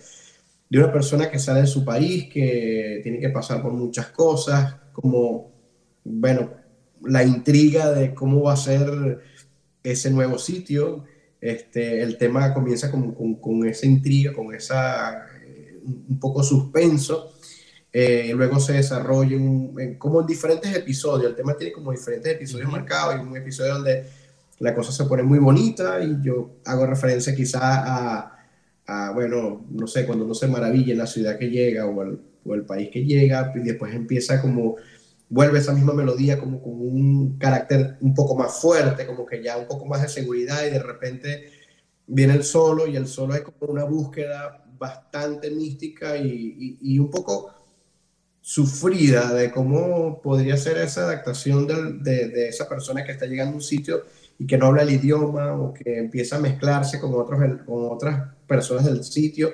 de 0.69 0.79
una 0.79 0.93
persona 0.93 1.31
que 1.31 1.39
sale 1.39 1.61
de 1.61 1.67
su 1.67 1.85
país, 1.85 2.29
que 2.33 3.01
tiene 3.03 3.21
que 3.21 3.29
pasar 3.29 3.63
por 3.63 3.73
muchas 3.73 4.09
cosas, 4.09 4.75
como, 4.93 5.53
bueno, 6.05 6.51
la 7.03 7.23
intriga 7.23 7.93
de 7.93 8.15
cómo 8.15 8.43
va 8.43 8.55
a 8.55 8.57
ser 8.57 9.21
ese 9.83 10.11
nuevo 10.11 10.39
sitio. 10.39 11.05
Este, 11.41 12.03
el 12.03 12.19
tema 12.19 12.53
comienza 12.53 12.91
con, 12.91 13.37
con, 13.37 13.67
esa 13.69 13.87
intriga, 13.87 14.33
con 14.33 14.53
esa 14.55 15.27
eh, 15.45 15.79
un 15.85 16.19
poco 16.19 16.43
suspenso. 16.43 17.36
Eh, 17.99 18.31
luego 18.35 18.61
se 18.61 18.75
desarrolla 18.75 19.39
como 19.97 20.21
en 20.21 20.27
diferentes 20.27 20.77
episodios. 20.77 21.31
El 21.31 21.35
tema 21.35 21.57
tiene 21.57 21.73
como 21.73 21.93
diferentes 21.93 22.31
episodios 22.31 22.71
marcados. 22.71 23.15
Hay 23.15 23.21
un 23.23 23.35
episodio 23.35 23.73
donde 23.73 24.05
la 24.59 24.75
cosa 24.75 24.93
se 24.93 25.07
pone 25.07 25.23
muy 25.23 25.39
bonita 25.39 26.05
y 26.05 26.19
yo 26.21 26.57
hago 26.67 26.85
referencia 26.85 27.35
quizá 27.35 27.61
a, 27.63 28.39
a 28.87 29.13
bueno, 29.13 29.65
no 29.71 29.87
sé, 29.87 30.05
cuando 30.05 30.27
uno 30.27 30.35
se 30.35 30.47
maravilla 30.47 30.93
en 30.93 30.99
la 30.99 31.07
ciudad 31.07 31.39
que 31.39 31.49
llega 31.49 31.87
o 31.87 32.03
el, 32.03 32.21
o 32.45 32.55
el 32.55 32.67
país 32.67 32.91
que 32.93 33.03
llega 33.03 33.51
y 33.55 33.61
después 33.61 33.95
empieza 33.95 34.43
como 34.43 34.77
vuelve 35.31 35.59
esa 35.59 35.73
misma 35.73 35.95
melodía 35.95 36.39
como 36.39 36.63
con 36.63 36.75
un 36.75 37.39
carácter 37.39 37.97
un 38.03 38.13
poco 38.13 38.37
más 38.37 38.61
fuerte, 38.61 39.07
como 39.07 39.25
que 39.25 39.43
ya 39.43 39.57
un 39.57 39.67
poco 39.67 39.87
más 39.87 40.03
de 40.03 40.09
seguridad 40.09 40.67
y 40.67 40.71
de 40.71 40.83
repente 40.83 41.51
viene 42.07 42.35
el 42.35 42.45
solo 42.45 42.87
y 42.87 42.95
el 42.95 43.07
solo 43.07 43.35
es 43.35 43.41
como 43.41 43.73
una 43.73 43.85
búsqueda 43.85 44.67
bastante 44.79 45.51
mística 45.51 46.19
y, 46.19 46.77
y, 46.83 46.99
un 46.99 47.11
poco 47.11 47.56
sufrida 48.47 49.35
de 49.35 49.51
cómo 49.51 50.23
podría 50.23 50.57
ser 50.57 50.79
esa 50.79 51.01
adaptación 51.01 51.67
de, 51.67 52.29
de, 52.29 52.47
esa 52.47 52.69
persona 52.69 53.03
que 53.03 53.11
está 53.11 53.27
llegando 53.27 53.55
a 53.55 53.57
un 53.57 53.61
sitio 53.61 54.05
y 54.39 54.47
que 54.47 54.57
no 54.57 54.67
habla 54.67 54.83
el 54.83 54.91
idioma 54.91 55.53
o 55.55 55.75
que 55.75 55.99
empieza 55.99 56.37
a 56.37 56.39
mezclarse 56.39 57.01
con, 57.01 57.13
otros, 57.15 57.41
con 57.67 57.91
otras 57.91 58.35
personas 58.47 58.85
del 58.85 59.03
sitio 59.03 59.51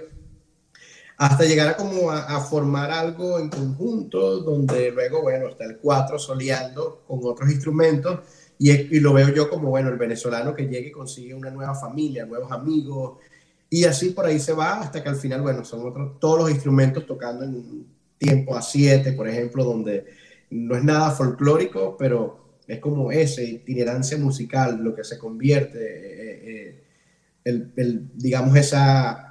hasta 1.16 1.44
llegar 1.44 1.68
a 1.68 1.76
como 1.78 2.10
a, 2.10 2.38
formar 2.40 2.90
algo 2.90 3.38
en 3.38 3.48
conjunto, 3.48 4.40
donde 4.40 4.90
luego, 4.90 5.22
bueno, 5.22 5.48
está 5.48 5.64
el 5.64 5.78
cuatro 5.78 6.18
soleando 6.18 7.02
con 7.06 7.20
otros 7.22 7.50
instrumentos, 7.50 8.20
y, 8.58 9.00
lo 9.00 9.14
veo 9.14 9.30
yo 9.30 9.48
como, 9.48 9.70
bueno, 9.70 9.88
el 9.88 9.96
venezolano 9.96 10.54
que 10.54 10.66
llega 10.66 10.88
y 10.88 10.92
consigue 10.92 11.32
una 11.32 11.50
nueva 11.50 11.74
familia, 11.74 12.26
nuevos 12.26 12.52
amigos, 12.52 13.20
y 13.70 13.84
así 13.84 14.10
por 14.10 14.26
ahí 14.26 14.38
se 14.38 14.52
va 14.52 14.80
hasta 14.80 15.02
que 15.02 15.08
al 15.08 15.16
final, 15.16 15.40
bueno, 15.40 15.64
son 15.64 15.88
otros, 15.88 16.18
todos 16.20 16.40
los 16.40 16.50
instrumentos 16.50 17.06
tocando 17.06 17.44
en 17.44 17.86
tiempo 18.22 18.56
a 18.56 18.62
siete, 18.62 19.12
por 19.12 19.28
ejemplo, 19.28 19.64
donde 19.64 20.04
no 20.50 20.76
es 20.76 20.84
nada 20.84 21.10
folclórico, 21.10 21.96
pero 21.98 22.58
es 22.66 22.78
como 22.78 23.10
esa 23.10 23.42
itinerancia 23.42 24.16
musical, 24.18 24.78
lo 24.82 24.94
que 24.94 25.04
se 25.04 25.18
convierte, 25.18 25.78
eh, 25.78 26.40
eh, 26.44 26.84
el, 27.44 27.72
el, 27.76 28.10
digamos, 28.14 28.56
esa 28.56 29.28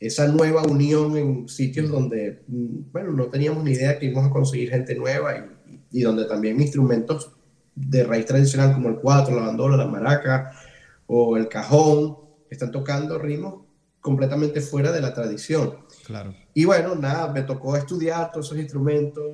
esa 0.00 0.28
nueva 0.28 0.62
unión 0.64 1.16
en 1.16 1.48
sitios 1.48 1.88
donde, 1.88 2.42
mm, 2.46 2.92
bueno, 2.92 3.12
no 3.12 3.26
teníamos 3.26 3.64
ni 3.64 3.72
idea 3.72 3.98
que 3.98 4.06
íbamos 4.06 4.28
a 4.28 4.32
conseguir 4.32 4.68
gente 4.68 4.94
nueva 4.94 5.34
y, 5.36 5.98
y 5.98 6.02
donde 6.02 6.26
también 6.26 6.60
instrumentos 6.60 7.32
de 7.74 8.04
raíz 8.04 8.26
tradicional 8.26 8.74
como 8.74 8.90
el 8.90 8.96
cuatro, 8.96 9.34
la 9.34 9.46
bandola, 9.46 9.78
la 9.78 9.86
maraca 9.86 10.52
o 11.06 11.36
el 11.38 11.48
cajón 11.48 12.18
están 12.50 12.70
tocando 12.70 13.18
ritmos 13.18 13.64
completamente 14.00 14.60
fuera 14.60 14.92
de 14.92 15.00
la 15.00 15.14
tradición. 15.14 15.78
Claro. 16.04 16.34
Y 16.54 16.64
bueno, 16.64 16.94
nada, 16.94 17.32
me 17.32 17.42
tocó 17.42 17.76
estudiar 17.76 18.30
todos 18.30 18.46
esos 18.46 18.58
instrumentos, 18.58 19.24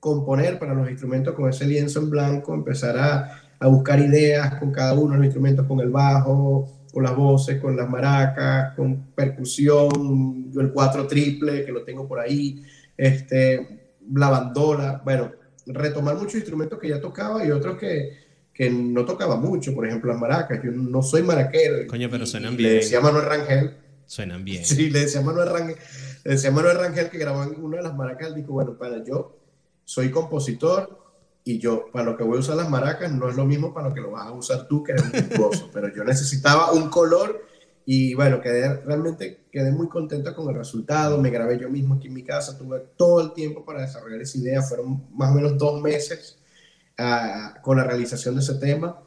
componer 0.00 0.58
para 0.58 0.74
los 0.74 0.90
instrumentos 0.90 1.34
con 1.34 1.48
ese 1.48 1.66
lienzo 1.66 2.00
en 2.00 2.10
blanco, 2.10 2.52
empezar 2.52 2.98
a, 2.98 3.42
a 3.58 3.68
buscar 3.68 4.00
ideas 4.00 4.56
con 4.56 4.72
cada 4.72 4.92
uno 4.94 5.12
de 5.12 5.18
los 5.18 5.24
instrumentos, 5.26 5.66
con 5.66 5.80
el 5.80 5.90
bajo, 5.90 6.68
con 6.92 7.02
las 7.02 7.16
voces, 7.16 7.60
con 7.60 7.76
las 7.76 7.88
maracas, 7.88 8.74
con 8.74 9.06
percusión, 9.14 10.52
yo 10.52 10.60
el 10.60 10.72
cuatro 10.72 11.06
triple 11.06 11.64
que 11.64 11.72
lo 11.72 11.82
tengo 11.82 12.06
por 12.06 12.20
ahí, 12.20 12.62
este, 12.96 13.96
la 14.12 14.30
bandola, 14.30 15.02
bueno, 15.04 15.32
retomar 15.66 16.16
muchos 16.16 16.36
instrumentos 16.36 16.78
que 16.78 16.88
ya 16.88 17.00
tocaba 17.00 17.44
y 17.44 17.50
otros 17.50 17.76
que, 17.78 18.10
que 18.52 18.70
no 18.70 19.04
tocaba 19.04 19.36
mucho, 19.36 19.74
por 19.74 19.86
ejemplo 19.86 20.12
las 20.12 20.20
maracas, 20.20 20.60
yo 20.62 20.70
no 20.70 21.02
soy 21.02 21.22
maraquero. 21.22 21.86
Coño, 21.88 22.08
pero 22.08 22.26
suenan 22.26 22.56
bien. 22.56 22.70
Le 22.70 22.76
decía 22.76 23.00
Manuel 23.00 23.24
Rangel. 23.24 23.74
Suenan 24.06 24.44
bien. 24.44 24.64
Sí, 24.64 24.90
le 24.90 25.00
decía 25.00 25.20
Manuel 25.20 25.48
Rangel, 25.48 25.76
decía 26.24 26.50
Manuel 26.50 26.78
Rangel 26.78 27.10
que 27.10 27.18
grabó 27.18 27.42
en 27.44 27.62
una 27.62 27.78
de 27.78 27.82
las 27.82 27.94
maracas, 27.94 28.34
dijo, 28.34 28.52
bueno, 28.52 28.76
para 28.76 29.04
yo 29.04 29.36
soy 29.84 30.10
compositor, 30.10 31.04
y 31.44 31.58
yo, 31.58 31.90
para 31.92 32.06
lo 32.06 32.16
que 32.16 32.24
voy 32.24 32.38
a 32.38 32.40
usar 32.40 32.56
las 32.56 32.70
maracas, 32.70 33.12
no 33.12 33.28
es 33.28 33.36
lo 33.36 33.44
mismo 33.44 33.74
para 33.74 33.88
lo 33.88 33.94
que 33.94 34.00
lo 34.00 34.12
vas 34.12 34.26
a 34.26 34.32
usar 34.32 34.66
tú, 34.66 34.82
que 34.82 34.92
eres 34.92 35.04
un 35.04 35.12
virtuoso, 35.12 35.70
pero 35.72 35.94
yo 35.94 36.02
necesitaba 36.02 36.72
un 36.72 36.88
color 36.88 37.46
y 37.84 38.14
bueno, 38.14 38.40
quedé, 38.40 38.80
realmente 38.80 39.44
quedé 39.52 39.70
muy 39.70 39.88
contento 39.88 40.34
con 40.34 40.48
el 40.48 40.56
resultado, 40.56 41.20
me 41.20 41.28
grabé 41.28 41.58
yo 41.58 41.68
mismo 41.68 41.96
aquí 41.96 42.06
en 42.06 42.14
mi 42.14 42.24
casa, 42.24 42.56
tuve 42.56 42.80
todo 42.96 43.20
el 43.20 43.34
tiempo 43.34 43.62
para 43.62 43.82
desarrollar 43.82 44.22
esa 44.22 44.38
idea, 44.38 44.62
fueron 44.62 45.06
más 45.12 45.32
o 45.32 45.34
menos 45.34 45.58
dos 45.58 45.82
meses 45.82 46.38
uh, 46.98 47.60
con 47.60 47.76
la 47.76 47.84
realización 47.84 48.36
de 48.36 48.40
ese 48.40 48.54
tema, 48.54 48.98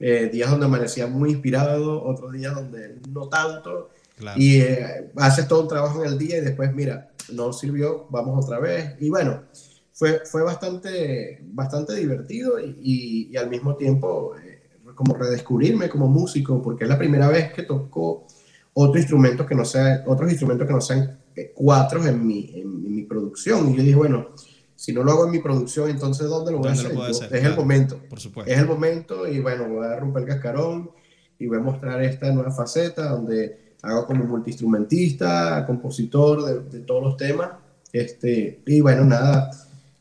eh, 0.00 0.28
días 0.32 0.50
donde 0.50 0.66
amanecía 0.66 1.06
muy 1.06 1.30
inspirado, 1.30 2.02
otros 2.02 2.32
días 2.32 2.56
donde 2.56 3.00
no 3.08 3.28
tanto, 3.28 3.90
y 4.36 4.60
eh, 4.60 5.10
haces 5.16 5.48
todo 5.48 5.62
un 5.62 5.68
trabajo 5.68 6.04
en 6.04 6.12
el 6.12 6.18
día 6.18 6.38
y 6.38 6.40
después, 6.40 6.72
mira, 6.74 7.10
no 7.32 7.52
sirvió, 7.52 8.06
vamos 8.10 8.44
otra 8.44 8.58
vez, 8.58 8.94
y 9.00 9.10
bueno, 9.10 9.44
fue, 9.92 10.22
fue 10.24 10.42
bastante, 10.42 11.40
bastante 11.52 11.94
divertido 11.94 12.58
y, 12.58 13.28
y, 13.30 13.36
al 13.36 13.48
mismo 13.48 13.76
tiempo 13.76 14.34
eh, 14.36 14.62
como 14.94 15.14
redescubrirme 15.14 15.88
como 15.88 16.08
músico, 16.08 16.60
porque 16.60 16.84
es 16.84 16.90
la 16.90 16.98
primera 16.98 17.28
vez 17.28 17.52
que 17.52 17.62
toco 17.62 18.26
otro 18.74 18.98
instrumento 18.98 19.46
que 19.46 19.54
no 19.54 19.64
sea, 19.64 20.02
otros 20.06 20.30
instrumentos 20.30 20.66
que 20.66 20.72
no 20.72 20.80
sean 20.80 21.18
eh, 21.36 21.52
cuatro 21.54 22.04
en 22.04 22.26
mi, 22.26 22.50
en, 22.54 22.94
mi 22.94 23.02
producción. 23.02 23.70
Y 23.70 23.76
yo 23.76 23.82
dije, 23.82 23.94
bueno, 23.94 24.30
si 24.74 24.92
no 24.92 25.04
lo 25.04 25.12
hago 25.12 25.26
en 25.26 25.30
mi 25.30 25.38
producción, 25.38 25.90
entonces 25.90 26.28
¿dónde 26.28 26.52
lo 26.52 26.58
voy 26.58 26.68
a 26.68 26.72
hacer? 26.72 26.92
es 26.92 27.44
el 27.44 27.56
momento. 27.56 28.00
Por 28.08 28.18
supuesto. 28.18 28.52
Es 28.52 28.58
el 28.58 28.66
momento 28.66 29.28
y 29.28 29.40
bueno, 29.40 29.68
voy 29.68 29.86
a 29.86 29.96
romper 29.96 30.24
el 30.24 30.28
cascarón 30.28 30.90
y 31.38 31.46
voy 31.46 31.58
a 31.58 31.60
mostrar 31.60 32.02
esta 32.02 32.32
nueva 32.32 32.50
faceta 32.50 33.10
donde 33.10 33.63
hago 33.84 34.06
como 34.06 34.24
multiinstrumentista, 34.24 35.64
compositor 35.66 36.44
de, 36.44 36.78
de 36.78 36.84
todos 36.84 37.02
los 37.02 37.16
temas. 37.16 37.50
Este, 37.92 38.60
y 38.66 38.80
bueno, 38.80 39.04
nada, 39.04 39.50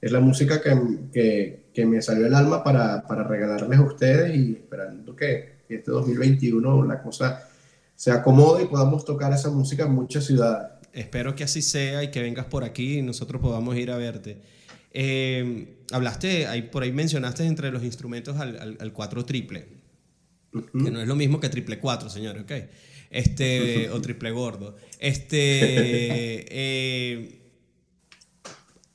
es 0.02 0.12
la 0.12 0.20
música 0.20 0.62
que, 0.62 0.76
que, 1.14 1.64
que 1.74 1.86
me 1.86 2.02
salió 2.02 2.26
el 2.26 2.34
alma 2.34 2.64
para, 2.64 3.08
para, 3.08 3.24
regalarles 3.24 3.80
a 3.80 3.84
ustedes 3.84 4.36
y 4.36 4.54
esperando 4.54 5.16
que 5.16 5.54
este 5.70 5.92
2021 5.92 6.86
la 6.86 7.02
cosa 7.02 7.48
se 7.96 8.12
acomode 8.12 8.64
y 8.64 8.68
podamos 8.68 9.06
tocar 9.06 9.32
esa 9.32 9.50
música 9.50 9.84
en 9.84 9.94
muchas 9.94 10.26
ciudades. 10.26 10.72
Espero 10.92 11.36
que 11.36 11.44
así 11.44 11.62
sea 11.62 12.04
y 12.04 12.12
que 12.12 12.22
vengas 12.22 12.48
por 12.48 12.64
aquí 12.64 13.00
y 13.00 13.02
nosotros 13.02 13.42
podamos 13.42 13.76
ir 13.78 13.92
a 13.92 13.98
verte. 13.98 14.42
Eh, 14.92 15.78
hablaste, 15.92 16.48
ahí, 16.48 16.64
por 16.64 16.84
ahí 16.84 16.92
mencionaste 16.92 17.46
entre 17.46 17.72
los 17.72 17.84
instrumentos 17.84 18.38
al, 18.38 18.78
al, 18.80 18.92
4 18.94 19.26
triple, 19.26 19.68
que 20.52 20.92
no 20.92 21.02
es 21.02 21.08
lo 21.08 21.16
mismo 21.16 21.40
que 21.40 21.50
triple 21.50 21.80
4, 21.80 22.10
señores, 22.10 22.44
¿ok? 22.44 22.52
Este, 23.14 23.90
o 23.92 24.02
triple 24.02 24.32
gordo. 24.32 24.76
Este, 25.00 25.38
eh, 26.50 27.40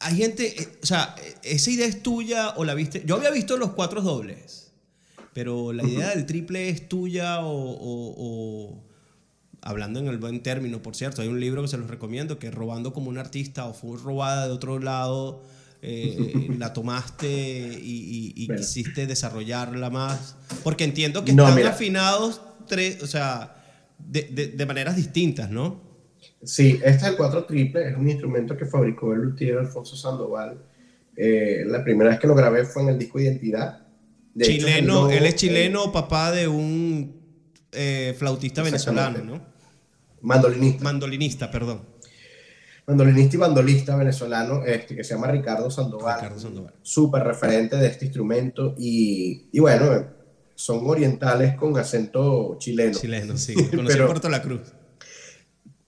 hay 0.00 0.16
gente, 0.16 0.60
eh, 0.60 0.78
o 0.82 0.86
sea, 0.86 1.14
esa 1.42 1.70
idea 1.70 1.86
es 1.86 2.02
tuya 2.02 2.50
o 2.56 2.64
la 2.64 2.74
viste. 2.74 3.02
Yo 3.06 3.16
había 3.16 3.30
visto 3.30 3.56
los 3.56 3.70
cuatro 3.70 4.02
dobles, 4.02 4.72
pero 5.32 5.72
la 5.72 5.84
idea 5.84 6.10
del 6.10 6.26
triple 6.26 6.68
es 6.68 6.88
tuya 6.88 7.38
o, 7.42 8.84
hablando 9.62 10.00
en 10.00 10.08
el 10.08 10.18
buen 10.18 10.42
término, 10.42 10.82
por 10.82 10.96
cierto, 10.96 11.22
hay 11.22 11.28
un 11.28 11.40
libro 11.40 11.62
que 11.62 11.68
se 11.68 11.78
los 11.78 11.88
recomiendo 11.88 12.38
que 12.38 12.50
Robando 12.50 12.92
como 12.92 13.10
un 13.10 13.18
artista 13.18 13.66
o 13.66 13.74
fue 13.74 13.98
robada 13.98 14.46
de 14.46 14.52
otro 14.52 14.78
lado, 14.78 15.42
eh, 15.82 16.48
la 16.58 16.72
tomaste 16.72 17.78
y, 17.80 18.48
quisiste 18.48 19.06
desarrollarla 19.06 19.90
más, 19.90 20.36
porque 20.64 20.84
entiendo 20.84 21.24
que 21.24 21.32
están 21.32 21.66
afinados 21.66 22.40
tres, 22.66 23.02
o 23.02 23.06
sea, 23.06 23.57
de, 23.98 24.22
de, 24.22 24.48
de 24.48 24.66
maneras 24.66 24.96
distintas, 24.96 25.50
¿no? 25.50 25.88
Sí, 26.42 26.80
este 26.84 26.88
es 26.88 27.02
el 27.02 27.16
cuatro 27.16 27.44
triple, 27.44 27.88
es 27.88 27.96
un 27.96 28.08
instrumento 28.08 28.56
que 28.56 28.66
fabricó 28.66 29.12
el 29.12 29.20
luthier 29.20 29.58
Alfonso 29.58 29.96
Sandoval. 29.96 30.58
Eh, 31.16 31.64
la 31.66 31.82
primera 31.82 32.10
vez 32.10 32.20
que 32.20 32.26
lo 32.26 32.34
grabé 32.34 32.64
fue 32.64 32.82
en 32.82 32.90
el 32.90 32.98
disco 32.98 33.18
Identidad. 33.18 33.86
De 34.34 34.44
chileno, 34.44 35.10
él, 35.10 35.26
es 35.26 35.34
chileno, 35.34 35.90
papá 35.90 36.30
de 36.30 36.46
un 36.46 37.20
eh, 37.72 38.14
flautista 38.16 38.62
venezolano, 38.62 39.24
¿no? 39.24 39.44
Mandolinista. 40.20 40.84
Mandolinista, 40.84 41.50
perdón. 41.50 41.82
Mandolinista 42.86 43.36
y 43.36 43.38
bandolista 43.38 43.96
venezolano 43.96 44.64
este, 44.64 44.96
que 44.96 45.04
se 45.04 45.14
llama 45.14 45.26
Ricardo 45.26 45.70
Sandoval. 45.70 46.20
Ricardo 46.20 46.40
Sandoval. 46.40 46.74
Súper 46.82 47.24
referente 47.24 47.76
de 47.76 47.88
este 47.88 48.06
instrumento 48.06 48.74
y, 48.78 49.48
y, 49.52 49.58
bueno, 49.58 50.06
son 50.58 50.80
orientales 50.90 51.54
con 51.54 51.78
acento 51.78 52.56
chileno. 52.58 52.98
Chileno, 52.98 53.36
sí. 53.36 53.54
Conocí 53.76 53.96
Puerto 53.96 54.28
La 54.28 54.42
Cruz. 54.42 54.74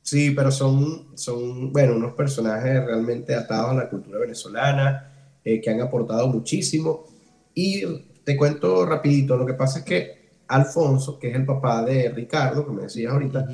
Sí, 0.00 0.30
pero 0.30 0.52
son, 0.52 1.08
son, 1.18 1.72
bueno, 1.72 1.96
unos 1.96 2.12
personajes 2.12 2.84
realmente 2.84 3.34
atados 3.34 3.72
a 3.72 3.74
la 3.74 3.90
cultura 3.90 4.20
venezolana, 4.20 5.12
eh, 5.44 5.60
que 5.60 5.70
han 5.70 5.80
aportado 5.80 6.28
muchísimo. 6.28 7.04
Y 7.52 7.82
te 8.22 8.36
cuento 8.36 8.86
rapidito, 8.86 9.36
lo 9.36 9.44
que 9.44 9.54
pasa 9.54 9.80
es 9.80 9.84
que 9.84 10.30
Alfonso, 10.46 11.18
que 11.18 11.30
es 11.30 11.34
el 11.34 11.44
papá 11.44 11.84
de 11.84 12.08
Ricardo, 12.10 12.64
como 12.64 12.80
decías 12.80 13.12
ahorita, 13.12 13.48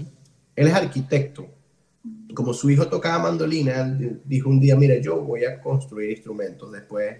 él 0.55 0.67
es 0.67 0.75
arquitecto. 0.75 1.47
Como 2.35 2.53
su 2.53 2.69
hijo 2.69 2.89
tocaba 2.89 3.23
mandolina, 3.23 3.99
dijo 4.23 4.51
un 4.51 4.61
día, 4.61 4.77
mira, 4.77 4.99
yo 4.99 5.23
voy 5.23 5.47
a 5.47 5.63
construir 5.63 6.11
instrumentos 6.11 6.71
después 6.71 7.17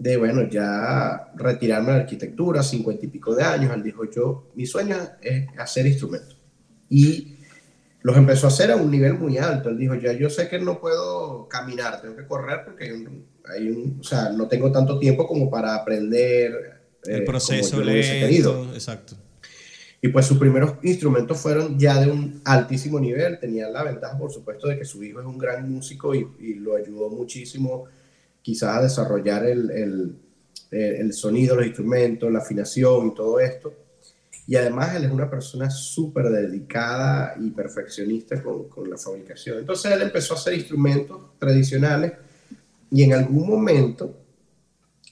de, 0.00 0.16
bueno, 0.16 0.48
ya 0.48 1.30
retirarme 1.36 1.88
de 1.88 1.98
la 1.98 2.02
arquitectura, 2.04 2.62
cincuenta 2.62 3.04
y 3.04 3.08
pico 3.08 3.34
de 3.34 3.44
años. 3.44 3.70
Él 3.74 3.82
dijo, 3.82 4.10
yo, 4.10 4.48
mi 4.54 4.64
sueño 4.64 4.96
es 5.20 5.46
hacer 5.58 5.86
instrumentos. 5.86 6.38
Y 6.88 7.36
los 8.00 8.16
empezó 8.16 8.46
a 8.46 8.48
hacer 8.48 8.70
a 8.70 8.76
un 8.76 8.90
nivel 8.90 9.14
muy 9.14 9.36
alto. 9.36 9.68
Él 9.68 9.76
dijo, 9.76 9.94
ya 9.94 10.14
yo 10.14 10.30
sé 10.30 10.48
que 10.48 10.58
no 10.58 10.80
puedo 10.80 11.46
caminar, 11.48 12.00
tengo 12.00 12.16
que 12.16 12.26
correr 12.26 12.60
porque 12.64 12.86
hay 12.86 13.68
un, 13.68 13.98
o 14.00 14.02
sea, 14.02 14.30
no 14.30 14.48
tengo 14.48 14.72
tanto 14.72 14.98
tiempo 14.98 15.26
como 15.26 15.50
para 15.50 15.74
aprender. 15.74 16.80
El 17.04 17.22
eh, 17.22 17.24
proceso 17.26 17.76
como 17.76 17.90
lento, 17.90 18.70
exacto. 18.72 19.16
Y 20.00 20.08
pues 20.08 20.24
sus 20.24 20.38
primeros 20.38 20.76
instrumentos 20.82 21.38
fueron 21.38 21.78
ya 21.78 22.00
de 22.00 22.10
un 22.10 22.40
altísimo 22.46 22.98
nivel. 22.98 23.38
Tenía 23.38 23.68
la 23.68 23.84
ventaja, 23.84 24.16
por 24.16 24.32
supuesto, 24.32 24.66
de 24.66 24.78
que 24.78 24.86
su 24.86 25.04
hijo 25.04 25.20
es 25.20 25.26
un 25.26 25.36
gran 25.36 25.70
músico 25.70 26.14
y, 26.14 26.26
y 26.38 26.54
lo 26.54 26.74
ayudó 26.74 27.10
muchísimo 27.10 27.84
quizás 28.42 28.76
a 28.76 28.82
desarrollar 28.82 29.44
el, 29.46 29.70
el, 29.70 30.16
el 30.70 31.12
sonido, 31.12 31.56
los 31.56 31.66
instrumentos, 31.66 32.32
la 32.32 32.40
afinación 32.40 33.08
y 33.08 33.14
todo 33.14 33.40
esto. 33.40 33.74
Y 34.46 34.56
además 34.56 34.96
él 34.96 35.04
es 35.04 35.10
una 35.10 35.30
persona 35.30 35.70
súper 35.70 36.28
dedicada 36.30 37.34
y 37.40 37.50
perfeccionista 37.50 38.42
con, 38.42 38.68
con, 38.68 38.90
la 38.90 38.96
fabricación. 38.96 39.58
Entonces 39.58 39.92
él 39.92 40.02
empezó 40.02 40.34
a 40.34 40.38
hacer 40.38 40.54
instrumentos 40.54 41.38
tradicionales 41.38 42.12
y 42.90 43.04
en 43.04 43.12
algún 43.12 43.48
momento 43.48 44.16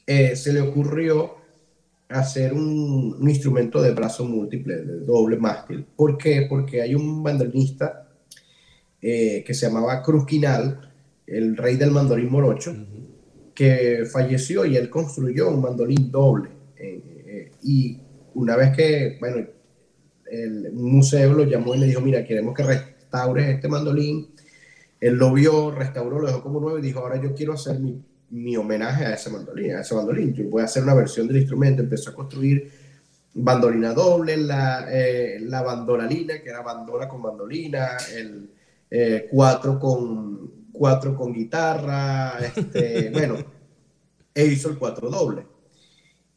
eh, 0.07 0.35
se 0.35 0.53
le 0.53 0.61
ocurrió 0.61 1.37
hacer 2.09 2.53
un, 2.53 3.16
un, 3.20 3.29
instrumento 3.29 3.81
de 3.83 3.93
brazo 3.93 4.24
múltiple, 4.24 4.76
de 4.76 5.01
doble 5.01 5.37
mástil. 5.37 5.85
¿Por 5.95 6.16
qué? 6.16 6.47
Porque 6.49 6.83
hay 6.83 6.95
un 6.95 7.22
bandolinista 7.22 8.09
eh, 9.01 9.45
que 9.47 9.55
se 9.55 9.66
llamaba 9.66 10.03
Cruz 10.03 10.26
Quinal, 10.26 10.91
el 11.26 11.57
rey 11.57 11.76
del 11.76 11.93
mandolín 11.93 12.31
morocho, 12.31 12.74
que 13.59 14.05
falleció 14.05 14.65
y 14.65 14.77
él 14.77 14.89
construyó 14.89 15.49
un 15.49 15.61
mandolín 15.61 16.13
doble. 16.13 16.49
Eh, 16.77 17.51
y 17.65 17.99
una 18.35 18.55
vez 18.55 18.71
que, 18.77 19.17
bueno, 19.19 19.45
el 20.31 20.71
museo 20.75 21.33
lo 21.33 21.43
llamó 21.43 21.75
y 21.75 21.79
le 21.79 21.87
dijo, 21.87 22.01
mira, 22.01 22.25
queremos 22.25 22.55
que 22.55 22.63
restaures 22.63 23.49
este 23.49 23.67
mandolín. 23.67 24.29
Él 25.01 25.15
lo 25.15 25.33
vio, 25.33 25.73
restauró, 25.73 26.21
lo 26.21 26.29
dejó 26.29 26.41
como 26.41 26.61
nuevo 26.61 26.79
y 26.79 26.83
dijo, 26.83 27.01
ahora 27.01 27.21
yo 27.21 27.35
quiero 27.35 27.55
hacer 27.55 27.81
mi, 27.81 28.01
mi 28.31 28.57
homenaje 28.57 29.07
a 29.07 29.15
ese 29.15 29.29
mandolín, 29.29 29.75
a 29.75 29.81
ese 29.81 29.93
mandolín. 29.97 30.33
Yo 30.35 30.45
voy 30.49 30.63
a 30.63 30.67
hacer 30.67 30.85
una 30.85 30.95
versión 30.95 31.27
del 31.27 31.39
instrumento. 31.39 31.83
Empezó 31.83 32.11
a 32.11 32.15
construir 32.15 32.71
bandolina 33.35 33.93
doble, 33.93 34.37
la, 34.37 34.87
eh, 34.89 35.41
la 35.41 35.85
que 35.85 36.49
era 36.49 36.63
bandola 36.63 37.09
con 37.09 37.23
bandolina, 37.23 37.97
el 38.15 38.51
eh, 38.89 39.27
cuatro, 39.29 39.81
con, 39.81 40.58
cuatro 40.79 41.14
con 41.14 41.33
guitarra, 41.33 42.39
este, 42.39 43.11
bueno, 43.12 43.37
e 44.33 44.47
hizo 44.47 44.70
el 44.70 44.79
cuatro 44.79 45.11
doble. 45.11 45.47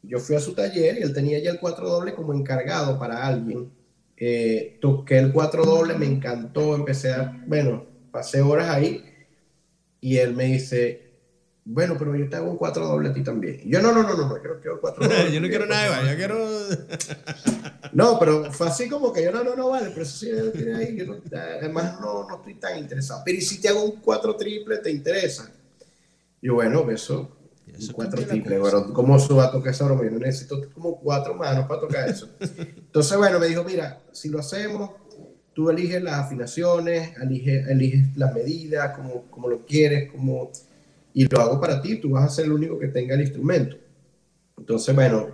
Yo 0.02 0.18
fui 0.18 0.34
a 0.34 0.40
su 0.40 0.52
taller 0.52 0.98
y 0.98 1.02
él 1.02 1.14
tenía 1.14 1.38
ya 1.38 1.52
el 1.52 1.60
cuatro 1.60 1.88
doble 1.88 2.12
como 2.12 2.34
encargado 2.34 2.98
para 2.98 3.24
alguien. 3.24 3.70
Eh, 4.16 4.78
toqué 4.80 5.18
el 5.18 5.32
cuatro 5.32 5.64
doble, 5.64 5.94
me 5.94 6.06
encantó, 6.06 6.74
empecé 6.74 7.12
a, 7.12 7.42
bueno, 7.46 7.86
pasé 8.10 8.40
horas 8.40 8.68
ahí 8.68 9.04
y 10.00 10.16
él 10.18 10.34
me 10.34 10.44
dice, 10.46 11.01
bueno, 11.64 11.96
pero 11.98 12.16
yo 12.16 12.28
te 12.28 12.36
hago 12.36 12.50
un 12.50 12.56
cuatro 12.56 12.86
doble 12.86 13.10
a 13.10 13.12
ti 13.12 13.22
también. 13.22 13.60
yo, 13.64 13.80
no, 13.80 13.92
no, 13.92 14.02
no, 14.02 14.14
no, 14.14 14.28
no, 14.28 14.40
quiero, 14.40 14.60
quiero 14.60 14.80
cuatro 14.80 15.06
doble. 15.06 15.32
yo 15.32 15.40
no 15.40 15.48
quiero 15.48 15.66
nada, 15.68 16.10
yo 16.10 16.16
quiero... 16.16 16.38
no, 17.92 18.18
pero 18.18 18.52
fue 18.52 18.68
así 18.68 18.88
como 18.88 19.12
que 19.12 19.22
yo, 19.24 19.32
no, 19.32 19.44
no, 19.44 19.54
no, 19.54 19.70
vale, 19.70 19.90
pero 19.90 20.02
eso 20.02 20.16
sí 20.16 20.30
tiene 20.52 20.74
ahí, 20.76 20.96
yo 20.96 21.16
además 21.32 22.00
no, 22.00 22.28
no 22.28 22.36
estoy 22.36 22.54
tan 22.54 22.78
interesado. 22.78 23.22
Pero 23.24 23.38
¿y 23.38 23.42
si 23.42 23.60
te 23.60 23.68
hago 23.68 23.84
un 23.84 24.00
cuatro 24.00 24.36
triple, 24.36 24.78
te 24.78 24.90
interesa? 24.90 25.50
Yo, 26.40 26.54
bueno, 26.54 26.90
eso 26.90 27.36
cuatro 27.94 28.24
triples. 28.26 28.60
Bueno, 28.60 28.92
¿cómo 28.92 29.18
suba 29.18 29.46
a 29.46 29.50
tocar 29.50 29.72
esa 29.72 29.84
broma? 29.84 30.04
Yo 30.04 30.10
necesito 30.18 30.60
como 30.72 30.98
cuatro 30.98 31.34
manos 31.34 31.66
para 31.66 31.80
tocar 31.80 32.08
eso. 32.08 32.28
Entonces, 32.40 33.16
bueno, 33.16 33.38
me 33.38 33.46
dijo, 33.46 33.64
mira, 33.64 34.00
si 34.12 34.28
lo 34.28 34.38
hacemos, 34.38 34.90
tú 35.54 35.70
eliges 35.70 36.02
las 36.02 36.14
afinaciones, 36.14 37.16
eliges, 37.20 37.68
eliges 37.68 38.16
las 38.16 38.34
medidas, 38.34 38.96
como, 38.96 39.22
como 39.30 39.48
lo 39.48 39.64
quieres, 39.64 40.10
como, 40.10 40.50
y 41.14 41.26
lo 41.26 41.40
hago 41.40 41.60
para 41.60 41.80
ti, 41.80 41.96
tú 41.96 42.10
vas 42.10 42.24
a 42.24 42.34
ser 42.34 42.46
el 42.46 42.52
único 42.52 42.78
que 42.78 42.88
tenga 42.88 43.14
el 43.14 43.22
instrumento. 43.22 43.76
Entonces, 44.56 44.94
bueno, 44.94 45.28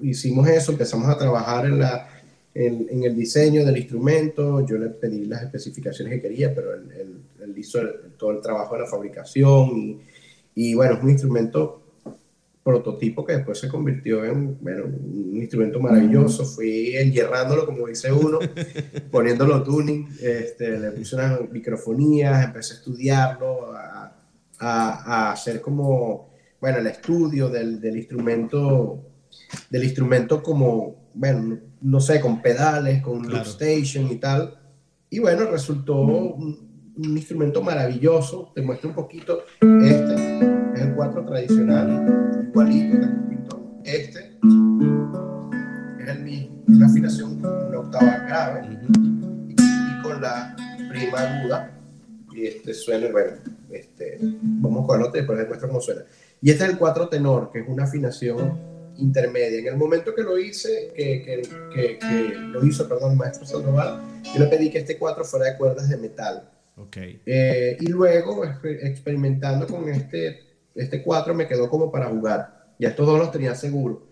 hicimos 0.00 0.48
eso, 0.48 0.72
empezamos 0.72 1.08
a 1.08 1.16
trabajar 1.16 1.66
en, 1.66 1.78
la, 1.78 2.08
en, 2.54 2.86
en 2.90 3.04
el 3.04 3.16
diseño 3.16 3.64
del 3.64 3.76
instrumento, 3.76 4.66
yo 4.66 4.78
le 4.78 4.88
pedí 4.88 5.24
las 5.26 5.42
especificaciones 5.42 6.14
que 6.14 6.22
quería, 6.22 6.54
pero 6.54 6.74
él, 6.74 7.22
él, 7.40 7.58
hizo 7.58 7.78
todo 8.16 8.30
el 8.30 8.40
trabajo 8.40 8.74
de 8.74 8.80
la 8.80 8.86
fabricación 8.86 9.76
y, 9.76 10.00
y 10.54 10.74
bueno, 10.74 10.94
es 10.94 11.02
un 11.02 11.10
instrumento 11.10 11.80
prototipo 12.62 13.24
que 13.24 13.34
después 13.34 13.58
se 13.58 13.68
convirtió 13.68 14.24
en 14.24 14.58
bueno, 14.60 14.84
un 14.84 15.36
instrumento 15.36 15.80
maravilloso. 15.80 16.44
Fui 16.44 16.94
enyerrándolo, 16.96 17.66
como 17.66 17.86
dice 17.86 18.12
uno, 18.12 18.38
poniéndolo 19.10 19.62
tuning, 19.62 20.08
este, 20.22 20.78
le 20.78 20.90
puse 20.92 21.16
unas 21.16 21.50
microfonías, 21.50 22.44
empecé 22.44 22.74
a 22.74 22.76
estudiarlo, 22.76 23.72
a, 23.74 23.89
a, 24.60 25.32
hacer 25.32 25.60
como, 25.60 26.30
bueno, 26.60 26.78
el 26.78 26.86
estudio 26.86 27.48
del, 27.48 27.80
del, 27.80 27.96
instrumento, 27.96 29.02
del 29.70 29.84
instrumento 29.84 30.42
como, 30.42 31.10
bueno, 31.14 31.58
no 31.80 32.00
sé, 32.00 32.20
con 32.20 32.42
pedales, 32.42 33.02
con 33.02 33.24
claro. 33.24 33.44
station 33.44 34.10
y 34.10 34.16
tal. 34.16 34.58
Y 35.08 35.18
bueno, 35.18 35.46
resultó 35.50 35.96
un, 35.96 36.70
un 36.96 37.16
instrumento 37.16 37.62
maravilloso. 37.62 38.52
Te 38.54 38.62
muestro 38.62 38.90
un 38.90 38.94
poquito 38.94 39.44
este 39.60 40.14
es 40.14 40.80
el 40.82 40.94
4 40.94 41.26
tradicional, 41.26 42.44
igualito 42.48 43.08
Este 43.84 44.20
es 44.20 46.08
el 46.08 46.22
mismo, 46.22 46.62
la 46.66 46.86
afinación 46.86 47.44
una 47.44 47.78
octava 47.78 48.18
grave 48.26 48.78
y, 49.48 50.02
con 50.02 50.20
la 50.20 50.56
prima 50.90 51.18
aguda. 51.18 51.70
Y 52.32 52.46
este 52.46 52.74
suena, 52.74 53.08
bueno, 53.10 53.32
este, 53.72 54.18
vamos 54.20 54.86
con 54.86 55.00
el 55.00 55.06
otro 55.06 55.16
y 55.16 55.20
después 55.20 55.38
les 55.38 55.48
muestro 55.48 55.68
cómo 55.68 55.80
suena. 55.80 56.04
Y 56.40 56.50
este 56.50 56.64
es 56.64 56.70
el 56.70 56.78
4 56.78 57.08
tenor, 57.08 57.50
que 57.52 57.60
es 57.60 57.68
una 57.68 57.84
afinación 57.84 58.58
intermedia. 58.96 59.60
En 59.60 59.66
el 59.68 59.76
momento 59.76 60.14
que 60.14 60.22
lo 60.22 60.38
hice, 60.38 60.92
que, 60.94 61.22
que, 61.22 61.42
que, 61.74 61.98
que 61.98 62.34
lo 62.34 62.64
hizo, 62.66 62.88
perdón, 62.88 63.12
el 63.12 63.18
maestro 63.18 63.46
Sandoval, 63.46 64.00
yo 64.34 64.40
le 64.40 64.46
pedí 64.46 64.70
que 64.70 64.78
este 64.78 64.98
4 64.98 65.24
fuera 65.24 65.46
de 65.46 65.56
cuerdas 65.56 65.88
de 65.88 65.96
metal. 65.96 66.50
Okay. 66.76 67.20
Eh, 67.26 67.76
y 67.80 67.86
luego, 67.88 68.44
experimentando 68.44 69.66
con 69.66 69.88
este 69.88 70.50
este 70.74 71.02
4 71.02 71.34
me 71.34 71.46
quedó 71.46 71.68
como 71.68 71.90
para 71.90 72.06
jugar. 72.06 72.74
Ya 72.78 72.88
estos 72.88 73.06
dos 73.06 73.18
los 73.18 73.30
tenía 73.30 73.54
seguro. 73.54 74.06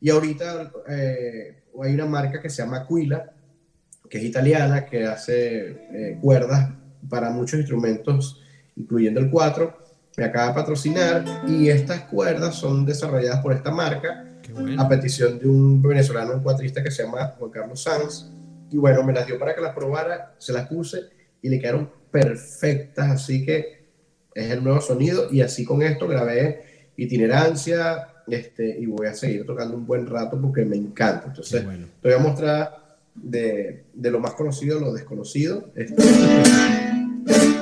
Y 0.00 0.10
ahorita 0.10 0.72
eh, 0.88 1.62
hay 1.82 1.94
una 1.94 2.06
marca 2.06 2.40
que 2.40 2.50
se 2.50 2.62
llama 2.62 2.78
Aquila, 2.78 3.32
que 4.08 4.18
es 4.18 4.24
italiana, 4.24 4.86
que 4.86 5.04
hace 5.04 5.68
eh, 5.92 6.18
cuerdas 6.20 6.70
para 7.08 7.30
muchos 7.30 7.58
instrumentos, 7.58 8.42
incluyendo 8.76 9.20
el 9.20 9.30
4. 9.30 9.86
Me 10.16 10.24
acaba 10.24 10.48
de 10.48 10.54
patrocinar 10.54 11.24
y 11.46 11.68
estas 11.68 12.02
cuerdas 12.02 12.54
son 12.54 12.86
desarrolladas 12.86 13.40
por 13.42 13.52
esta 13.52 13.70
marca 13.70 14.24
bueno. 14.52 14.80
a 14.80 14.88
petición 14.88 15.38
de 15.38 15.48
un 15.48 15.82
venezolano, 15.82 16.34
un 16.34 16.42
cuatrista 16.42 16.82
que 16.82 16.90
se 16.90 17.02
llama 17.02 17.34
Juan 17.38 17.50
Carlos 17.50 17.82
Sanz. 17.82 18.30
Y 18.70 18.76
bueno, 18.78 19.02
me 19.02 19.12
las 19.12 19.26
dio 19.26 19.38
para 19.38 19.54
que 19.54 19.60
las 19.60 19.74
probara, 19.74 20.34
se 20.38 20.52
las 20.52 20.66
puse 20.68 21.00
y 21.42 21.48
le 21.48 21.58
quedaron 21.58 21.90
perfectas. 22.10 23.10
Así 23.10 23.44
que 23.44 23.86
es 24.34 24.50
el 24.50 24.62
nuevo 24.62 24.80
sonido 24.80 25.28
y 25.30 25.40
así 25.40 25.64
con 25.64 25.82
esto 25.82 26.08
grabé 26.08 26.92
itinerancia 26.96 28.08
este, 28.26 28.78
y 28.78 28.86
voy 28.86 29.06
a 29.06 29.14
seguir 29.14 29.46
tocando 29.46 29.76
un 29.76 29.86
buen 29.86 30.06
rato 30.06 30.40
porque 30.40 30.64
me 30.64 30.76
encanta. 30.76 31.26
Entonces, 31.28 31.64
bueno. 31.64 31.86
te 32.00 32.08
voy 32.08 32.18
a 32.18 32.22
mostrar 32.22 32.98
de, 33.14 33.84
de 33.94 34.10
lo 34.10 34.18
más 34.18 34.32
conocido 34.32 34.78
a 34.78 34.80
lo 34.80 34.92
desconocido. 34.92 35.70
Este, 35.74 36.02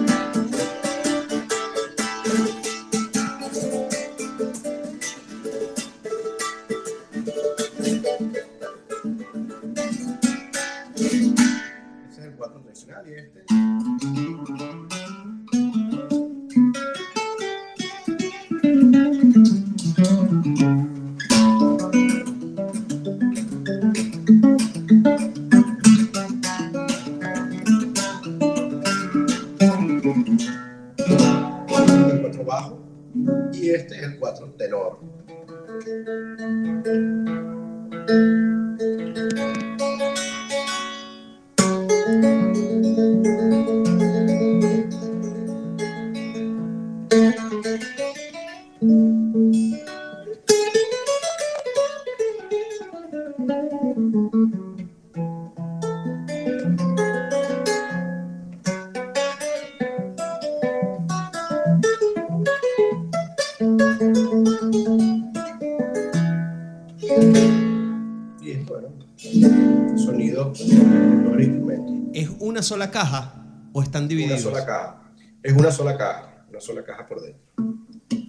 están 74.22 74.32
Una 74.32 74.42
sola 74.42 74.66
caja. 74.66 75.12
Es 75.42 75.52
una 75.52 75.70
sola 75.72 75.96
caja, 75.98 76.46
una 76.50 76.60
sola 76.60 76.84
caja 76.84 77.06
por 77.06 77.20
dentro. 77.22 77.42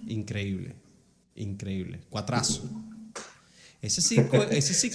Increíble, 0.08 0.74
increíble. 1.34 2.00
Cuatrazo. 2.10 2.62
Ese 3.82 4.00
sí, 4.02 4.16
ese 4.50 4.74
sí, 4.74 4.90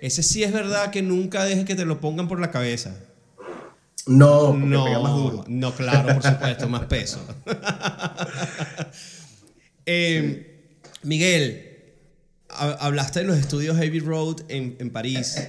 ese 0.00 0.22
sí 0.22 0.42
es 0.44 0.52
verdad 0.52 0.90
que 0.90 1.02
nunca 1.02 1.44
dejes 1.44 1.64
que 1.64 1.74
te 1.74 1.84
lo 1.84 2.00
pongan 2.00 2.28
por 2.28 2.40
la 2.40 2.50
cabeza. 2.50 2.96
No, 4.06 4.50
porque 4.52 4.66
pega 4.66 4.98
más 5.00 5.12
No, 5.12 5.18
duro. 5.18 5.44
no, 5.48 5.74
claro, 5.74 6.14
por 6.14 6.22
supuesto, 6.22 6.68
más 6.68 6.84
peso. 6.86 7.20
Eh, 9.86 10.68
Miguel, 11.02 11.78
ha- 12.48 12.72
hablaste 12.86 13.20
de 13.20 13.24
los 13.26 13.38
estudios 13.38 13.76
Abbey 13.76 13.98
Road 14.00 14.42
en, 14.48 14.76
en 14.78 14.90
París 14.90 15.40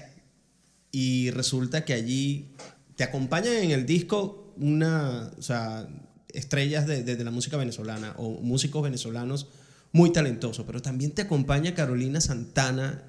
y 0.92 1.30
resulta 1.32 1.86
que 1.86 1.94
allí 1.94 2.48
te 2.96 3.04
acompañan 3.04 3.54
en 3.56 3.72
el 3.72 3.86
disco 3.86 4.51
una, 4.62 5.32
o 5.38 5.42
sea, 5.42 5.88
estrellas 6.34 6.88
de, 6.88 7.04
de- 7.04 7.16
de 7.18 7.24
la 7.24 7.32
música 7.32 7.58
venezolana 7.58 8.14
o 8.18 8.40
músicos 8.42 8.82
venezolanos 8.84 9.48
muy 9.92 10.14
talentosos, 10.14 10.66
pero 10.66 10.82
también 10.82 11.12
te 11.12 11.24
acompaña 11.24 11.74
Carolina 11.76 12.22
Santana, 12.22 13.04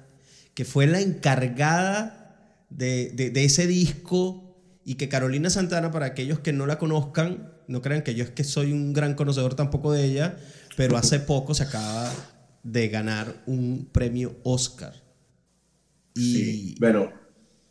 que 0.53 0.65
fue 0.65 0.87
la 0.87 0.99
encargada 0.99 2.35
de, 2.69 3.09
de- 3.11 3.43
ese 3.45 3.67
disco 3.67 4.57
y 4.83 4.95
que 4.95 5.07
Carolina 5.07 5.49
Santana, 5.49 5.91
para 5.91 6.07
aquellos 6.07 6.39
que 6.39 6.51
no 6.51 6.65
la 6.65 6.77
conozcan, 6.79 7.53
no 7.67 7.81
crean 7.81 8.01
que 8.03 8.15
yo 8.15 8.23
es 8.25 8.31
que 8.31 8.43
soy 8.43 8.73
un 8.73 8.91
gran 8.91 9.13
conocedor 9.13 9.55
tampoco 9.55 9.93
de 9.93 10.03
ella, 10.05 10.37
pero 10.75 10.97
hace 10.97 11.19
poco 11.21 11.53
se 11.53 11.63
acaba 11.63 12.11
de 12.63 12.89
ganar 12.89 13.33
un 13.45 13.87
premio 13.91 14.35
Oscar. 14.43 14.93
Y 16.15 16.33
Sí. 16.35 16.75
Bueno, 16.79 17.11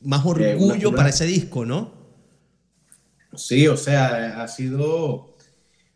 más 0.01 0.25
Eh, 0.25 0.29
orgullo 0.29 0.65
una- 0.65 0.89
una- 0.89 0.97
para 0.97 1.09
ese 1.11 1.27
disco, 1.27 1.67
¿no? 1.67 2.02
Sí, 3.35 3.67
o 3.69 3.77
sea, 3.77 4.43
ha 4.43 4.49
sido 4.49 5.33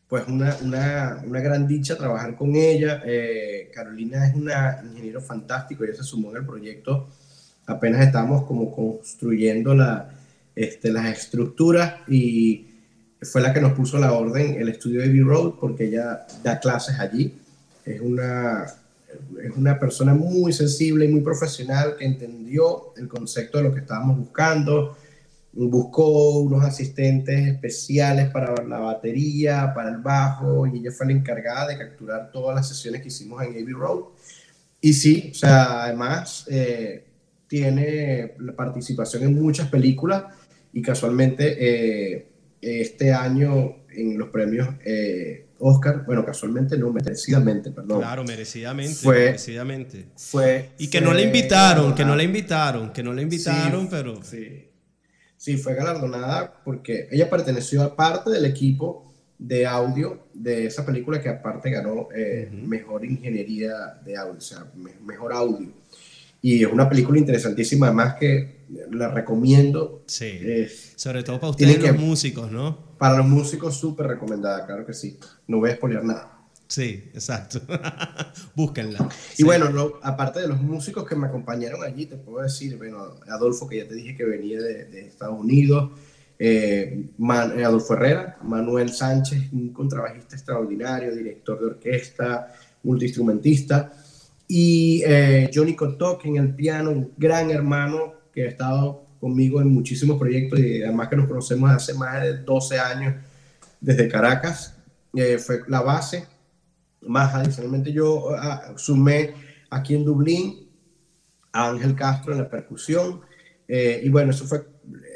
pues 0.09 0.27
una, 0.29 0.57
una, 0.63 1.23
una 1.27 1.41
gran 1.41 1.67
dicha 1.67 1.97
trabajar 1.97 2.37
con 2.37 2.55
ella. 2.55 3.03
Eh, 3.05 3.71
Carolina 3.75 4.27
es 4.29 4.35
una 4.35 4.81
ingeniero 4.85 5.21
fantástico, 5.21 5.85
ella 5.85 5.95
se 5.95 6.05
sumó 6.05 6.31
en 6.31 6.39
el 6.39 6.47
proyecto. 6.47 7.09
Apenas 7.67 8.07
estábamos 8.07 8.45
como 8.45 8.75
construyendo 8.75 9.75
la, 9.75 10.11
este, 10.55 10.93
las 10.93 11.07
estructuras 11.07 11.97
y 12.09 12.67
fue 13.23 13.41
la 13.41 13.53
que 13.53 13.61
nos 13.61 13.73
puso 13.73 13.99
la 13.99 14.13
orden 14.13 14.61
el 14.61 14.69
estudio 14.69 15.01
de 15.01 15.09
Abbey 15.09 15.21
Road 15.21 15.55
porque 15.61 15.87
ella 15.87 16.27
da 16.43 16.61
clases 16.61 16.99
allí. 17.01 17.35
Es 17.85 18.01
una, 18.01 18.65
es 19.43 19.57
una 19.57 19.79
persona 19.79 20.15
muy 20.15 20.53
sensible 20.53 21.07
y 21.07 21.09
muy 21.09 21.23
profesional 21.23 21.97
que 21.99 22.05
entendió 22.05 22.95
el 22.97 23.09
concepto 23.09 23.59
de 23.59 23.65
lo 23.65 23.75
que 23.75 23.81
estábamos 23.81 24.19
buscando. 24.19 24.97
Buscó 25.59 26.41
unos 26.41 26.63
asistentes 26.65 27.49
especiales 27.49 28.29
para 28.31 28.63
la 28.65 28.79
batería, 28.79 29.73
para 29.75 29.89
el 29.91 29.97
bajo, 29.99 30.67
y 30.67 30.81
ella 30.81 30.93
fue 30.93 31.07
la 31.07 31.13
encargada 31.13 31.69
de 31.69 31.79
capturar 31.79 32.31
todas 32.31 32.55
las 32.57 32.69
sesiones 32.69 33.01
que 33.01 33.09
hicimos 33.09 33.43
en 33.43 33.53
Abbey 33.53 33.73
Road. 33.73 34.01
Y 34.83 34.93
sí, 34.93 35.31
o 35.33 35.35
sea, 35.35 35.85
además 35.85 36.47
eh, 36.51 37.05
tiene 37.49 38.35
participación 38.55 39.23
en 39.23 39.35
muchas 39.41 39.69
películas 39.69 40.25
y 40.75 40.83
casualmente 40.83 41.57
eh, 41.59 42.27
este 42.61 43.13
año 43.15 43.77
en 43.91 44.19
los 44.19 44.29
premios 44.29 44.69
eh, 44.85 45.47
Oscar, 45.59 46.05
bueno, 46.05 46.23
casualmente 46.23 46.77
no, 46.77 46.93
merecidamente, 46.93 47.71
perdón. 47.71 48.01
Claro, 48.01 48.25
merecidamente, 48.25 48.93
Fue- 48.95 49.25
merecidamente. 49.25 50.05
Fue, 50.17 50.69
Y 50.77 50.89
que 50.89 50.99
fue 50.99 51.07
no 51.07 51.15
la 51.15 51.23
invitaron, 51.23 51.95
que 51.95 52.05
no 52.05 52.15
la 52.15 52.17
galardonada. 52.17 52.23
invitaron, 52.25 52.93
que 52.93 53.03
no 53.03 53.13
la 53.15 53.23
invitaron, 53.23 53.81
Sí, 53.85 53.89
pero 53.91 54.23
Sí. 54.23 54.66
Sí, 55.37 55.57
fue 55.57 55.75
galardonada 55.75 56.63
porque 56.65 57.09
ella 57.11 57.29
perteneció 57.29 57.83
a 57.83 57.95
parte 57.97 58.31
del 58.31 58.45
equipo 58.47 59.13
de 59.39 59.67
audio 59.67 60.27
de 60.33 60.67
esa 60.67 60.87
película 60.87 61.21
que 61.21 61.29
aparte 61.29 61.71
ganó 61.71 62.09
eh, 62.15 62.49
mejor 62.53 63.05
ingeniería 63.05 64.01
de 64.05 64.17
audio, 64.17 64.39
o 64.39 64.41
sea, 64.41 64.65
me- 64.75 64.95
mejor 65.05 65.33
audio. 65.33 65.69
Y 66.41 66.63
es 66.65 66.73
una 66.73 66.89
película 66.89 67.19
interesantísima, 67.19 67.87
además 67.89 68.15
que 68.19 68.57
la 68.91 69.09
recomiendo. 69.11 70.03
sí. 70.07 70.39
Sobre 70.97 71.23
todo 71.23 71.39
para 71.39 71.51
ustedes 71.51 71.77
los 71.79 71.85
que- 71.87 71.93
músicos, 71.93 72.51
¿no? 72.51 72.87
para 72.99 73.19
los 73.19 73.27
músicos 73.27 73.77
súper 73.77 74.07
recomendada, 74.07 74.65
claro 74.65 74.87
que 74.87 74.95
sí. 74.95 75.19
No 75.49 75.59
voy 75.59 75.71
a 75.71 75.75
spoilear 75.77 76.03
nada. 76.05 76.36
Sí, 76.69 77.11
exacto. 77.15 77.61
Búsquenla. 78.57 79.09
Y 79.35 79.37
Sí. 79.37 79.43
bueno, 79.45 79.71
lo- 79.71 80.01
aparte 80.03 80.41
de 80.41 80.49
los 80.49 80.61
músicos 80.61 81.07
que 81.07 81.15
me 81.15 81.27
acompañaron 81.29 81.85
allí, 81.85 82.07
te 82.07 82.17
puedo 82.17 82.43
decir, 82.43 82.77
bueno, 82.77 83.15
Adolfo, 83.29 83.69
que 83.69 83.79
ya 83.79 83.89
te 83.89 83.95
dije 83.95 84.17
que 84.17 84.25
venía 84.25 84.61
de, 84.61 84.85
de 84.87 85.07
Estados 85.07 85.39
Unidos, 85.39 85.93
eh, 86.39 87.09
Man- 87.19 87.59
eh, 87.59 87.65
Adolfo 87.65 87.95
Herrera, 87.95 88.37
Manuel 88.43 88.91
Sánchez, 88.93 89.53
un 89.53 89.73
contrabajista 89.73 90.35
extraordinario, 90.35 91.15
director 91.15 91.59
de 91.61 91.67
orquesta, 91.67 92.53
multiinstrumentista, 92.83 93.93
y 94.49 95.03
eh, 95.07 95.51
Johnny 95.55 95.75
Kotok 95.75 96.25
en 96.27 96.37
el 96.37 96.55
piano, 96.55 96.91
un 96.91 97.13
gran 97.17 97.51
hermano 97.51 98.15
que 98.33 98.45
ha 98.45 98.49
estado 98.49 99.07
conmigo 99.21 99.61
en 99.61 99.69
muchísimos 99.69 100.19
proyectos 100.19 100.59
y 100.61 100.83
además 100.83 101.09
que 101.09 101.17
nos 101.17 101.27
conocemos 101.29 101.71
hace 101.71 101.95
más 101.95 102.23
de 102.23 102.39
12 102.39 102.79
años 102.79 103.15
desde 103.81 104.09
Caracas, 104.09 104.75
eh, 105.15 105.39
fue 105.39 105.63
la 105.69 105.81
base 105.81 106.27
más 107.07 107.35
adicionalmente 107.35 107.93
yo 107.93 108.31
ah, 108.37 108.75
sumé 108.77 109.35
aquí 109.71 109.95
en 109.95 110.05
Dublín 110.05 110.69
a 111.53 111.71
Ángel 111.71 111.95
Castro 111.95 112.33
en 112.33 112.39
la 112.39 112.51
percusión 112.51 113.21
eh, 113.69 114.01
y 114.05 114.09
bueno, 114.09 114.31
eso 114.31 114.45
fue, 114.45 114.65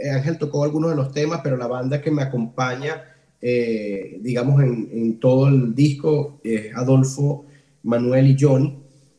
eh, 0.02 0.10
Ángel 0.10 0.38
tocó 0.38 0.64
algunos 0.64 0.90
de 0.90 0.96
los 0.96 1.12
temas, 1.12 1.40
pero 1.42 1.56
la 1.56 1.66
banda 1.66 2.00
que 2.00 2.10
me 2.10 2.22
acompaña, 2.22 3.02
eh, 3.40 4.18
digamos, 4.20 4.62
en, 4.62 4.88
en 4.92 5.20
todo 5.20 5.48
el 5.48 5.74
disco 5.74 6.40
es 6.42 6.74
Adolfo, 6.74 7.46
Manuel 7.82 8.26
y 8.28 8.36
Johnny. 8.38 8.76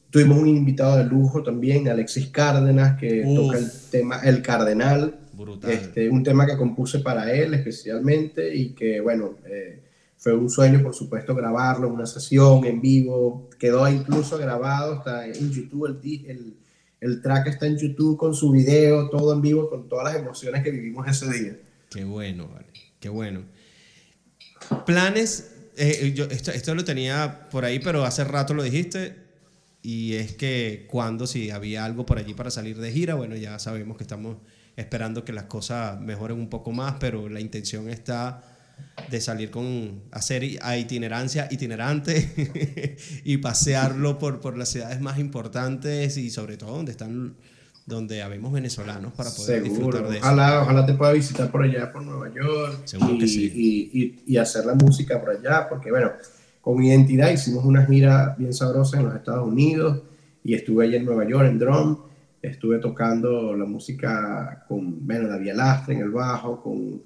Tuvimos 0.10 0.40
un 0.40 0.48
invitado 0.50 0.98
de 0.98 1.06
lujo 1.06 1.42
también, 1.42 1.88
Alexis 1.88 2.28
Cárdenas, 2.28 3.00
que 3.00 3.24
Uf. 3.26 3.36
toca 3.36 3.58
el 3.58 3.72
tema 3.90 4.20
El 4.24 4.42
Cardenal. 4.42 5.18
Brutal. 5.34 5.72
Este, 5.72 6.10
un 6.10 6.24
tema 6.24 6.46
que 6.46 6.58
compuse 6.58 7.00
para 7.00 7.32
él 7.34 7.54
especialmente 7.54 8.54
y 8.54 8.74
que, 8.74 9.00
bueno, 9.00 9.36
eh, 9.46 9.82
fue 10.22 10.36
un 10.36 10.52
sueño, 10.52 10.84
por 10.84 10.94
supuesto, 10.94 11.34
grabarlo 11.34 11.88
en 11.88 11.94
una 11.94 12.06
sesión 12.06 12.64
en 12.66 12.80
vivo. 12.80 13.50
Quedó 13.58 13.90
incluso 13.90 14.38
grabado, 14.38 14.94
está 14.94 15.26
en 15.26 15.52
YouTube, 15.52 15.88
el, 15.88 16.30
el, 16.30 16.58
el 17.00 17.22
track 17.24 17.48
está 17.48 17.66
en 17.66 17.76
YouTube 17.76 18.18
con 18.18 18.36
su 18.36 18.52
video, 18.52 19.10
todo 19.10 19.34
en 19.34 19.42
vivo, 19.42 19.68
con 19.68 19.90
todas 19.90 20.14
las 20.14 20.22
emociones 20.22 20.64
que 20.64 20.70
vivimos 20.70 21.08
ese 21.08 21.28
día. 21.34 21.58
Qué 21.90 22.04
bueno, 22.04 22.48
vale. 22.48 22.68
Qué 23.00 23.10
bueno. 23.10 23.42
Planes, 24.86 25.56
eh, 25.76 26.14
yo, 26.16 26.26
esto, 26.26 26.52
esto 26.52 26.76
lo 26.76 26.86
tenía 26.86 27.50
por 27.50 27.66
ahí, 27.66 27.80
pero 27.80 28.06
hace 28.06 28.24
rato 28.24 28.54
lo 28.54 28.62
dijiste. 28.62 29.16
Y 29.82 30.14
es 30.14 30.36
que 30.36 30.86
cuando, 30.88 31.26
si 31.26 31.50
había 31.50 31.84
algo 31.84 32.06
por 32.06 32.20
allí 32.20 32.36
para 32.36 32.52
salir 32.52 32.78
de 32.78 32.92
gira, 32.92 33.16
bueno, 33.16 33.36
ya 33.36 33.58
sabemos 33.58 33.98
que 33.98 34.04
estamos 34.04 34.38
esperando 34.76 35.26
que 35.26 35.34
las 35.34 35.46
cosas 35.46 36.00
mejoren 36.00 36.38
un 36.38 36.48
poco 36.48 36.72
más, 36.72 36.98
pero 37.00 37.28
la 37.28 37.40
intención 37.40 37.90
está 37.90 38.51
de 39.10 39.22
salir 39.22 39.52
con 39.52 40.02
hacer 40.12 40.44
a 40.62 40.78
itinerancia 40.78 41.48
itinerante 41.52 42.98
y 43.24 43.38
pasearlo 43.38 44.18
por, 44.18 44.40
por 44.40 44.58
las 44.58 44.70
ciudades 44.70 45.02
más 45.02 45.20
importantes 45.20 46.18
y 46.18 46.30
sobre 46.30 46.58
todo 46.58 46.76
donde 46.78 46.92
están 46.92 47.36
donde 47.86 48.22
habemos 48.22 48.54
venezolanos 48.54 49.12
para 49.14 49.32
poder 49.32 49.64
disfrutar 49.64 50.08
de 50.08 50.18
eso. 50.18 50.26
Ojalá, 50.26 50.62
ojalá 50.62 50.86
te 50.86 50.94
pueda 50.94 51.12
visitar 51.12 51.52
por 51.52 51.64
allá, 51.64 51.92
por 51.92 52.04
Nueva 52.04 52.34
York. 52.34 52.82
Seguro 52.86 53.14
y, 53.16 53.20
que 53.20 53.28
sí. 53.28 53.52
y, 53.54 54.34
y, 54.34 54.38
hacer 54.38 54.66
la 54.66 54.76
música 54.76 55.20
por 55.20 55.32
allá, 55.32 55.68
porque 55.68 55.90
bueno, 55.90 56.12
con 56.62 56.82
Identidad 56.84 57.32
hicimos 57.32 57.66
una 57.66 57.86
gira 57.86 58.36
bien 58.38 58.54
sabrosa 58.54 58.98
en 58.98 59.06
los 59.06 59.16
Estados 59.16 59.48
Unidos 59.48 60.02
y 60.44 60.54
estuve 60.54 60.86
allá 60.86 60.98
en 60.98 61.06
Nueva 61.06 61.28
York 61.28 61.48
en 61.48 61.60
Drum. 61.60 61.98
Estuve 62.42 62.80
tocando 62.80 63.56
la 63.56 63.66
música 63.66 64.64
con, 64.68 65.06
bueno, 65.06 65.28
David 65.28 65.54
Lastre 65.54 65.96
en 65.96 66.02
el 66.02 66.10
bajo, 66.10 66.62
con 66.62 67.02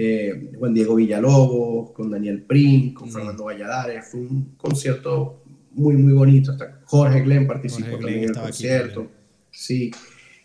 eh, 0.00 0.52
Juan 0.56 0.72
Diego 0.72 0.94
Villalobos, 0.94 1.90
con 1.90 2.08
Daniel 2.08 2.42
Prim, 2.42 2.94
con 2.94 3.10
Fernando 3.10 3.46
Valladares. 3.46 4.06
Fue 4.08 4.20
un 4.20 4.54
concierto 4.56 5.42
muy, 5.72 5.96
muy 5.96 6.12
bonito. 6.12 6.52
Hasta 6.52 6.82
Jorge 6.84 7.22
Glenn 7.22 7.48
participó 7.48 7.90
Jorge 7.90 8.02
también 8.02 8.20
Glenn 8.20 8.30
en 8.30 8.36
el 8.36 8.38
aquí 8.38 8.46
concierto. 8.46 9.10
Sí. 9.50 9.90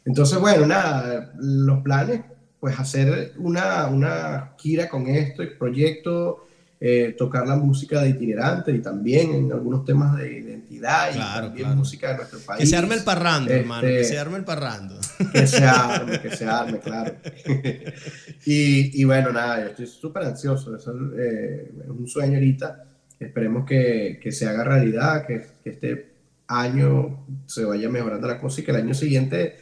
Entonces, 0.06 0.40
bueno, 0.40 0.66
nada, 0.66 1.34
los 1.38 1.84
planes, 1.84 2.22
pues 2.60 2.80
hacer 2.80 3.34
una, 3.38 3.90
una 3.90 4.56
gira 4.58 4.90
con 4.90 5.06
esto, 5.06 5.44
el 5.44 5.56
proyecto, 5.56 6.48
eh, 6.86 7.16
tocar 7.18 7.48
la 7.48 7.56
música 7.56 8.02
de 8.02 8.10
itinerante 8.10 8.74
y 8.74 8.80
también 8.80 9.34
en 9.34 9.52
algunos 9.54 9.86
temas 9.86 10.18
de 10.18 10.40
identidad 10.40 11.12
y 11.12 11.14
Claro, 11.14 11.46
también 11.46 11.68
claro. 11.68 11.80
música 11.80 12.10
de 12.10 12.16
nuestro 12.18 12.40
país. 12.40 12.60
Que 12.60 12.66
se 12.66 12.76
arme 12.76 12.96
el 12.96 13.04
parrando, 13.06 13.50
Este, 13.50 13.62
hermano, 13.62 13.88
que 13.88 14.04
se 14.04 14.20
arme 14.20 14.38
el 14.40 14.44
parrando. 14.44 15.00
Que 15.32 15.48
se 15.48 15.64
arme, 15.64 16.20
que 16.20 16.36
se 16.36 16.46
arme, 16.46 16.80
claro. 16.80 17.16
y, 18.46 19.02
y 19.02 19.04
bueno, 19.06 19.32
nada, 19.32 19.62
yo 19.62 19.68
estoy 19.68 19.88
súper 19.88 20.24
ansioso. 20.24 20.76
Eso, 20.76 20.94
eh, 21.18 21.72
es 21.84 21.90
un 21.90 22.06
sueño 22.06 22.34
ahorita. 22.34 22.84
Esperemos 23.18 23.66
que, 23.66 24.20
que 24.22 24.34
se 24.34 24.46
haga 24.46 24.66
realidad, 24.66 25.26
que, 25.26 25.42
que 25.64 25.70
este 25.70 26.14
año 26.48 27.26
se 27.46 27.64
vaya 27.64 27.88
mejorando 27.88 28.28
la 28.28 28.42
cosa 28.42 28.60
y 28.60 28.66
que 28.66 28.72
el 28.72 28.78
año 28.78 28.94
siguiente 28.94 29.56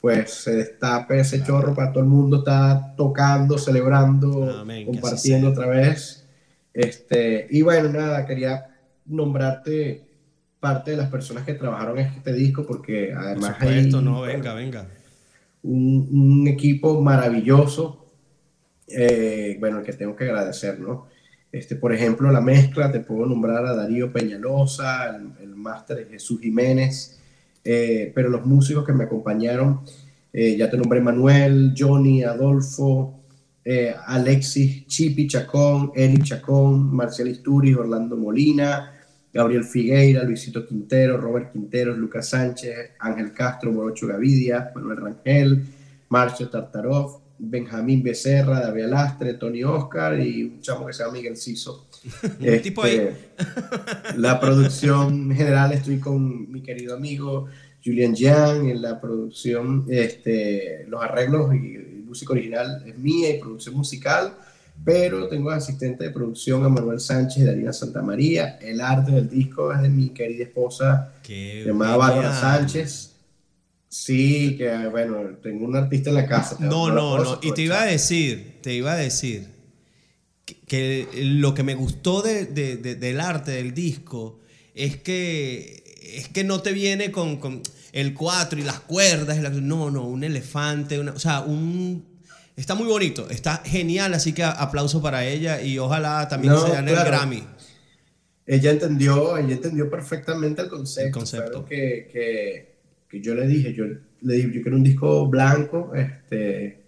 pues 0.00 0.30
se 0.30 0.54
destape 0.54 1.18
ese 1.18 1.42
chorro 1.42 1.74
para 1.74 1.90
todo 1.90 2.04
el 2.04 2.08
mundo 2.08 2.38
está 2.38 2.94
tocando, 2.96 3.58
celebrando, 3.58 4.60
Amén, 4.60 4.86
compartiendo 4.86 5.48
otra 5.48 5.66
vez. 5.66 6.17
Este, 6.78 7.48
y 7.50 7.62
bueno, 7.62 7.88
nada, 7.88 8.24
quería 8.24 8.68
nombrarte 9.06 10.06
parte 10.60 10.92
de 10.92 10.96
las 10.96 11.10
personas 11.10 11.44
que 11.44 11.54
trabajaron 11.54 11.98
en 11.98 12.06
este 12.06 12.32
disco 12.32 12.64
porque 12.64 13.10
Por 13.12 13.18
además 13.24 13.56
supuesto, 13.58 13.98
hay- 13.98 14.04
no, 14.04 14.20
venga, 14.20 14.54
venga. 14.54 14.86
un, 15.64 16.08
un 16.12 16.46
equipo 16.46 17.00
maravilloso, 17.02 18.06
eh, 18.86 19.56
bueno, 19.58 19.82
que 19.82 19.92
tengo 19.92 20.14
que 20.14 20.24
agradecer, 20.24 20.78
¿no? 20.78 21.06
Este, 21.50 21.74
por 21.74 21.92
ejemplo, 21.92 22.30
la 22.30 22.40
mezcla, 22.40 22.92
te 22.92 23.00
puedo 23.00 23.26
nombrar 23.26 23.66
a 23.66 23.74
Darío 23.74 24.12
Peñalosa, 24.12 25.16
el, 25.16 25.32
el 25.42 25.56
máster 25.56 25.98
es 25.98 26.10
Jesús 26.10 26.40
Jiménez, 26.40 27.18
eh, 27.64 28.12
pero 28.14 28.28
los 28.28 28.46
músicos 28.46 28.86
que 28.86 28.92
me 28.92 29.04
acompañaron, 29.04 29.80
eh, 30.32 30.56
ya 30.56 30.70
te 30.70 30.76
nombré 30.76 31.00
Manuel, 31.00 31.74
Johnny, 31.76 32.22
Adolfo, 32.22 33.17
eh, 33.70 33.94
Alexis 34.06 34.86
Chipi 34.86 35.26
Chacón, 35.26 35.92
Eli 35.94 36.22
Chacón, 36.22 36.90
Marcial 36.90 37.28
Isturiz, 37.28 37.76
Orlando 37.76 38.16
Molina, 38.16 38.94
Gabriel 39.30 39.62
Figueira, 39.62 40.22
Luisito 40.22 40.66
Quintero, 40.66 41.18
Robert 41.18 41.52
Quinteros, 41.52 41.98
Lucas 41.98 42.30
Sánchez, 42.30 42.92
Ángel 42.98 43.34
Castro, 43.34 43.70
Morocho 43.70 44.06
Gavidia, 44.06 44.72
Manuel 44.74 44.96
Rangel, 44.96 45.66
Marcio 46.08 46.48
Tartarov, 46.48 47.20
Benjamín 47.38 48.02
Becerra, 48.02 48.58
David 48.60 48.84
Alastre, 48.84 49.34
Tony 49.34 49.62
Oscar 49.62 50.18
y 50.18 50.44
un 50.44 50.60
chamo 50.62 50.86
que 50.86 50.94
se 50.94 51.02
llama 51.02 51.18
Miguel 51.18 51.36
Ciso. 51.36 51.88
Tipo 52.62 52.84
ahí. 52.84 53.10
la 54.16 54.40
producción 54.40 55.30
general 55.30 55.72
estoy 55.72 55.98
con 55.98 56.50
mi 56.50 56.62
querido 56.62 56.94
amigo 56.94 57.48
Julian 57.84 58.14
Yang, 58.14 58.70
en 58.70 58.80
la 58.80 58.98
producción, 58.98 59.84
este, 59.90 60.86
los 60.88 61.02
arreglos 61.02 61.54
y 61.54 61.97
música 62.08 62.32
original 62.32 62.82
es 62.86 62.96
mía 62.98 63.30
y 63.30 63.38
producción 63.38 63.74
musical, 63.76 64.34
pero 64.84 65.28
tengo 65.28 65.50
asistente 65.50 66.04
de 66.04 66.10
producción 66.10 66.64
a 66.64 66.68
Manuel 66.68 67.00
Sánchez 67.00 67.38
y 67.38 67.44
Darina 67.44 67.72
Santamaría. 67.72 68.58
El 68.60 68.80
arte 68.80 69.12
del 69.12 69.28
disco 69.28 69.72
es 69.72 69.82
de 69.82 69.88
mi 69.88 70.10
querida 70.10 70.44
esposa 70.44 71.12
Qué 71.22 71.64
llamada 71.66 71.96
Bárbara. 71.96 72.40
Sánchez. 72.40 73.12
Sí, 73.88 74.56
que 74.58 74.86
bueno, 74.88 75.16
tengo 75.42 75.64
un 75.66 75.74
artista 75.76 76.10
en 76.10 76.16
la 76.16 76.26
casa. 76.26 76.56
No, 76.60 76.90
no, 76.90 77.18
no. 77.22 77.38
Y 77.42 77.52
te 77.52 77.62
iba 77.62 77.80
a 77.80 77.86
decir, 77.86 78.58
te 78.62 78.74
iba 78.74 78.92
a 78.92 78.96
decir 78.96 79.48
que, 80.44 80.56
que 80.66 81.08
lo 81.24 81.54
que 81.54 81.62
me 81.62 81.74
gustó 81.74 82.20
de- 82.22 82.44
de- 82.44 82.76
de- 82.76 82.94
del 82.96 83.18
arte 83.20 83.52
del 83.52 83.72
disco 83.74 84.40
es 84.74 84.96
que 84.98 85.82
es 86.02 86.28
que 86.28 86.44
no 86.44 86.60
te 86.62 86.72
viene 86.72 87.10
con, 87.10 87.36
con 87.38 87.62
el 87.92 88.14
cuatro 88.14 88.58
y 88.58 88.62
las 88.64 88.80
cuerdas. 88.80 89.38
y 89.38 89.40
la- 89.40 89.50
no, 89.50 89.90
no, 89.90 90.04
un 90.04 90.24
elefante, 90.24 90.98
una- 90.98 91.12
o 91.12 91.18
sea, 91.18 91.40
un 91.40 92.04
está 92.56 92.74
muy 92.74 92.86
bonito, 92.88 93.28
está 93.30 93.62
genial, 93.64 94.14
así 94.14 94.32
que 94.32 94.42
aplauso 94.42 95.00
para 95.00 95.24
ella 95.24 95.62
y 95.62 95.78
ojalá 95.78 96.26
también 96.28 96.54
No, 96.54 96.66
se 96.66 96.72
gane 96.72 96.90
el. 96.92 96.98
Grammy. 97.04 97.44
ella 98.46 98.70
entendió, 98.70 99.36
ella 99.38 99.52
entendió 99.54 99.88
perfectamente 99.90 100.62
el 100.62 100.68
concepto. 100.68 101.06
El 101.06 101.12
concepto. 101.12 101.64
Que, 101.64 102.08
que, 102.12 102.74
que 103.08 103.20
yo 103.20 103.34
le 103.34 103.46
dije, 103.46 103.72
yo 103.74 103.84
le 103.84 104.34
dije, 104.34 104.50
yo 104.52 104.62
quiero 104.62 104.76
un 104.76 104.82
disco 104.82 105.26
blanco, 105.28 105.92
este, 105.94 106.82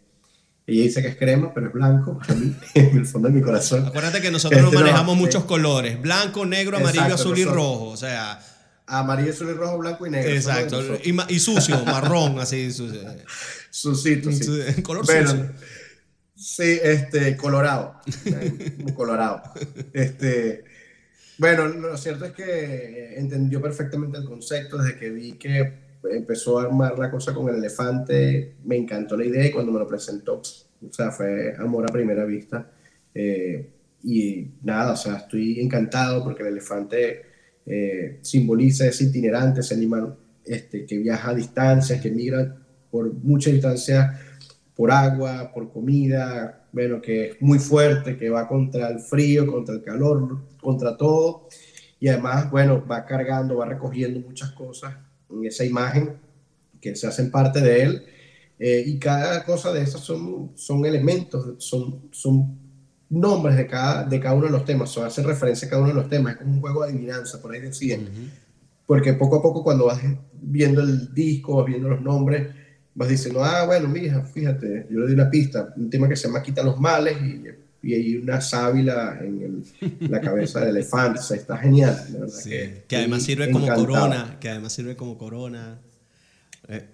ella 0.66 0.82
dice 0.82 1.03
que 1.03 1.09
es 1.09 1.16
crema, 1.16 1.53
pero 1.55 1.68
es 1.68 1.72
blanco 1.72 2.18
para 2.18 2.34
mí, 2.40 2.53
en 2.74 2.96
el 2.98 3.07
fondo 3.07 3.28
de 3.28 3.34
mi 3.34 3.40
corazón. 3.42 3.86
Acuérdate 3.86 4.20
que 4.20 4.30
nosotros 4.30 4.61
no 4.61 4.68
Este, 4.68 4.78
no, 4.78 4.84
manejamos 4.84 5.14
sí. 5.16 5.20
muchos 5.20 5.44
colores, 5.44 6.01
blanco, 6.01 6.44
negro, 6.46 6.78
amarillo, 6.78 7.03
Exacto, 7.05 7.22
azul 7.22 7.38
y 7.38 7.44
rojo, 7.44 7.84
o 7.90 7.96
sea, 7.96 8.40
Amarillo, 8.99 9.30
azul 9.30 9.49
y 9.51 9.53
rojo, 9.53 9.78
blanco 9.78 10.07
y 10.07 10.11
negro. 10.11 10.30
exacto, 10.30 10.80
y, 11.05 11.16
y 11.34 11.38
sucio, 11.38 11.84
marrón, 11.84 12.38
así, 12.38 12.70
sucio. 12.72 13.01
Sucito, 13.70 14.32
sí. 14.32 14.45
En 14.66 14.82
color 14.82 15.07
Bueno, 15.07 15.30
sucio. 15.30 15.51
Sí, 16.34 16.78
este, 16.82 17.36
colorado. 17.36 18.01
Colorado. 18.95 19.43
Este, 19.93 20.64
bueno, 21.36 21.68
lo 21.68 21.97
cierto 21.99 22.24
es 22.24 22.32
que 22.32 23.14
entendió 23.16 23.61
perfectamente 23.61 24.18
el 24.18 24.24
concepto 24.24 24.78
desde 24.78 24.99
que 24.99 25.11
vi 25.11 25.32
que 25.32 25.72
empezó 26.11 26.59
a 26.59 26.62
armar 26.62 26.99
la 26.99 27.11
cosa 27.11 27.34
con 27.34 27.51
el 27.51 27.57
elefante. 27.57 28.57
Me 28.64 28.76
encantó 28.76 29.18
la 29.18 29.26
idea 29.26 29.47
y 29.47 29.51
cuando 29.51 29.70
me 29.70 29.78
lo 29.78 29.86
presentó, 29.86 30.36
o 30.41 30.93
sea, 30.93 31.11
fue 31.11 31.55
amor 31.59 31.84
a 31.88 31.93
primera 31.93 32.24
vista. 32.24 32.70
Eh, 33.14 33.70
y 34.03 34.49
nada, 34.62 34.93
o 34.93 34.97
sea, 34.97 35.16
estoy 35.16 35.61
encantado 35.61 36.24
porque 36.24 36.43
el 36.43 36.49
elefante 36.49 37.22
eh, 37.66 38.18
simboliza 38.22 38.86
ese 38.86 39.04
itinerante, 39.04 39.61
ese 39.61 39.74
animal 39.74 40.16
este, 40.44 40.86
que 40.86 40.98
viaja 40.98 41.30
a 41.30 41.34
distancias, 41.34 42.00
que 42.00 42.11
migra 42.11 42.56
por 42.90 43.12
muchas 43.12 43.52
distancias 43.52 44.18
por 44.74 44.90
agua, 44.90 45.50
por 45.52 45.70
comida, 45.70 46.66
bueno, 46.72 47.02
que 47.02 47.32
es 47.32 47.42
muy 47.42 47.58
fuerte, 47.58 48.16
que 48.16 48.30
va 48.30 48.48
contra 48.48 48.88
el 48.88 49.00
frío, 49.00 49.46
contra 49.46 49.74
el 49.74 49.82
calor, 49.82 50.38
contra 50.61 50.96
todo. 50.96 51.48
Y 51.98 52.08
además, 52.08 52.50
bueno, 52.50 52.84
va 52.86 53.04
cargando, 53.04 53.58
va 53.58 53.66
recogiendo 53.66 54.20
muchas 54.20 54.52
cosas 54.52 54.94
en 55.28 55.44
esa 55.44 55.64
imagen 55.64 56.16
que 56.80 56.96
se 56.96 57.06
hacen 57.06 57.30
parte 57.30 57.61
de 57.61 57.82
él. 57.82 58.02
Eh, 58.58 58.82
y 58.86 58.98
cada 58.98 59.44
cosa 59.44 59.72
de 59.72 59.82
esas 59.82 60.00
son, 60.00 60.52
son 60.54 60.84
elementos, 60.86 61.62
son, 61.62 62.08
son 62.11 62.58
nombres 63.11 63.56
de 63.56 63.66
cada, 63.66 64.04
de 64.04 64.20
cada 64.20 64.34
uno 64.34 64.46
de 64.46 64.52
los 64.52 64.64
temas, 64.64 64.90
son, 64.90 65.06
hacen 65.06 65.24
referencia 65.24 65.66
a 65.66 65.70
cada 65.70 65.82
uno 65.82 65.90
de 65.90 66.00
los 66.00 66.08
temas, 66.08 66.32
es 66.34 66.38
como 66.38 66.52
un 66.54 66.61
juego 66.61 66.84
de 66.84 66.90
adivinanza, 66.92 67.40
por 67.42 67.52
ahí 67.52 67.61
decían. 67.61 68.02
Porque 68.86 69.14
poco 69.14 69.36
a 69.36 69.42
poco 69.42 69.62
cuando 69.62 69.86
vas 69.86 70.00
viendo 70.32 70.80
el 70.82 71.14
disco, 71.14 71.56
vas 71.56 71.66
viendo 71.66 71.88
los 71.88 72.00
nombres, 72.02 72.48
vas 72.94 73.08
diciendo, 73.08 73.44
ah, 73.44 73.64
bueno, 73.66 73.88
mija, 73.88 74.22
fíjate, 74.24 74.86
yo 74.90 75.00
le 75.00 75.06
di 75.08 75.14
una 75.14 75.30
pista, 75.30 75.72
un 75.76 75.88
tema 75.90 76.08
que 76.08 76.16
se 76.16 76.26
llama 76.28 76.42
Quita 76.42 76.62
los 76.62 76.78
males 76.80 77.16
y, 77.22 77.88
y 77.88 77.94
hay 77.94 78.16
una 78.16 78.40
sábila 78.40 79.18
en 79.20 79.42
el- 79.42 80.11
la 80.11 80.20
cabeza 80.20 80.61
del 80.61 80.70
elefante, 80.70 81.20
o 81.20 81.22
sea, 81.22 81.36
está 81.36 81.56
genial, 81.56 81.96
la 82.12 82.18
verdad 82.20 82.34
Sí, 82.34 82.50
que, 82.50 82.84
que 82.88 82.96
además 82.96 83.22
sirve 83.22 83.50
como 83.50 83.64
encantado. 83.66 83.86
corona, 83.86 84.36
que 84.40 84.48
además 84.48 84.72
sirve 84.72 84.96
como 84.96 85.16
corona. 85.18 85.78
Eh, 86.68 86.84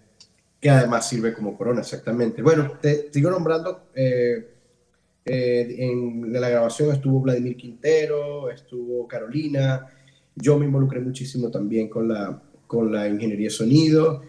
que 0.61 0.71
además 0.71 1.09
sirve 1.09 1.33
como 1.33 1.57
corona, 1.57 1.81
exactamente. 1.81 2.43
Bueno, 2.43 2.73
te 2.81 3.11
sigo 3.13 3.31
nombrando, 3.31 3.89
eh, 3.95 4.56
eh, 5.27 5.75
en 5.79 6.33
la 6.33 6.49
grabación 6.49 6.93
estuvo 6.93 7.21
Vladimir 7.21 7.57
Quintero, 7.57 8.49
estuvo 8.51 9.07
Carolina, 9.07 9.87
yo 10.35 10.59
me 10.59 10.67
involucré 10.67 11.01
muchísimo 11.01 11.51
también 11.51 11.89
con 11.89 12.09
la, 12.09 12.41
con 12.67 12.93
la 12.93 13.09
ingeniería 13.09 13.49
de 13.49 13.51
sonido, 13.51 14.23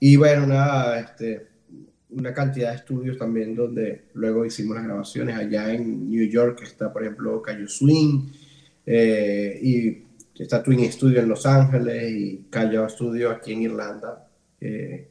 y 0.00 0.16
bueno, 0.16 0.46
nada, 0.46 0.98
este, 0.98 1.46
una 2.10 2.34
cantidad 2.34 2.70
de 2.70 2.76
estudios 2.76 3.16
también 3.16 3.54
donde 3.54 4.06
luego 4.14 4.44
hicimos 4.44 4.74
las 4.76 4.84
grabaciones, 4.84 5.36
allá 5.36 5.72
en 5.72 6.10
New 6.10 6.28
York 6.28 6.60
está, 6.64 6.92
por 6.92 7.02
ejemplo, 7.02 7.40
Cayo 7.40 7.68
Swing, 7.68 8.28
eh, 8.84 9.60
y 9.62 10.02
está 10.42 10.62
Twin 10.62 10.90
Studio 10.90 11.20
en 11.20 11.28
Los 11.28 11.46
Ángeles, 11.46 12.12
y 12.12 12.46
Cayo 12.50 12.88
Studio 12.88 13.30
aquí 13.30 13.52
en 13.52 13.62
Irlanda. 13.62 14.28
eh, 14.60 15.08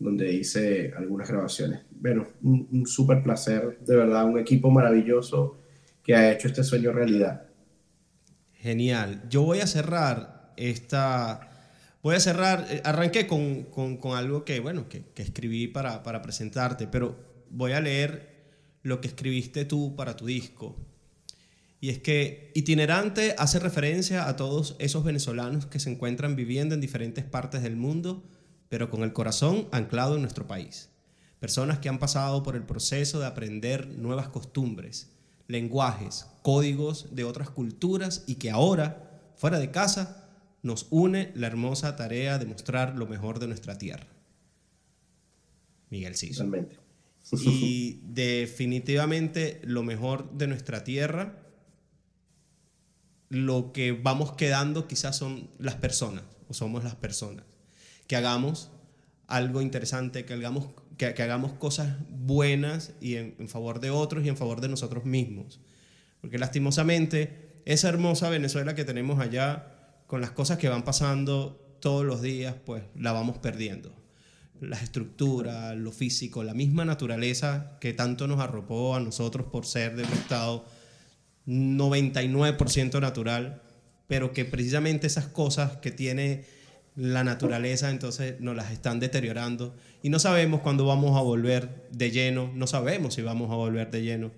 donde 0.00 0.32
hice 0.32 0.92
algunas 0.96 1.28
grabaciones. 1.28 1.82
Bueno, 1.92 2.26
un, 2.42 2.66
un 2.72 2.86
súper 2.86 3.22
placer, 3.22 3.78
de 3.86 3.96
verdad, 3.96 4.24
un 4.24 4.38
equipo 4.38 4.70
maravilloso 4.70 5.58
que 6.02 6.16
ha 6.16 6.32
hecho 6.32 6.48
este 6.48 6.64
sueño 6.64 6.90
realidad. 6.90 7.46
Genial. 8.54 9.22
Yo 9.30 9.42
voy 9.42 9.60
a 9.60 9.68
cerrar 9.68 10.52
esta... 10.56 11.46
Voy 12.02 12.16
a 12.16 12.20
cerrar, 12.20 12.66
eh, 12.70 12.80
arranqué 12.82 13.26
con, 13.26 13.64
con, 13.64 13.98
con 13.98 14.16
algo 14.16 14.42
que, 14.44 14.58
bueno, 14.60 14.88
que, 14.88 15.04
que 15.14 15.22
escribí 15.22 15.68
para, 15.68 16.02
para 16.02 16.22
presentarte, 16.22 16.86
pero 16.86 17.16
voy 17.50 17.72
a 17.72 17.80
leer 17.80 18.30
lo 18.82 19.02
que 19.02 19.08
escribiste 19.08 19.66
tú 19.66 19.94
para 19.96 20.16
tu 20.16 20.24
disco. 20.24 20.76
Y 21.78 21.90
es 21.90 21.98
que 21.98 22.52
itinerante 22.54 23.34
hace 23.36 23.58
referencia 23.58 24.28
a 24.28 24.36
todos 24.36 24.76
esos 24.78 25.04
venezolanos 25.04 25.66
que 25.66 25.78
se 25.78 25.90
encuentran 25.90 26.36
viviendo 26.36 26.74
en 26.74 26.80
diferentes 26.80 27.24
partes 27.24 27.62
del 27.62 27.76
mundo, 27.76 28.24
pero 28.70 28.88
con 28.88 29.02
el 29.02 29.12
corazón 29.12 29.68
anclado 29.72 30.14
en 30.14 30.22
nuestro 30.22 30.46
país. 30.46 30.88
Personas 31.40 31.80
que 31.80 31.88
han 31.88 31.98
pasado 31.98 32.42
por 32.42 32.54
el 32.54 32.62
proceso 32.62 33.18
de 33.18 33.26
aprender 33.26 33.88
nuevas 33.88 34.28
costumbres, 34.28 35.10
lenguajes, 35.48 36.26
códigos 36.42 37.08
de 37.14 37.24
otras 37.24 37.50
culturas 37.50 38.24
y 38.26 38.36
que 38.36 38.50
ahora, 38.50 39.32
fuera 39.36 39.58
de 39.58 39.72
casa, 39.72 40.28
nos 40.62 40.86
une 40.90 41.32
la 41.34 41.48
hermosa 41.48 41.96
tarea 41.96 42.38
de 42.38 42.46
mostrar 42.46 42.96
lo 42.96 43.06
mejor 43.06 43.40
de 43.40 43.48
nuestra 43.48 43.76
tierra. 43.76 44.06
Miguel. 45.90 46.14
Totalmente. 46.14 46.76
Y 47.32 48.00
definitivamente 48.04 49.60
lo 49.64 49.82
mejor 49.82 50.30
de 50.38 50.46
nuestra 50.46 50.84
tierra, 50.84 51.42
lo 53.30 53.72
que 53.72 53.92
vamos 53.92 54.32
quedando 54.32 54.86
quizás 54.86 55.16
son 55.16 55.50
las 55.58 55.74
personas, 55.74 56.22
o 56.48 56.54
somos 56.54 56.84
las 56.84 56.94
personas. 56.94 57.44
Que 58.10 58.16
hagamos 58.16 58.72
algo 59.28 59.62
interesante, 59.62 60.24
que 60.24 60.32
hagamos, 60.32 60.66
que, 60.96 61.06
hagamos 61.06 61.52
cosas 61.52 61.94
buenas 62.08 62.92
y 63.00 63.14
en, 63.14 63.48
favor 63.48 63.78
de 63.78 63.90
otros 63.90 64.24
y 64.26 64.28
en 64.28 64.36
favor 64.36 64.60
de 64.60 64.66
nosotros 64.66 65.04
mismos. 65.04 65.60
Porque 66.20 66.36
lastimosamente, 66.36 67.60
esa 67.66 67.88
hermosa 67.88 68.28
Venezuela 68.28 68.74
que 68.74 68.84
tenemos 68.84 69.20
allá, 69.20 70.02
con 70.08 70.20
las 70.20 70.32
cosas 70.32 70.58
que 70.58 70.68
van 70.68 70.82
pasando 70.82 71.78
todos 71.78 72.04
los 72.04 72.20
días, 72.20 72.56
pues 72.66 72.82
la 72.96 73.12
vamos 73.12 73.38
perdiendo. 73.38 73.94
Las 74.60 74.82
estructuras, 74.82 75.76
lo 75.76 75.92
físico, 75.92 76.42
la 76.42 76.52
misma 76.52 76.84
naturaleza 76.84 77.78
que 77.80 77.92
tanto 77.92 78.26
nos 78.26 78.40
arropó 78.40 78.96
a 78.96 79.00
nosotros 79.00 79.46
por 79.46 79.66
ser 79.66 79.94
de 79.94 80.02
un 80.02 80.12
estado 80.14 80.64
99% 81.46 83.00
natural, 83.00 83.62
pero 84.08 84.32
que 84.32 84.44
precisamente 84.44 85.06
esas 85.06 85.28
cosas 85.28 85.76
que 85.76 85.92
tiene 85.92 86.58
la 87.00 87.24
naturaleza 87.24 87.90
entonces 87.90 88.38
nos 88.40 88.54
las 88.54 88.70
están 88.70 89.00
deteriorando. 89.00 89.74
Y 90.02 90.10
no 90.10 90.18
sabemos 90.18 90.60
cuándo 90.60 90.84
vamos 90.84 91.16
a 91.16 91.22
volver 91.22 91.88
de 91.90 92.10
lleno, 92.10 92.52
no 92.54 92.66
sabemos 92.66 93.14
si 93.14 93.22
vamos 93.22 93.50
a 93.50 93.54
volver 93.54 93.90
de 93.90 94.02
lleno. 94.02 94.32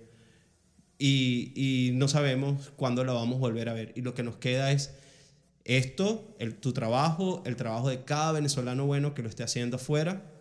Y, 0.97 1.51
y 1.55 1.91
no 1.91 2.07
sabemos 2.07 2.71
cuándo 2.77 3.03
la 3.03 3.11
vamos 3.11 3.35
a 3.35 3.39
volver 3.39 3.67
a 3.67 3.73
ver. 3.73 3.91
Y 3.95 4.01
lo 4.01 4.13
que 4.13 4.23
nos 4.23 4.37
queda 4.37 4.71
es 4.71 4.95
esto, 5.65 6.33
el, 6.39 6.55
tu 6.55 6.71
trabajo, 6.71 7.43
el 7.45 7.57
trabajo 7.57 7.89
de 7.89 8.05
cada 8.05 8.31
venezolano 8.31 8.85
bueno 8.85 9.13
que 9.13 9.23
lo 9.23 9.29
esté 9.29 9.43
haciendo 9.43 9.75
afuera. 9.75 10.31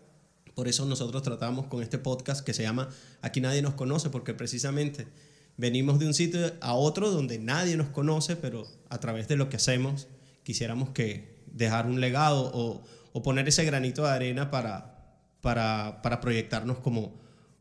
Por 0.54 0.68
eso 0.68 0.86
nosotros 0.86 1.24
tratamos 1.24 1.66
con 1.66 1.82
este 1.82 1.98
podcast 1.98 2.46
que 2.46 2.54
se 2.54 2.62
llama 2.62 2.88
Aquí 3.20 3.40
nadie 3.40 3.62
nos 3.62 3.74
conoce, 3.74 4.10
porque 4.10 4.32
precisamente 4.32 5.08
venimos 5.56 5.98
de 5.98 6.06
un 6.06 6.14
sitio 6.14 6.52
a 6.60 6.74
otro 6.74 7.10
donde 7.10 7.40
nadie 7.40 7.76
nos 7.76 7.88
conoce, 7.88 8.36
pero 8.36 8.64
a 8.90 9.00
través 9.00 9.26
de 9.26 9.34
lo 9.34 9.48
que 9.48 9.56
hacemos 9.56 10.06
quisiéramos 10.44 10.90
que 10.90 11.31
dejar 11.52 11.86
un 11.86 12.00
legado 12.00 12.50
o, 12.54 12.82
o 13.12 13.22
poner 13.22 13.48
ese 13.48 13.64
granito 13.64 14.02
de 14.02 14.10
arena 14.10 14.50
para, 14.50 14.92
para, 15.40 16.00
para 16.02 16.20
proyectarnos 16.20 16.78
como, 16.78 17.14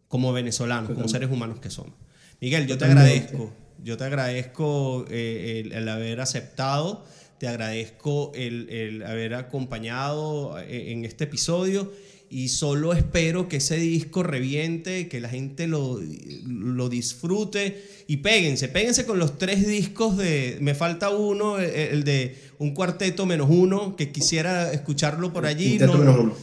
como 0.07 0.33
venezolanos, 0.33 0.91
como 0.91 1.07
seres 1.07 1.29
humanos 1.29 1.59
que 1.59 1.69
somos. 1.69 1.93
Miguel, 2.39 2.67
yo 2.67 2.77
te 2.77 2.85
agradezco, 2.85 3.53
yo 3.83 3.97
te 3.97 4.03
agradezco 4.03 5.05
eh, 5.09 5.61
el, 5.65 5.71
el 5.73 5.89
haber 5.89 6.21
aceptado. 6.21 7.05
Te 7.37 7.47
agradezco 7.47 8.31
el, 8.35 8.69
el, 8.69 9.03
haber 9.03 9.33
acompañado 9.33 10.59
eh, 10.59 10.91
en 10.91 11.05
este 11.05 11.23
episodio 11.23 11.91
y 12.31 12.47
solo 12.47 12.93
espero 12.93 13.49
que 13.49 13.57
ese 13.57 13.75
disco 13.75 14.23
reviente, 14.23 15.09
que 15.09 15.19
la 15.19 15.27
gente 15.27 15.67
lo, 15.67 15.99
lo 16.45 16.87
disfrute 16.87 17.83
y 18.07 18.17
péguense, 18.17 18.69
péguense 18.69 19.05
con 19.05 19.19
los 19.19 19.37
tres 19.37 19.67
discos 19.67 20.15
de, 20.15 20.57
me 20.61 20.73
falta 20.73 21.09
uno, 21.09 21.59
el 21.59 22.05
de 22.05 22.37
un 22.57 22.73
cuarteto 22.73 23.25
menos 23.25 23.49
uno, 23.49 23.97
que 23.97 24.11
quisiera 24.13 24.71
escucharlo 24.71 25.33
por 25.33 25.45
allí. 25.45 25.71
Quinteto 25.71 25.93
no, 25.93 25.99
menos 25.99 26.19
uno. 26.19 26.35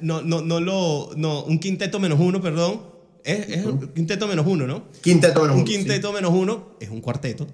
No, 0.00 0.22
no, 0.22 0.40
no, 0.40 0.60
lo, 0.60 1.10
no, 1.16 1.44
un 1.44 1.58
quinteto 1.58 2.00
menos 2.00 2.18
uno, 2.18 2.40
perdón. 2.40 2.96
Es, 3.22 3.48
es 3.50 3.66
un 3.66 3.88
quinteto 3.88 4.28
menos 4.28 4.46
uno, 4.46 4.66
¿no? 4.66 4.84
Quinteto 5.02 5.42
menos 5.42 5.56
un 5.56 5.62
uno, 5.62 5.70
quinteto 5.70 6.12
menos 6.12 6.32
uno 6.32 6.76
es 6.80 6.88
un 6.88 7.00
cuarteto. 7.02 7.46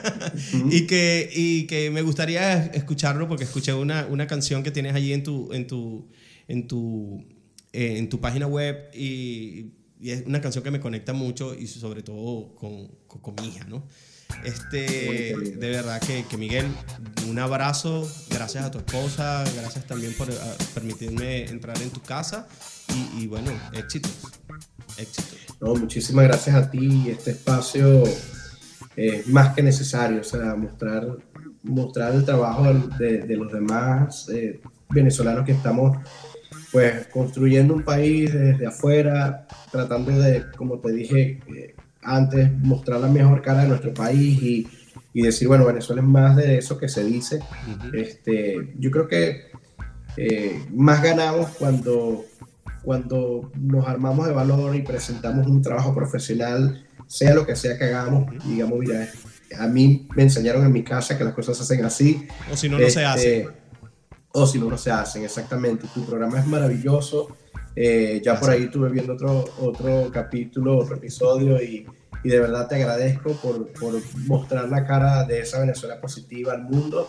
y, 0.70 0.86
que, 0.86 1.28
y 1.34 1.66
que 1.66 1.90
me 1.90 2.00
gustaría 2.00 2.66
escucharlo 2.66 3.28
porque 3.28 3.44
escuché 3.44 3.74
una, 3.74 4.06
una 4.06 4.26
canción 4.26 4.62
que 4.62 4.70
tienes 4.70 4.94
allí 4.94 5.12
en 5.12 5.24
tu, 5.24 5.52
en 5.52 5.66
tu, 5.66 6.06
en 6.50 6.66
tu, 6.66 7.24
eh, 7.72 7.98
en 7.98 8.08
tu 8.08 8.20
página 8.20 8.46
web 8.46 8.90
y, 8.92 9.72
es 10.02 10.24
una 10.24 10.40
canción 10.40 10.64
que 10.64 10.70
me 10.70 10.80
conecta 10.80 11.12
mucho 11.12 11.54
y 11.54 11.66
sobre 11.66 12.02
todo 12.02 12.54
con, 12.54 12.88
con, 13.06 13.34
mi 13.34 13.48
hija, 13.48 13.66
¿no? 13.66 13.86
Este, 14.44 15.36
de 15.36 15.68
verdad 15.68 16.00
que, 16.00 16.24
que, 16.24 16.38
Miguel, 16.38 16.64
un 17.28 17.38
abrazo, 17.38 18.10
gracias 18.30 18.64
a 18.64 18.70
tu 18.70 18.78
esposa, 18.78 19.44
gracias 19.60 19.86
también 19.86 20.14
por 20.14 20.30
uh, 20.30 20.34
permitirme 20.72 21.44
entrar 21.50 21.76
en 21.82 21.90
tu 21.90 22.00
casa 22.00 22.48
y, 23.18 23.26
bueno, 23.26 23.52
éxitos, 23.74 24.12
éxitos. 24.96 25.36
No, 25.60 25.74
muchísimas 25.74 26.24
gracias 26.24 26.56
a 26.56 26.70
ti, 26.70 27.10
este 27.10 27.32
espacio 27.32 28.04
es 28.96 29.26
más 29.26 29.54
que 29.54 29.62
necesario, 29.62 30.22
o 30.22 30.24
sea, 30.24 30.54
mostrar, 30.54 31.18
mostrar 31.62 32.14
el 32.14 32.24
trabajo 32.24 32.72
de, 32.98 33.18
de 33.18 33.36
los 33.36 33.52
demás 33.52 34.30
eh, 34.30 34.62
venezolanos 34.88 35.44
que 35.44 35.52
estamos 35.52 35.98
pues 36.72 37.06
construyendo 37.08 37.74
un 37.74 37.82
país 37.82 38.32
desde 38.32 38.66
afuera, 38.66 39.46
tratando 39.70 40.12
de, 40.12 40.44
como 40.56 40.78
te 40.78 40.92
dije, 40.92 41.40
eh, 41.54 41.74
antes 42.02 42.52
mostrar 42.58 43.00
la 43.00 43.08
mejor 43.08 43.42
cara 43.42 43.62
de 43.62 43.68
nuestro 43.68 43.92
país 43.92 44.42
y, 44.42 44.68
y, 45.12 45.22
decir, 45.22 45.48
bueno, 45.48 45.66
Venezuela 45.66 46.00
es 46.00 46.08
más 46.08 46.36
de 46.36 46.58
eso 46.58 46.78
que 46.78 46.88
se 46.88 47.04
dice. 47.04 47.38
Uh 47.38 47.82
-huh. 47.82 48.00
este, 48.00 48.72
yo 48.78 48.90
creo 48.90 49.08
que 49.08 49.50
eh, 50.16 50.64
más 50.72 51.02
ganamos 51.02 51.50
cuando, 51.58 52.24
cuando 52.82 53.50
nos 53.56 53.86
armamos 53.86 54.26
de 54.26 54.32
valor 54.32 54.74
y 54.76 54.82
presentamos 54.82 55.46
un 55.46 55.62
trabajo 55.62 55.94
profesional, 55.94 56.86
sea 57.06 57.34
lo 57.34 57.44
que 57.44 57.56
sea 57.56 57.76
que 57.76 57.84
hagamos, 57.84 58.26
digamos, 58.46 58.78
mira, 58.78 59.08
a 59.58 59.66
mí 59.66 60.06
me 60.14 60.22
enseñaron 60.22 60.64
en 60.64 60.72
mi 60.72 60.84
casa 60.84 61.18
que 61.18 61.24
las 61.24 61.34
cosas 61.34 61.56
se 61.56 61.62
hacen 61.64 61.84
así. 61.84 62.26
O 62.52 62.56
si 62.56 62.68
no, 62.68 62.78
no 62.78 62.84
este, 62.84 63.00
se 63.00 63.04
hace. 63.04 63.48
O 64.32 64.46
si 64.46 64.58
no, 64.58 64.70
no 64.70 64.78
se 64.78 64.90
hacen, 64.90 65.24
exactamente. 65.24 65.86
Tu 65.92 66.04
programa 66.04 66.38
es 66.38 66.46
maravilloso 66.46 67.36
eh, 67.76 68.20
ya 68.24 68.38
por 68.38 68.50
ahí 68.50 68.64
estuve 68.64 68.90
viendo 68.90 69.14
otro, 69.14 69.44
otro 69.60 70.10
capítulo, 70.12 70.78
otro 70.78 70.96
episodio 70.96 71.62
y, 71.62 71.86
y 72.24 72.28
de 72.28 72.40
verdad 72.40 72.66
te 72.68 72.76
agradezco 72.76 73.32
por, 73.34 73.68
por, 73.68 73.94
mostrar 74.26 74.68
la 74.68 74.84
cara 74.84 75.24
de 75.24 75.40
esa 75.40 75.60
Venezuela 75.60 76.00
positiva 76.00 76.52
al 76.52 76.62
mundo. 76.64 77.08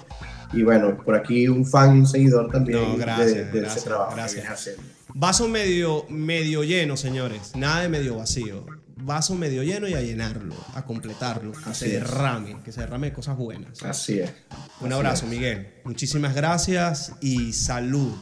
Y 0.53 0.63
bueno, 0.63 0.97
por 1.03 1.15
aquí 1.15 1.47
un 1.47 1.65
fan, 1.65 1.91
un 1.91 2.07
seguidor 2.07 2.51
también 2.51 2.79
no, 2.79 2.97
gracias, 2.97 3.33
de, 3.33 3.45
de 3.45 3.59
gracias, 3.59 3.77
ese 3.77 3.87
trabajo 3.87 4.15
gracias. 4.15 4.65
que. 4.65 4.81
Vaso 5.13 5.47
medio, 5.47 6.05
medio 6.09 6.63
lleno, 6.63 6.95
señores. 6.95 7.55
Nada 7.55 7.81
de 7.81 7.89
medio 7.89 8.17
vacío. 8.17 8.65
Vaso 9.03 9.35
medio 9.35 9.63
lleno 9.63 9.87
y 9.87 9.93
a 9.93 10.01
llenarlo, 10.01 10.55
a 10.73 10.85
completarlo, 10.85 11.51
que 11.51 11.69
Así 11.69 11.85
se 11.85 11.91
derrame, 11.93 12.61
que 12.63 12.71
se 12.71 12.81
derrame 12.81 13.11
cosas 13.13 13.35
buenas. 13.37 13.81
Así 13.83 14.19
es. 14.19 14.31
Un 14.79 14.87
Así 14.87 14.93
abrazo, 14.95 15.25
es. 15.25 15.31
Miguel. 15.31 15.73
Muchísimas 15.83 16.35
gracias 16.35 17.13
y 17.21 17.53
salud 17.53 18.13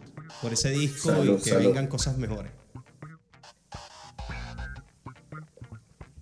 por 0.41 0.53
ese 0.53 0.69
disco 0.71 1.09
Salud, 1.09 1.39
y 1.39 1.43
que 1.43 1.49
salud. 1.51 1.67
vengan 1.67 1.88
cosas 1.88 2.17
mejores. 2.17 2.51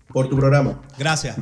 Por 0.07 0.29
tu 0.29 0.37
programa. 0.37 0.81
Gracias. 0.97 1.37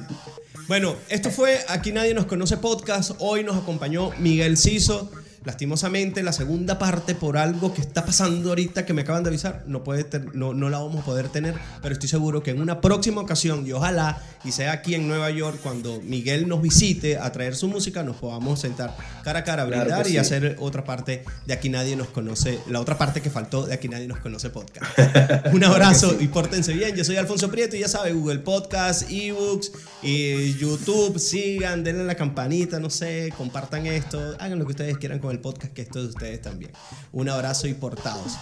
Bueno, 0.67 0.95
esto 1.09 1.29
fue 1.29 1.59
Aquí 1.69 1.91
Nadie 1.91 2.13
Nos 2.13 2.25
Conoce 2.25 2.57
Podcast. 2.57 3.11
Hoy 3.19 3.43
nos 3.43 3.55
acompañó 3.57 4.11
Miguel 4.19 4.57
Ciso. 4.57 5.11
Lastimosamente, 5.45 6.23
la 6.23 6.33
segunda 6.33 6.77
parte, 6.79 7.15
por 7.15 7.37
algo 7.37 7.73
que 7.73 7.81
está 7.81 8.03
pasando 8.05 8.49
ahorita 8.49 8.85
que 8.85 8.93
me 8.93 9.03
acaban 9.03 9.23
de 9.23 9.29
avisar, 9.29 9.63
no, 9.67 9.83
puede 9.83 10.03
ter- 10.03 10.35
no, 10.35 10.53
no 10.53 10.69
la 10.69 10.79
vamos 10.79 11.03
a 11.03 11.05
poder 11.05 11.29
tener, 11.29 11.53
pero 11.81 11.93
estoy 11.93 12.09
seguro 12.09 12.41
que 12.43 12.51
en 12.51 12.59
una 12.61 12.81
próxima 12.81 13.21
ocasión, 13.21 13.65
y 13.65 13.71
ojalá, 13.71 14.21
y 14.43 14.51
sea 14.51 14.71
aquí 14.71 14.95
en 14.95 15.07
Nueva 15.07 15.29
York, 15.29 15.59
cuando 15.61 16.01
Miguel 16.01 16.47
nos 16.47 16.61
visite 16.61 17.17
a 17.17 17.31
traer 17.31 17.55
su 17.55 17.67
música, 17.67 18.03
nos 18.03 18.15
podamos 18.17 18.59
sentar 18.59 18.95
cara 19.23 19.39
a 19.39 19.43
cara 19.43 19.63
a 19.63 19.67
Claro 19.67 19.81
brindar 19.83 20.03
que 20.03 20.09
y 20.09 20.11
sí. 20.13 20.17
hacer 20.17 20.55
otra 20.59 20.83
parte 20.83 21.23
de 21.45 21.53
Aquí 21.53 21.69
Nadie 21.69 21.95
Nos 21.95 22.07
Conoce, 22.07 22.59
la 22.69 22.79
otra 22.81 22.97
parte 22.97 23.21
que 23.21 23.29
faltó 23.29 23.65
de 23.65 23.73
Aquí 23.75 23.87
Nadie 23.87 24.07
Nos 24.07 24.19
Conoce 24.19 24.49
Podcast. 24.49 24.91
Un 25.53 25.63
abrazo 25.63 26.15
y 26.19 26.27
pórtense 26.27 26.73
bien. 26.73 26.95
Yo 26.95 27.03
soy 27.03 27.17
Alfonso 27.17 27.49
Prieto 27.51 27.75
y 27.75 27.79
ya 27.79 27.87
sabe, 27.87 28.13
Google 28.13 28.39
Podcast, 28.39 29.09
eBooks, 29.11 29.71
y 30.01 30.55
YouTube, 30.57 31.19
sigan, 31.19 31.83
denle 31.83 32.03
la 32.03 32.15
campanita, 32.15 32.79
no 32.79 32.89
sé, 32.89 33.33
compartan 33.37 33.85
esto, 33.85 34.35
hagan 34.39 34.57
lo 34.59 34.65
que 34.65 34.71
ustedes 34.71 34.97
quieran 34.97 35.19
con 35.19 35.31
el 35.31 35.34
podcast, 35.39 35.73
que 35.73 35.81
esto 35.81 35.99
es 35.99 36.05
de 36.05 36.09
ustedes 36.09 36.41
también. 36.41 36.71
Un 37.11 37.29
abrazo 37.29 37.67
y 37.67 37.73
portados. 37.73 38.33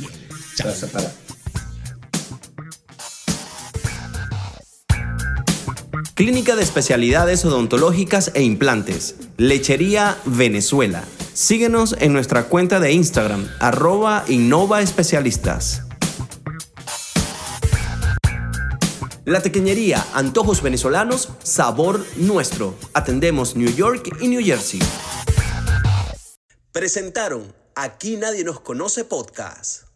Bien. 0.00 0.12
Chao. 0.56 0.72
Clínica 6.14 6.56
de 6.56 6.64
Especialidades 6.64 7.44
Odontológicas 7.44 8.32
e 8.34 8.42
Implantes. 8.42 9.14
Lechería 9.36 10.18
Venezuela. 10.24 11.04
Síguenos 11.32 11.94
en 12.00 12.12
nuestra 12.12 12.46
cuenta 12.46 12.80
de 12.80 12.90
Instagram, 12.90 13.46
arroba 13.60 14.24
Innova 14.26 14.82
Especialistas. 14.82 15.82
La 19.24 19.42
Tequeñería, 19.42 20.04
antojos 20.14 20.62
venezolanos, 20.62 21.28
sabor 21.44 22.04
nuestro. 22.16 22.74
Atendemos 22.94 23.54
New 23.54 23.72
York 23.72 24.16
y 24.20 24.26
New 24.26 24.42
Jersey. 24.42 24.80
Presentaron 26.78 27.52
Aquí 27.74 28.16
Nadie 28.16 28.44
Nos 28.44 28.60
Conoce 28.60 29.04
Podcast. 29.04 29.87